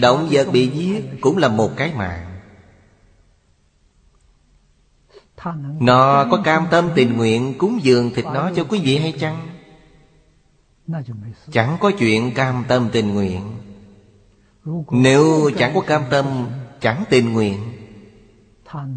Động 0.00 0.28
vật 0.30 0.48
bị 0.52 0.70
giết 0.70 1.04
cũng 1.20 1.36
là 1.36 1.48
một 1.48 1.70
cái 1.76 1.94
mạng. 1.94 2.40
Nó 5.80 6.26
có 6.30 6.42
cam 6.44 6.66
tâm 6.70 6.90
tình 6.94 7.16
nguyện 7.16 7.54
cúng 7.58 7.78
dường 7.82 8.10
thịt 8.14 8.24
nó 8.24 8.50
cho 8.56 8.64
quý 8.64 8.80
vị 8.80 8.98
hay 8.98 9.12
chăng? 9.12 9.48
Chẳng 11.52 11.76
có 11.80 11.90
chuyện 11.98 12.34
cam 12.34 12.64
tâm 12.68 12.88
tình 12.92 13.14
nguyện 13.14 13.58
nếu 14.90 15.50
chẳng 15.58 15.72
có 15.74 15.80
cam 15.80 16.02
tâm, 16.10 16.48
Chẳng 16.80 17.04
tình 17.10 17.32
nguyện, 17.32 17.60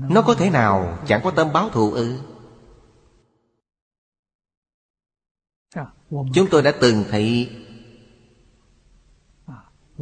Nó 0.10 0.22
có 0.22 0.36
thể 0.36 0.50
nào 0.50 1.00
chẳng 1.08 1.22
có 1.24 1.32
tâm 1.32 1.54
báo 1.54 1.70
thù 1.70 1.92
ư? 1.92 2.20
Chúng 6.10 6.48
tôi 6.52 6.62
đã 6.62 6.72
từng 6.82 7.04
thấy 7.10 7.50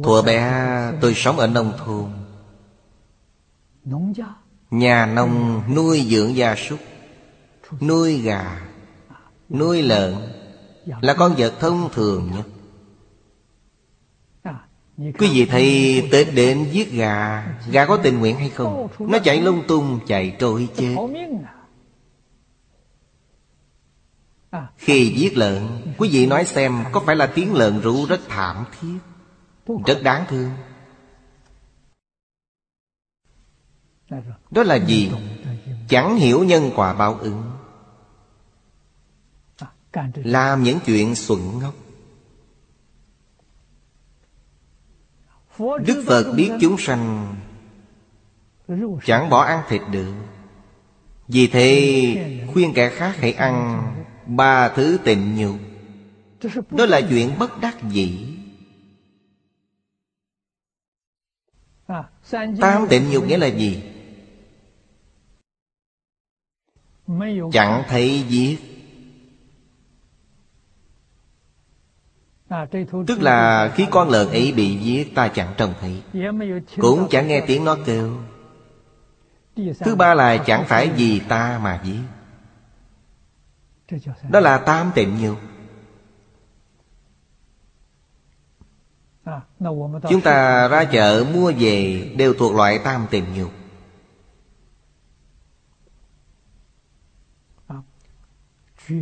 Thuở 0.02 0.22
bé, 0.22 0.62
tôi 1.00 1.14
sống 1.14 1.38
ở 1.38 1.46
nông 1.46 1.72
thôn 1.78 2.10
Nhà 4.70 5.06
nông 5.06 5.62
nuôi 5.74 6.06
dưỡng 6.10 6.36
gia 6.36 6.54
súc, 6.56 6.78
Nuôi 7.80 8.18
gà, 8.18 8.68
Nuôi 9.48 9.82
lợn 9.82 10.14
Là 11.00 11.14
con 11.14 11.34
vật 11.38 11.54
thông 11.60 11.88
thường 11.92 12.30
nhất 12.36 12.46
Quý 15.00 15.30
vị 15.32 15.46
thấy 15.46 16.08
Tết 16.12 16.34
đến 16.34 16.68
giết 16.72 16.92
gà 16.92 17.46
Gà 17.70 17.86
có 17.86 17.96
tình 17.96 18.18
nguyện 18.18 18.36
hay 18.36 18.48
không? 18.50 18.88
Nó 18.98 19.18
chạy 19.18 19.40
lung 19.40 19.62
tung, 19.68 20.00
chạy 20.06 20.36
trôi 20.38 20.68
chết. 20.76 20.96
Khi 24.76 25.14
giết 25.16 25.36
lợn, 25.36 25.68
Quý 25.98 26.08
vị 26.12 26.26
nói 26.26 26.44
xem 26.44 26.84
Có 26.92 27.00
phải 27.00 27.16
là 27.16 27.26
tiếng 27.26 27.54
lợn 27.54 27.80
rú 27.80 28.06
rất 28.06 28.20
thảm 28.28 28.64
thiết. 28.80 28.98
Rất 29.86 30.02
đáng 30.02 30.24
thương. 30.28 30.50
Đó 34.50 34.62
là 34.62 34.74
gì? 34.74 35.12
Chẳng 35.88 36.16
hiểu 36.16 36.44
nhân 36.44 36.70
quả 36.76 36.94
báo 36.94 37.14
ứng. 37.14 37.42
Làm 40.14 40.62
những 40.62 40.78
chuyện 40.86 41.14
xuẩn 41.14 41.58
ngốc. 41.58 41.74
Đức 45.86 46.04
Phật 46.06 46.32
biết 46.36 46.50
chúng 46.60 46.78
sanh, 46.78 47.34
Chẳng 49.04 49.30
bỏ 49.30 49.42
ăn 49.42 49.62
thịt 49.68 49.80
được. 49.90 50.14
Vì 51.28 51.46
thế, 51.46 52.46
khuyên 52.52 52.72
kẻ 52.74 52.90
khác 52.90 53.16
hãy 53.18 53.32
ăn 53.32 53.86
Ba 54.26 54.68
thứ 54.68 54.98
tịnh 55.04 55.36
nhục. 55.36 55.56
Đó 56.70 56.86
là 56.86 57.00
chuyện 57.08 57.38
bất 57.38 57.60
đắc 57.60 57.76
dĩ. 57.90 58.36
Tam 62.60 62.86
tịnh 62.88 63.10
nhục 63.10 63.26
nghĩa 63.26 63.36
là 63.36 63.46
gì? 63.46 63.82
Chẳng 67.52 67.82
thấy 67.88 68.24
giết. 68.28 68.69
Tức 73.06 73.20
là 73.20 73.70
khi 73.74 73.86
con 73.90 74.08
lợn 74.08 74.28
ấy 74.28 74.52
bị 74.52 74.78
giết 74.78 75.14
ta 75.14 75.28
chẳng 75.28 75.54
trông 75.56 75.74
thấy. 75.80 76.02
Cũng 76.80 77.08
chẳng 77.10 77.28
nghe 77.28 77.44
tiếng 77.46 77.64
nó 77.64 77.76
kêu. 77.86 78.16
Thứ 79.80 79.94
ba 79.94 80.14
là 80.14 80.36
chẳng 80.36 80.64
phải 80.66 80.88
vì 80.88 81.20
ta 81.20 81.60
mà 81.62 81.80
giết. 81.84 82.00
Đó 84.30 84.40
là 84.40 84.58
tam 84.58 84.90
tịnh 84.94 85.16
nhục. 85.20 85.38
Chúng 90.10 90.20
ta 90.20 90.68
ra 90.68 90.84
chợ 90.84 91.24
mua 91.34 91.52
về 91.58 92.08
Đều 92.16 92.34
thuộc 92.34 92.54
loại 92.54 92.78
tam 92.78 93.06
tịnh 93.10 93.24
nhục. 93.34 93.50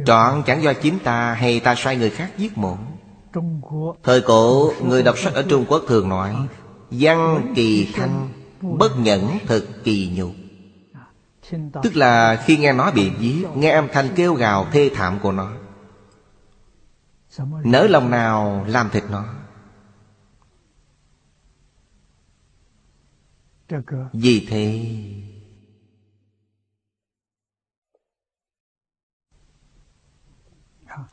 Trọn 0.06 0.42
chẳng 0.46 0.62
do 0.62 0.72
chính 0.72 0.98
ta 0.98 1.34
hay 1.34 1.60
ta 1.60 1.74
sai 1.74 1.96
người 1.96 2.10
khác 2.10 2.30
giết 2.38 2.58
mổ 2.58 2.76
Thời 4.02 4.20
cổ, 4.20 4.72
người 4.82 5.02
đọc 5.02 5.18
sách 5.18 5.34
ở 5.34 5.42
Trung 5.48 5.64
Quốc 5.68 5.82
thường 5.88 6.08
nói, 6.08 6.36
Văn 6.90 7.52
kỳ 7.56 7.92
thanh, 7.94 8.28
Bất 8.60 8.98
nhẫn 8.98 9.38
thực 9.46 9.84
kỳ 9.84 10.10
nhục. 10.16 10.30
Tức 11.82 11.96
là 11.96 12.42
khi 12.44 12.56
nghe 12.56 12.72
nó 12.72 12.90
bị 12.90 13.10
giết 13.20 13.46
Nghe 13.54 13.70
âm 13.70 13.88
thanh 13.92 14.08
kêu 14.16 14.34
gào 14.34 14.66
thê 14.72 14.90
thảm 14.94 15.18
của 15.22 15.32
nó. 15.32 15.52
Nỡ 17.64 17.86
lòng 17.86 18.10
nào 18.10 18.64
làm 18.68 18.90
thịt 18.90 19.04
nó. 19.10 19.24
Vì 24.12 24.46
thế 24.50 24.84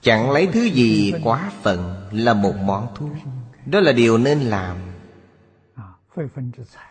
Chẳng 0.06 0.32
lấy 0.32 0.48
thứ 0.48 0.64
gì 0.64 1.14
quá 1.24 1.52
phận 1.62 2.10
Là 2.12 2.34
một 2.34 2.56
món 2.64 2.88
thuốc 2.96 3.12
Đó 3.66 3.80
là 3.80 3.92
điều 3.92 4.18
nên 4.18 4.40
làm. 4.40 4.78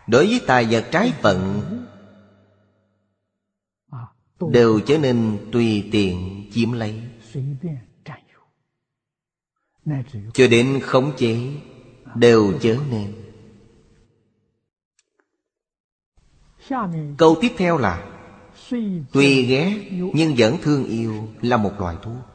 Đối 0.07 0.27
với 0.27 0.41
tài 0.47 0.65
vật 0.65 0.85
trái 0.91 1.13
phận, 1.21 1.61
Đều 4.51 4.79
trở 4.79 4.97
nên 4.97 5.37
tùy 5.51 5.89
tiện 5.91 6.45
chiếm 6.53 6.71
lấy. 6.71 7.01
Cho 10.33 10.47
đến 10.47 10.79
khống 10.83 11.11
chế, 11.17 11.37
Đều 12.15 12.53
trở 12.61 12.77
nên. 12.91 13.13
Câu 17.17 17.37
tiếp 17.41 17.51
theo 17.57 17.77
là 17.77 18.05
Tuy 19.11 19.45
ghét 19.45 19.89
nhưng 20.13 20.35
vẫn 20.37 20.57
thương 20.61 20.85
yêu 20.85 21.27
Là 21.41 21.57
một 21.57 21.71
loại 21.79 21.95
thuốc 22.01 22.34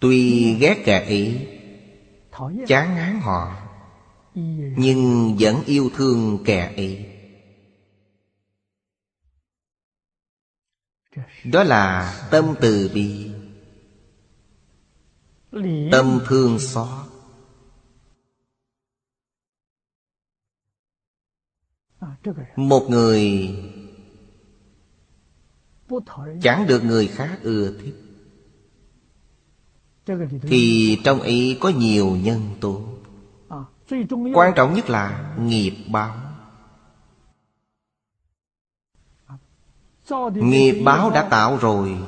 Tuy 0.00 0.54
ghét 0.60 0.82
kẻ 0.84 1.04
ấy 1.04 1.56
Chán 2.66 2.94
ngán 2.94 3.20
họ 3.20 3.56
Nhưng 4.76 5.36
vẫn 5.40 5.62
yêu 5.66 5.90
thương 5.94 6.38
kẻ 6.44 6.74
ấy. 6.76 7.06
Đó 11.44 11.62
là 11.62 12.14
tâm 12.30 12.54
từ 12.60 12.90
bi 12.94 13.30
Tâm 15.92 16.20
thương 16.26 16.58
xót. 16.58 16.88
Một 22.56 22.86
người 22.90 23.50
Chẳng 26.42 26.66
được 26.66 26.84
người 26.84 27.06
khác 27.06 27.38
ưa 27.42 27.78
thích 27.82 28.09
Thì 30.42 30.98
trong 31.04 31.20
ấy 31.20 31.58
có 31.60 31.68
nhiều 31.68 32.16
nhân 32.16 32.56
tố. 32.60 32.82
Quan 34.34 34.52
trọng 34.56 34.74
nhất 34.74 34.90
là 34.90 35.34
nghiệp 35.40 35.86
báo. 35.92 36.16
Nghiệp 40.34 40.82
báo 40.84 41.10
đã 41.10 41.28
tạo 41.30 41.56
rồi. 41.56 41.98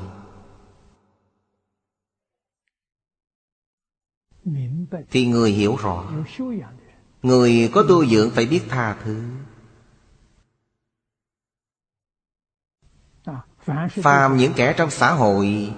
Thì 5.11 5.27
người 5.27 5.51
hiểu 5.51 5.77
rõ. 5.77 6.13
Người 7.23 7.71
có 7.75 7.85
tu 7.89 8.07
dưỡng 8.07 8.31
phải 8.31 8.47
biết 8.47 8.63
tha 8.69 8.97
thứ. 9.05 9.23
Phàm 13.89 14.37
những 14.37 14.53
kẻ 14.57 14.75
trong 14.77 14.91
xã 14.91 15.13
hội 15.13 15.73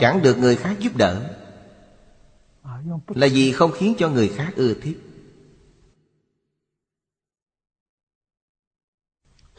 Chẳng 0.00 0.22
được 0.22 0.38
người 0.38 0.56
khác 0.56 0.76
giúp 0.80 0.96
đỡ. 0.96 1.38
Là 3.08 3.28
vì 3.32 3.52
không 3.52 3.70
khiến 3.74 3.94
cho 3.98 4.08
người 4.08 4.28
khác 4.28 4.52
ưa 4.56 4.74
thích. 4.74 4.98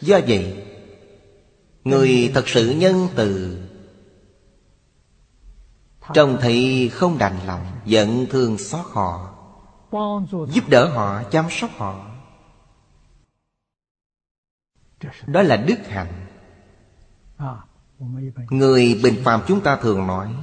Do 0.02 0.20
vậy 0.28 0.66
Người 1.84 2.32
thật 2.34 2.44
sự 2.48 2.72
nhân 2.72 3.08
từ 3.16 3.60
Trông 6.14 6.38
thấy 6.42 6.90
không 6.94 7.18
đành 7.18 7.40
lòng 7.46 7.66
Giận 7.86 8.26
thương 8.30 8.58
xót 8.58 8.86
họ 8.86 9.34
Giúp 10.50 10.70
đỡ 10.70 10.90
họ, 10.90 11.24
chăm 11.24 11.46
sóc 11.50 11.72
họ. 11.78 12.10
Đó 15.28 15.42
là 15.42 15.58
đức 15.58 15.80
hạnh 15.88 16.26
Người 18.50 19.00
bình 19.04 19.22
phàm 19.24 19.42
chúng 19.48 19.62
ta 19.62 19.76
thường 19.76 20.08
nói 20.08 20.36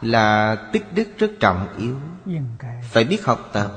Là 0.00 0.56
tích 0.72 0.84
đức 0.94 1.08
rất 1.18 1.30
trọng 1.40 1.76
yếu. 1.78 2.00
Phải 2.82 3.04
biết 3.04 3.24
học 3.24 3.50
tập. 3.52 3.72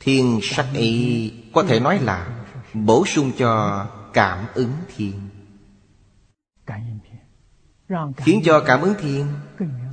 Thiên 0.00 0.40
sắc 0.42 0.66
y 0.74 1.30
có 1.54 1.62
thể 1.62 1.80
nói 1.80 1.98
là 1.98 2.44
Bổ 2.74 3.06
sung 3.06 3.32
cho 3.38 3.86
cảm 4.12 4.46
ứng 4.54 4.72
thiên 4.96 5.28
Khiến 8.16 8.40
cho 8.44 8.62
cảm 8.66 8.80
ứng 8.80 8.94
thiên 8.98 9.26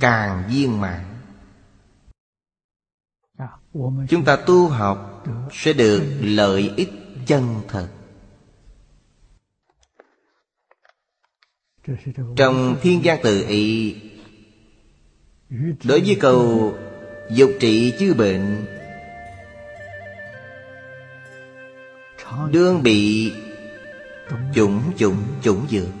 càng 0.00 0.44
viên 0.48 0.80
mãn. 0.80 1.04
Chúng 4.08 4.24
ta 4.24 4.36
tu 4.46 4.68
học 4.68 5.09
sẽ 5.52 5.72
được 5.72 6.02
lợi 6.20 6.70
ích 6.76 6.90
chân 7.26 7.60
thật. 7.68 7.88
Trong 12.36 12.76
thiên 12.82 13.04
gian 13.04 13.22
tự 13.22 13.44
ý, 13.48 13.94
Đối 15.84 16.00
với 16.00 16.16
câu 16.20 16.74
Dục 17.30 17.50
trị 17.60 17.92
chư 17.98 18.14
bệnh, 18.14 18.64
Đương 22.50 22.82
bị 22.82 23.32
Chủng 24.54 24.80
chủng 24.98 25.22
chủng 25.42 25.66
dược. 25.70 25.99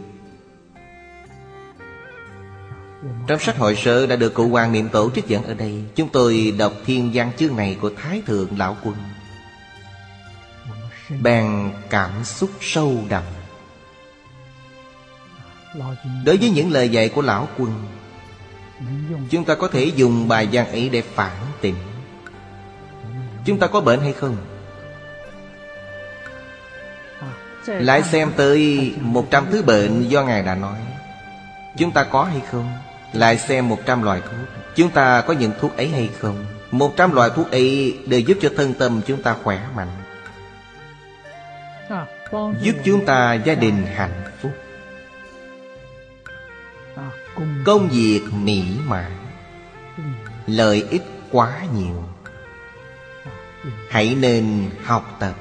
Trong 3.26 3.38
sách 3.38 3.56
hội 3.56 3.76
sơ 3.76 4.06
đã 4.06 4.16
được 4.16 4.34
cụ 4.34 4.48
Hoàng 4.48 4.72
Niệm 4.72 4.88
Tổ 4.88 5.10
trích 5.10 5.26
dẫn 5.26 5.44
ở 5.44 5.54
đây, 5.54 5.84
Chúng 5.94 6.08
tôi 6.08 6.54
đọc 6.58 6.72
thiên 6.86 7.10
văn 7.14 7.30
chương 7.36 7.56
này 7.56 7.76
của 7.80 7.90
Thái 7.96 8.22
Thượng 8.26 8.58
Lão 8.58 8.76
Quân 8.84 8.96
Bèn 11.22 11.72
cảm 11.90 12.24
xúc 12.24 12.50
sâu 12.60 12.96
đậm 13.08 13.22
Đối 16.24 16.36
với 16.36 16.50
những 16.50 16.72
lời 16.72 16.88
dạy 16.88 17.08
của 17.08 17.22
Lão 17.22 17.48
Quân, 17.58 17.72
Chúng 19.30 19.44
ta 19.44 19.54
có 19.54 19.68
thể 19.68 19.84
dùng 19.84 20.28
bài 20.28 20.48
văn 20.52 20.66
ấy 20.66 20.88
để 20.88 21.02
phản 21.02 21.36
tỉnh 21.60 21.74
Chúng 23.44 23.58
ta 23.58 23.66
có 23.66 23.80
bệnh 23.80 24.00
hay 24.00 24.12
không? 24.12 24.36
Lại 27.66 28.02
xem 28.02 28.32
tới 28.36 28.92
một 29.00 29.26
trăm 29.30 29.46
thứ 29.50 29.62
bệnh 29.62 30.08
do 30.08 30.22
Ngài 30.22 30.42
đã 30.42 30.54
nói 30.54 30.78
Chúng 31.78 31.92
ta 31.92 32.04
có 32.04 32.24
hay 32.24 32.40
không? 32.50 32.72
Lại 33.12 33.38
xem 33.38 33.68
một 33.68 33.78
trăm 33.86 34.02
loại 34.02 34.20
thuốc. 34.20 34.48
Chúng 34.76 34.90
ta 34.90 35.20
có 35.20 35.32
những 35.32 35.52
thuốc 35.60 35.76
ấy 35.76 35.88
hay 35.88 36.10
không? 36.18 36.46
Một 36.70 36.92
trăm 36.96 37.14
loại 37.14 37.30
thuốc 37.36 37.50
ấy 37.50 37.98
đều 38.06 38.20
giúp 38.20 38.38
cho 38.40 38.50
thân 38.56 38.74
tâm 38.74 39.00
chúng 39.06 39.22
ta 39.22 39.36
khỏe 39.42 39.60
mạnh. 39.76 39.88
Giúp 42.62 42.72
chúng 42.84 43.06
ta 43.06 43.34
gia 43.34 43.54
đình 43.54 43.86
hạnh 43.94 44.22
phúc. 44.42 44.52
Công 47.64 47.88
việc 47.88 48.22
mỹ 48.32 48.64
mãn 48.86 49.12
Lợi 50.46 50.86
ích 50.90 51.02
quá 51.30 51.58
nhiều. 51.74 52.04
Hãy 53.90 54.14
nên 54.14 54.70
học 54.84 55.16
tập. 55.20 55.34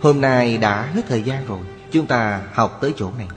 Hôm 0.00 0.20
nay 0.20 0.58
đã 0.58 0.82
hết 0.82 1.02
thời 1.08 1.22
gian 1.22 1.46
rồi. 1.46 1.58
Chúng 1.90 2.06
ta 2.06 2.42
học 2.52 2.78
tới 2.80 2.92
chỗ 2.96 3.10
này 3.18 3.28